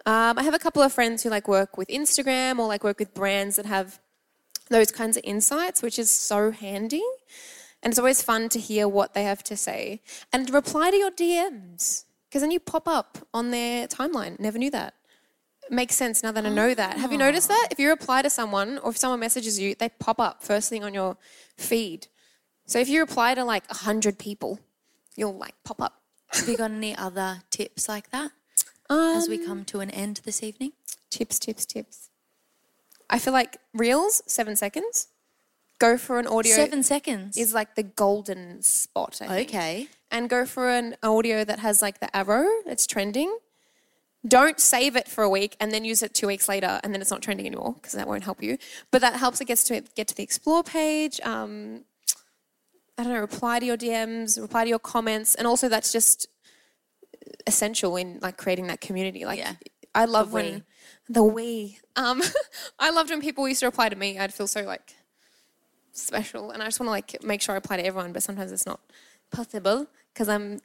um, 0.05 0.37
I 0.39 0.43
have 0.43 0.53
a 0.53 0.59
couple 0.59 0.81
of 0.81 0.91
friends 0.91 1.23
who 1.23 1.29
like 1.29 1.47
work 1.47 1.77
with 1.77 1.87
Instagram 1.89 2.57
or 2.59 2.67
like 2.67 2.83
work 2.83 2.99
with 2.99 3.13
brands 3.13 3.57
that 3.57 3.65
have 3.65 3.99
those 4.69 4.91
kinds 4.91 5.17
of 5.17 5.23
insights, 5.23 5.81
which 5.81 5.99
is 5.99 6.09
so 6.09 6.51
handy. 6.51 7.03
And 7.81 7.91
it's 7.91 7.99
always 7.99 8.21
fun 8.21 8.49
to 8.49 8.59
hear 8.59 8.87
what 8.87 9.13
they 9.13 9.23
have 9.23 9.43
to 9.43 9.55
say 9.55 10.01
and 10.33 10.49
reply 10.49 10.91
to 10.91 10.97
your 10.97 11.11
DMs 11.11 12.05
because 12.29 12.41
then 12.41 12.51
you 12.51 12.59
pop 12.59 12.87
up 12.87 13.17
on 13.33 13.49
their 13.49 13.87
timeline. 13.87 14.39
Never 14.39 14.59
knew 14.59 14.69
that. 14.71 14.93
Makes 15.71 15.95
sense 15.95 16.23
now 16.23 16.31
that 16.31 16.45
I 16.45 16.49
know 16.49 16.73
that. 16.73 16.97
Have 16.97 17.11
you 17.11 17.17
noticed 17.17 17.47
that? 17.47 17.67
If 17.71 17.79
you 17.79 17.89
reply 17.89 18.21
to 18.21 18.29
someone 18.29 18.77
or 18.79 18.91
if 18.91 18.97
someone 18.97 19.19
messages 19.19 19.59
you, 19.59 19.75
they 19.75 19.89
pop 19.89 20.19
up 20.19 20.41
first 20.43 20.69
thing 20.69 20.83
on 20.83 20.93
your 20.93 21.17
feed. 21.57 22.07
So 22.65 22.79
if 22.79 22.87
you 22.89 22.99
reply 23.01 23.35
to 23.35 23.43
like 23.43 23.67
100 23.69 24.17
people, 24.17 24.59
you'll 25.15 25.37
like 25.37 25.55
pop 25.63 25.81
up. 25.81 26.01
Have 26.33 26.47
you 26.47 26.57
got 26.57 26.71
any 26.71 26.95
other 26.95 27.41
tips 27.49 27.89
like 27.89 28.11
that 28.11 28.31
Um, 28.89 29.17
as 29.17 29.27
we 29.27 29.43
come 29.43 29.65
to 29.65 29.79
an 29.79 29.89
end 29.89 30.21
this 30.23 30.43
evening? 30.43 30.73
Tips, 31.09 31.39
tips, 31.39 31.65
tips. 31.65 32.09
I 33.09 33.17
feel 33.17 33.33
like 33.33 33.57
reels, 33.73 34.21
seven 34.27 34.55
seconds. 34.55 35.07
Go 35.79 35.97
for 35.97 36.19
an 36.19 36.27
audio. 36.27 36.53
Seven 36.55 36.83
seconds. 36.83 37.37
is 37.37 37.53
like 37.53 37.75
the 37.75 37.83
golden 37.83 38.61
spot. 38.61 39.19
I 39.21 39.27
think. 39.27 39.49
okay. 39.49 39.87
And 40.11 40.29
go 40.29 40.45
for 40.45 40.69
an 40.69 40.95
audio 41.01 41.43
that 41.43 41.59
has 41.59 41.81
like 41.81 41.99
the 41.99 42.15
arrow 42.15 42.47
that's 42.65 42.85
trending. 42.85 43.37
don't 44.27 44.59
save 44.59 44.95
it 44.97 45.07
for 45.07 45.23
a 45.23 45.29
week 45.29 45.55
and 45.61 45.71
then 45.71 45.85
use 45.85 46.03
it 46.03 46.13
two 46.13 46.27
weeks 46.27 46.49
later 46.49 46.79
and 46.83 46.93
then 46.93 46.99
it's 47.01 47.11
not 47.11 47.21
trending 47.21 47.45
anymore 47.47 47.73
because 47.75 47.93
that 47.93 48.07
won't 48.07 48.23
help 48.25 48.43
you. 48.43 48.57
But 48.91 48.99
that 49.01 49.15
helps 49.15 49.39
it 49.39 49.45
gets 49.45 49.63
to 49.65 49.81
get 49.95 50.07
to 50.09 50.15
the 50.15 50.23
explore 50.23 50.63
page. 50.63 51.21
Um, 51.21 51.85
I 52.97 53.03
don't 53.03 53.13
know, 53.13 53.21
reply 53.21 53.59
to 53.59 53.65
your 53.65 53.77
DMs, 53.77 54.37
reply 54.41 54.65
to 54.65 54.69
your 54.69 54.79
comments, 54.79 55.35
and 55.35 55.47
also 55.47 55.69
that's 55.69 55.93
just 55.93 56.27
essential 57.47 57.95
in 57.95 58.19
like 58.21 58.35
creating 58.37 58.67
that 58.67 58.81
community. 58.81 59.23
Like 59.25 59.39
Yeah. 59.39 59.53
I 59.95 60.05
love 60.05 60.29
The 60.31 60.35
when 60.35 60.63
the 61.07 61.23
we. 61.23 61.79
Um, 61.95 62.21
I 62.79 62.89
loved 62.91 63.09
when 63.09 63.21
people 63.21 63.47
used 63.47 63.61
to 63.61 63.67
reply 63.67 63.87
to 63.89 63.95
me. 63.95 64.19
I'd 64.19 64.33
feel 64.33 64.47
so 64.47 64.61
like 64.63 64.95
special, 65.99 66.51
and 66.51 66.61
I 66.61 66.65
just 66.65 66.79
want 66.79 66.87
to 66.87 66.91
like 66.91 67.23
make 67.23 67.41
sure 67.41 67.53
I 67.53 67.55
reply 67.55 67.77
to 67.77 67.85
everyone. 67.85 68.13
But 68.13 68.23
sometimes 68.23 68.51
it's 68.51 68.65
not 68.65 68.79
possible 69.31 69.87
because 70.13 70.29
I'm 70.29 70.61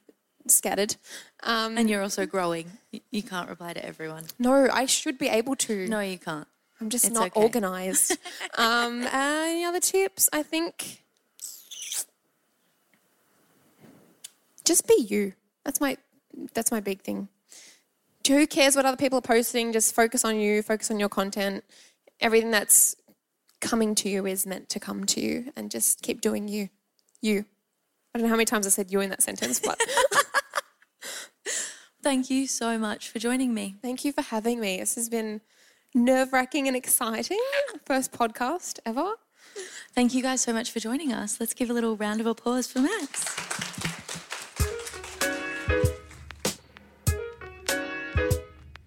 scattered. 0.47 0.95
Um, 1.43 1.77
And 1.77 1.89
you're 1.89 2.01
also 2.01 2.25
growing. 2.25 2.77
You, 2.91 3.01
you 3.11 3.23
can't 3.23 3.49
reply 3.49 3.73
to 3.73 3.85
everyone. 3.85 4.25
no, 4.39 4.67
I 4.71 4.85
should 4.85 5.17
be 5.17 5.27
able 5.27 5.55
to. 5.57 5.87
No, 5.87 5.99
you 5.99 6.17
can't. 6.17 6.47
I'm 6.81 6.89
just 6.89 7.05
it's 7.05 7.13
not 7.13 7.27
okay. 7.27 7.41
organized. 7.41 8.17
um, 8.57 9.07
any 9.11 9.63
other 9.63 9.79
tips? 9.79 10.29
I 10.33 10.43
think 10.43 11.03
just 14.65 14.87
be 14.87 15.05
you. 15.07 15.33
That's 15.63 15.79
my 15.79 15.97
that's 16.53 16.71
my 16.71 16.79
big 16.79 17.01
thing. 17.01 17.29
Who 18.27 18.47
cares 18.47 18.75
what 18.75 18.85
other 18.85 18.97
people 18.97 19.19
are 19.19 19.21
posting? 19.21 19.71
Just 19.71 19.93
focus 19.95 20.25
on 20.25 20.37
you. 20.39 20.61
Focus 20.63 20.89
on 20.91 20.99
your 20.99 21.09
content. 21.09 21.63
Everything 22.19 22.51
that's 22.51 22.95
coming 23.61 23.95
to 23.95 24.09
you 24.09 24.25
is 24.25 24.45
meant 24.45 24.69
to 24.69 24.79
come 24.79 25.05
to 25.05 25.21
you, 25.21 25.51
and 25.55 25.71
just 25.71 26.01
keep 26.01 26.21
doing 26.21 26.47
you. 26.47 26.69
You. 27.21 27.45
I 28.13 28.17
don't 28.19 28.23
know 28.23 28.29
how 28.29 28.35
many 28.35 28.45
times 28.45 28.65
I 28.65 28.69
said 28.69 28.91
you 28.91 29.01
in 29.01 29.09
that 29.09 29.21
sentence, 29.23 29.59
but 29.59 29.79
Thank 32.03 32.29
you 32.29 32.45
so 32.45 32.77
much 32.77 33.09
for 33.09 33.17
joining 33.17 33.51
me. 33.53 33.77
thank 33.81 34.05
you 34.05 34.11
for 34.13 34.21
having 34.21 34.59
me. 34.59 34.77
This 34.79 34.93
has 34.93 35.09
been 35.09 35.41
nerve 35.95 36.33
wracking 36.33 36.67
and 36.67 36.77
exciting. 36.77 37.39
First 37.83 38.11
podcast 38.11 38.77
ever. 38.85 39.13
Thank 39.95 40.13
you 40.13 40.21
guys 40.21 40.41
so 40.41 40.53
much 40.53 40.69
for 40.69 40.79
joining 40.79 41.11
us. 41.11 41.39
Let's 41.39 41.55
give 41.55 41.71
a 41.71 41.73
little 41.73 41.97
round 41.97 42.21
of 42.21 42.27
applause 42.27 42.67
for 42.67 42.79
Max. 42.79 43.54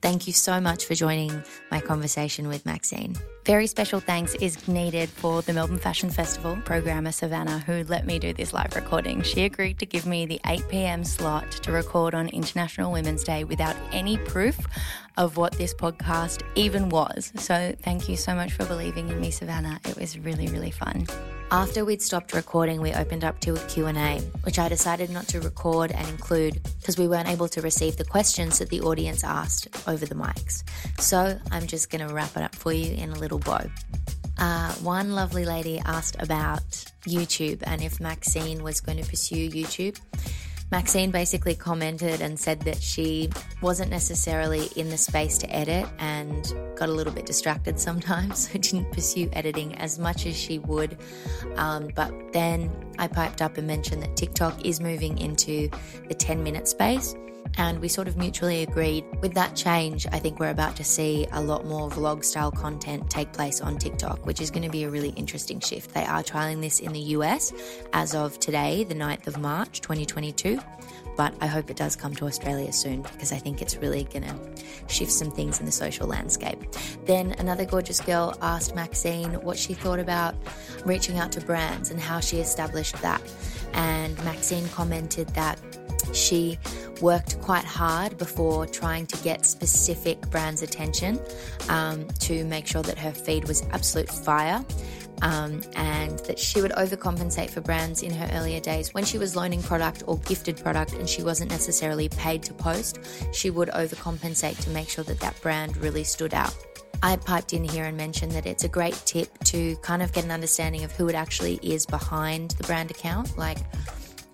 Thank 0.09 0.27
you 0.27 0.33
so 0.33 0.59
much 0.59 0.87
for 0.87 0.95
joining 0.95 1.43
my 1.71 1.83
conversation 1.83 2.49
with 2.49 2.65
Maxine. 2.65 3.15
Very 3.45 3.67
special 3.67 4.01
thanks 4.01 4.35
is 4.37 4.67
needed 4.67 5.11
for 5.11 5.43
the 5.43 5.53
Melbourne 5.53 5.77
Fashion 5.77 6.09
Festival 6.09 6.57
programmer 6.65 7.13
Savannah, 7.13 7.59
who 7.59 7.85
let 7.85 8.07
me 8.07 8.19
do 8.19 8.33
this 8.33 8.55
live 8.55 8.75
recording. 8.75 9.21
She 9.21 9.45
agreed 9.45 9.79
to 9.81 9.85
give 9.85 10.07
me 10.07 10.25
the 10.25 10.41
8 10.47 10.67
pm 10.71 11.05
slot 11.05 11.53
to 11.53 11.73
record 11.73 12.15
on 12.15 12.29
International 12.29 12.91
Women's 12.91 13.23
Day 13.23 13.45
without 13.45 13.77
any 13.93 14.17
proof 14.17 14.59
of 15.19 15.37
what 15.37 15.53
this 15.59 15.75
podcast 15.75 16.41
even 16.55 16.89
was. 16.89 17.31
So 17.37 17.75
thank 17.83 18.09
you 18.09 18.17
so 18.17 18.35
much 18.35 18.55
for 18.55 18.65
believing 18.65 19.11
in 19.11 19.21
me, 19.21 19.31
Savannah. 19.31 19.79
It 19.85 19.99
was 19.99 20.19
really, 20.19 20.49
really 20.49 20.71
fun. 20.71 21.07
After 21.51 21.83
we'd 21.83 22.03
stopped 22.03 22.35
recording, 22.35 22.83
we 22.83 22.93
opened 22.93 23.25
up 23.25 23.41
to 23.41 23.55
a 23.55 23.59
Q&A, 23.69 24.21
which 24.43 24.59
I 24.59 24.69
decided 24.69 25.09
not 25.09 25.27
to 25.29 25.41
record 25.41 25.93
and 25.93 26.07
include 26.09 26.63
because 26.79 26.99
we 26.99 27.09
weren't 27.09 27.29
able 27.29 27.49
to 27.49 27.63
receive 27.63 27.97
the 27.97 28.05
questions 28.05 28.59
that 28.59 28.69
the 28.69 28.83
audience 28.83 29.25
asked 29.25 29.67
over 29.89 30.05
the 30.05 30.15
mics. 30.15 30.63
So 31.01 31.39
I'm 31.51 31.67
just 31.67 31.89
going 31.89 32.07
to 32.07 32.13
wrap 32.13 32.37
it 32.37 32.43
up 32.43 32.55
for 32.55 32.71
you 32.71 32.93
in 32.93 33.13
a 33.13 33.19
little 33.19 33.39
bow. 33.39 33.65
Uh, 34.37 34.73
one 34.75 35.15
lovely 35.15 35.47
lady 35.47 35.81
asked 35.87 36.17
about 36.19 36.69
YouTube 37.07 37.63
and 37.67 37.83
if 37.83 37.99
Maxine 37.99 38.63
was 38.63 38.83
going 38.83 39.03
to 39.03 39.09
pursue 39.09 39.49
YouTube. 39.49 39.99
Maxine 40.71 41.11
basically 41.11 41.55
commented 41.55 42.21
and 42.21 42.39
said 42.39 42.61
that 42.61 42.83
she 42.83 43.31
wasn't 43.63 43.91
necessarily 43.91 44.67
in 44.77 44.91
the 44.91 44.99
space 44.99 45.39
to 45.39 45.51
edit 45.55 45.87
and 45.99 46.55
got 46.77 46.91
a 46.91 46.93
little 46.93 47.13
bit 47.13 47.25
distracted 47.25 47.79
sometimes, 47.89 48.49
so 48.49 48.59
didn't 48.59 48.93
pursue 48.93 49.31
editing 49.33 49.75
as 49.77 49.99
much 49.99 50.27
as 50.27 50.37
she 50.37 50.59
would. 50.59 50.99
Um, 51.57 51.89
but 51.95 52.13
then 52.33 52.71
I 52.99 53.09
piped 53.09 53.41
up 53.41 53.57
and 53.57 53.67
mentioned 53.67 54.03
that 54.03 54.17
TikTok 54.17 54.65
is 54.65 54.81
moving 54.81 55.19
into 55.19 55.71
the 56.09 56.15
10 56.15 56.43
minute 56.43 56.69
space. 56.69 57.15
And 57.59 57.81
we 57.81 57.89
sort 57.89 58.07
of 58.07 58.17
mutually 58.17 58.63
agreed 58.63 59.05
with 59.21 59.35
that 59.35 59.57
change. 59.57 60.07
I 60.13 60.21
think 60.21 60.39
we're 60.39 60.51
about 60.51 60.77
to 60.77 60.85
see 60.85 61.27
a 61.33 61.43
lot 61.43 61.67
more 61.67 61.91
vlog 61.91 62.25
style 62.25 62.53
content 62.53 63.11
take 63.11 63.33
place 63.33 63.61
on 63.61 63.79
TikTok, 63.79 64.25
which 64.25 64.41
is 64.41 64.51
going 64.51 64.63
to 64.63 64.71
be 64.71 64.85
a 64.85 64.91
really 64.91 65.11
interesting 65.11 65.59
shift. 65.59 65.93
They 65.93 66.05
are 66.05 66.23
trialing 66.23 66.61
this 66.61 66.79
in 66.79 66.93
the 66.93 67.01
US 67.17 67.53
as 67.93 68.15
of 68.15 68.39
today, 68.39 68.85
the 68.85 68.95
9th 68.95 69.27
of 69.27 69.39
March 69.39 69.81
2022. 69.81 70.61
But 71.19 71.35
I 71.41 71.49
hope 71.49 71.69
it 71.69 71.77
does 71.77 71.97
come 71.97 72.15
to 72.15 72.27
Australia 72.27 72.73
soon 72.73 73.03
because 73.03 73.33
I 73.33 73.39
think 73.39 73.61
it's 73.61 73.77
really 73.77 74.05
going 74.05 74.23
to 74.23 74.37
shift 74.87 75.11
some 75.11 75.33
things 75.33 75.59
in 75.59 75.67
the 75.67 75.73
social 75.73 76.07
landscape. 76.07 76.61
Then 77.07 77.33
another 77.41 77.65
gorgeous 77.65 78.01
girl 78.01 78.39
asked 78.41 78.77
Maxine 78.77 79.35
what 79.43 79.59
she 79.59 79.75
thought 79.75 79.99
about 79.99 80.37
reaching 80.87 81.19
out 81.19 81.33
to 81.33 81.41
brands 81.41 81.91
and 81.91 81.99
how 81.99 82.21
she 82.21 82.39
established 82.39 82.95
that. 83.03 83.21
And 83.73 84.17
Maxine 84.25 84.69
commented 84.69 85.27
that 85.31 85.59
she 86.13 86.57
worked 87.01 87.41
quite 87.41 87.65
hard 87.65 88.17
before 88.17 88.67
trying 88.67 89.07
to 89.07 89.17
get 89.25 89.45
specific 89.45 90.21
brands' 90.31 90.63
attention 90.63 91.21
um, 91.69 92.07
to 92.21 92.45
make 92.45 92.67
sure 92.69 92.83
that 92.83 92.97
her 92.97 93.13
feed 93.13 93.49
was 93.49 93.63
absolute 93.73 94.09
fire. 94.09 94.65
Um, 95.21 95.63
and 95.75 96.19
that 96.21 96.39
she 96.39 96.61
would 96.63 96.71
overcompensate 96.73 97.51
for 97.51 97.61
brands 97.61 98.03
in 98.03 98.13
her 98.13 98.29
earlier 98.35 98.61
days 98.61 98.95
when 98.95 99.05
she 99.05 99.19
was 99.19 99.35
loaning 99.35 99.63
product 99.63 100.05
or 100.07 100.19
gifted 100.19 100.57
product 100.57 100.93
and 100.93 101.09
she 101.09 101.25
wasn't 101.25 101.51
necessarily 101.51 102.09
paid 102.09 102.43
to 102.45 102.55
post. 102.55 103.01
She 103.33 103.51
would 103.51 103.69
overcompensate 103.71 104.63
to 104.63 104.71
make 104.71 104.89
sure 104.89 105.03
that 105.05 105.19
that 105.21 105.41
brand 105.41 105.77
really 105.79 106.05
stood 106.05 106.35
out. 106.35 106.55
I 107.03 107.17
piped 107.17 107.53
in 107.53 107.63
here 107.63 107.85
and 107.85 107.97
mentioned 107.97 108.33
that 108.33 108.47
it's 108.47 108.65
a 108.65 108.69
great 108.69 108.95
tip 109.05 109.29
to 109.45 109.77
kind 109.77 110.03
of 110.03 110.13
get 110.13 110.25
an 110.25 110.31
understanding 110.31 110.85
of 110.85 110.93
who 110.93 111.09
it 111.09 111.15
actually 111.15 111.61
is 111.63 111.87
behind 111.87 112.53
the 112.53 112.65
brand 112.65 112.91
account. 112.91 113.39
Like, 113.39 113.59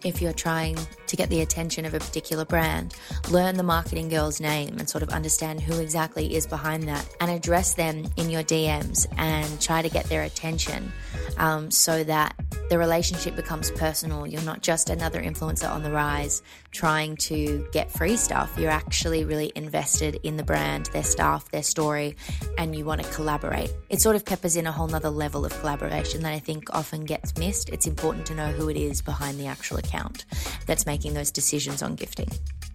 if 0.04 0.20
you're 0.22 0.32
trying 0.32 0.78
to 1.06 1.16
get 1.16 1.30
the 1.30 1.40
attention 1.40 1.84
of 1.84 1.94
a 1.94 1.98
particular 1.98 2.44
brand, 2.44 2.94
learn 3.30 3.56
the 3.56 3.62
marketing 3.62 4.08
girl's 4.08 4.40
name 4.40 4.76
and 4.78 4.88
sort 4.88 5.02
of 5.02 5.10
understand 5.10 5.60
who 5.60 5.80
exactly 5.80 6.34
is 6.34 6.46
behind 6.46 6.84
that 6.84 7.08
and 7.20 7.30
address 7.30 7.74
them 7.74 8.04
in 8.16 8.30
your 8.30 8.42
DMs 8.42 9.06
and 9.16 9.60
try 9.60 9.82
to 9.82 9.88
get 9.88 10.04
their 10.06 10.22
attention 10.22 10.92
um, 11.38 11.70
so 11.70 12.04
that 12.04 12.34
the 12.70 12.78
relationship 12.78 13.36
becomes 13.36 13.70
personal. 13.70 14.26
You're 14.26 14.42
not 14.42 14.62
just 14.62 14.90
another 14.90 15.22
influencer 15.22 15.70
on 15.70 15.82
the 15.82 15.90
rise 15.90 16.42
trying 16.70 17.16
to 17.16 17.66
get 17.72 17.90
free 17.90 18.16
stuff. 18.16 18.52
You're 18.58 18.70
actually 18.70 19.24
really 19.24 19.52
invested 19.54 20.18
in 20.22 20.36
the 20.36 20.42
brand, 20.42 20.86
their 20.86 21.04
staff, 21.04 21.50
their 21.50 21.62
story, 21.62 22.16
and 22.58 22.74
you 22.74 22.84
want 22.84 23.02
to 23.02 23.10
collaborate. 23.12 23.72
It 23.90 24.00
sort 24.00 24.16
of 24.16 24.24
peppers 24.24 24.56
in 24.56 24.66
a 24.66 24.72
whole 24.72 24.88
nother 24.88 25.10
level 25.10 25.44
of 25.44 25.58
collaboration 25.60 26.22
that 26.22 26.32
I 26.32 26.38
think 26.38 26.74
often 26.74 27.04
gets 27.04 27.36
missed. 27.38 27.68
It's 27.68 27.86
important 27.86 28.26
to 28.26 28.34
know 28.34 28.48
who 28.48 28.68
it 28.68 28.76
is 28.76 29.02
behind 29.02 29.38
the 29.38 29.46
actual 29.46 29.76
account 29.76 30.24
that's 30.66 30.86
making 30.86 31.03
those 31.12 31.30
decisions 31.30 31.82
on 31.82 31.96
gifting. 31.96 32.28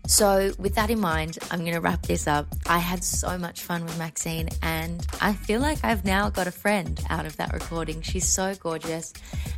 So, 0.09 0.51
with 0.57 0.73
that 0.73 0.89
in 0.89 0.99
mind, 0.99 1.37
I'm 1.51 1.59
going 1.59 1.73
to 1.73 1.81
wrap 1.81 2.01
this 2.01 2.27
up. 2.27 2.47
I 2.65 2.79
had 2.79 3.03
so 3.03 3.37
much 3.37 3.61
fun 3.61 3.85
with 3.85 3.95
Maxine, 3.99 4.49
and 4.63 5.05
I 5.21 5.33
feel 5.33 5.61
like 5.61 5.83
I've 5.83 6.03
now 6.03 6.31
got 6.31 6.47
a 6.47 6.51
friend 6.51 6.99
out 7.11 7.27
of 7.27 7.37
that 7.37 7.53
recording. 7.53 8.01
She's 8.01 8.27
so 8.27 8.55
gorgeous 8.55 9.13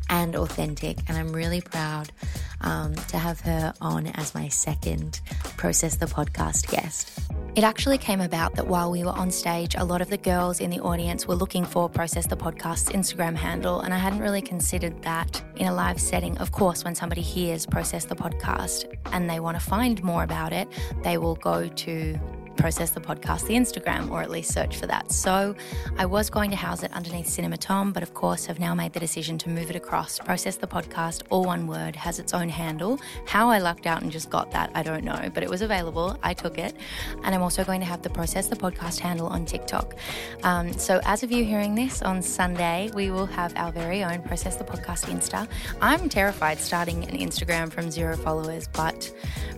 and 0.10 0.36
authentic, 0.36 0.98
and 1.08 1.18
I'm 1.18 1.32
really 1.32 1.62
proud 1.62 2.12
um, 2.60 2.96
to 2.96 3.18
have 3.18 3.40
her 3.42 3.74
on 3.80 4.08
as 4.08 4.36
my 4.36 4.50
second 4.50 5.22
Process 5.56 5.96
the 5.96 6.06
Podcast 6.06 6.70
guest. 6.70 7.31
It 7.54 7.66
actually 7.66 7.98
came 7.98 8.22
about 8.22 8.56
that 8.56 8.68
while 8.68 8.90
we 8.90 9.04
were 9.04 9.12
on 9.12 9.30
stage, 9.30 9.76
a 9.78 9.84
lot 9.84 10.02
of 10.02 10.10
the 10.10 10.18
girls 10.18 10.62
in 10.62 10.70
the 10.70 10.80
audience 10.80 11.28
were 11.28 11.36
looking 11.36 11.66
for 11.66 11.90
Process 11.90 12.26
the 12.26 12.38
Podcast's 12.38 12.92
Instagram 12.92 13.36
handle, 13.36 13.82
and 13.82 13.94
I 13.94 13.98
hadn't 13.98 14.20
really 14.20 14.42
considered 14.42 15.02
that 15.02 15.44
in 15.58 15.68
a 15.68 15.74
live 15.74 16.00
setting. 16.00 16.38
Of 16.38 16.54
course, 16.54 16.86
when 16.86 16.96
somebody 16.96 17.20
hears 17.20 17.66
Process 17.66 18.06
the 18.06 18.16
Podcast 18.16 18.86
and 19.12 19.30
they 19.30 19.42
want 19.42 19.60
to 19.60 19.66
find 19.66 20.02
more 20.02 20.24
about 20.24 20.54
it, 20.54 20.70
they 21.04 21.18
will 21.18 21.36
go 21.36 21.68
to 21.68 22.18
Process 22.62 22.92
the 22.92 23.02
Podcast, 23.02 23.48
the 23.48 23.56
Instagram, 23.56 24.12
or 24.12 24.22
at 24.22 24.30
least 24.30 24.54
search 24.54 24.78
for 24.78 24.86
that. 24.86 25.12
So 25.12 25.56
I 25.98 26.06
was 26.06 26.30
going 26.30 26.52
to 26.52 26.56
house 26.56 26.84
it 26.84 26.94
underneath 26.94 27.28
Cinema 27.28 27.58
Tom, 27.58 27.92
but 27.92 28.04
of 28.04 28.14
course 28.14 28.46
have 28.46 28.60
now 28.60 28.76
made 28.76 28.94
the 28.94 29.00
decision 29.00 29.40
to 29.40 29.50
move 29.50 29.72
it 29.72 29.76
across. 29.76 30.20
Process 30.20 30.58
the 30.58 30.68
Podcast, 30.68 31.24
all 31.32 31.44
one 31.44 31.66
word, 31.66 31.96
has 31.96 32.20
its 32.20 32.36
own 32.36 32.50
handle. 32.50 33.00
How 33.26 33.50
I 33.50 33.58
lucked 33.58 33.88
out 33.88 34.04
and 34.04 34.12
just 34.12 34.30
got 34.30 34.52
that, 34.52 34.70
I 34.76 34.84
don't 34.84 35.04
know, 35.04 35.32
but 35.34 35.42
it 35.42 35.50
was 35.50 35.64
available. 35.64 36.20
I 36.22 36.36
took 36.36 36.60
it. 36.60 36.76
And 37.24 37.34
I'm 37.34 37.42
also 37.42 37.64
going 37.64 37.80
to 37.80 37.86
have 37.88 38.04
the 38.04 38.12
Process 38.12 38.48
the 38.48 38.56
Podcast 38.56 39.00
handle 39.00 39.26
on 39.26 39.44
TikTok. 39.44 39.96
Um, 40.44 40.72
so 40.72 41.02
as 41.04 41.24
of 41.24 41.32
you 41.32 41.44
hearing 41.44 41.74
this 41.74 42.04
on 42.04 42.22
Sunday, 42.22 42.92
we 42.94 43.10
will 43.10 43.26
have 43.26 43.54
our 43.56 43.72
very 43.72 44.04
own 44.04 44.22
Process 44.22 44.58
the 44.58 44.66
Podcast 44.66 45.06
Insta. 45.06 45.48
I'm 45.82 46.10
terrified 46.10 46.60
starting 46.60 47.06
an 47.06 47.18
Instagram 47.18 47.72
from 47.72 47.90
zero 47.90 48.16
followers, 48.16 48.68
but 48.72 49.12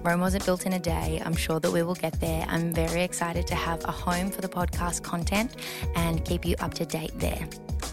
Rome 0.04 0.22
wasn't 0.22 0.46
built 0.46 0.66
in 0.66 0.74
a 0.74 0.80
day. 0.80 1.22
I'm 1.26 1.36
sure 1.36 1.60
that 1.60 1.72
we 1.72 1.84
will 1.84 1.96
get 1.96 2.20
there. 2.22 2.46
I'm 2.48 2.74
very 2.74 2.93
excited 3.02 3.48
to 3.48 3.56
have 3.56 3.84
a 3.86 3.92
home 3.92 4.30
for 4.30 4.42
the 4.42 4.50
podcast 4.50 5.02
content 5.02 5.56
and 5.96 6.24
keep 6.24 6.46
you 6.46 6.56
up 6.60 6.74
to 6.76 6.86
date 6.86 7.12
there. 7.16 7.48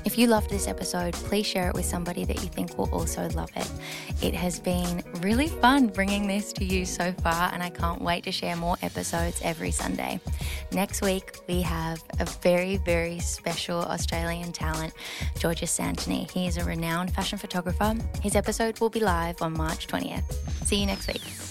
If 0.05 0.17
you 0.17 0.29
loved 0.29 0.49
this 0.49 0.67
episode, 0.67 1.13
please 1.13 1.47
share 1.47 1.69
it 1.69 1.75
with 1.75 1.85
somebody 1.85 2.25
that 2.25 2.43
you 2.43 2.49
think 2.49 2.79
will 2.79 2.89
also 2.91 3.29
love 3.31 3.51
it. 3.55 3.71
It 4.23 4.35
has 4.35 4.59
been 4.59 5.03
really 5.21 5.49
fun 5.49 5.89
bringing 5.89 6.27
this 6.27 6.53
to 6.55 6.65
you 6.65 6.87
so 6.87 7.13
far, 7.23 7.51
and 7.53 7.63
I 7.63 7.69
can't 7.69 8.01
wait 8.01 8.25
to 8.25 8.33
share 8.33 8.57
more 8.57 8.77
episodes 8.83 9.41
every 9.45 9.71
Sunday. 9.71 10.19
Next 10.73 11.03
week, 11.03 11.37
we 11.49 11.61
have 11.63 12.03
a 12.19 12.25
very, 12.25 12.79
very 12.79 13.19
special 13.19 13.81
Australian 13.81 14.53
talent, 14.53 14.95
Georges 15.39 15.71
Santoni. 15.71 16.31
He 16.31 16.47
is 16.47 16.57
a 16.57 16.65
renowned 16.65 17.13
fashion 17.15 17.39
photographer. 17.39 17.95
His 18.23 18.37
episode 18.37 18.81
will 18.81 18.91
be 18.91 19.01
live 19.01 19.43
on 19.43 19.53
March 19.53 19.87
20th. 19.87 20.33
See 20.65 20.77
you 20.77 20.87
next 20.87 21.09
week. 21.09 21.50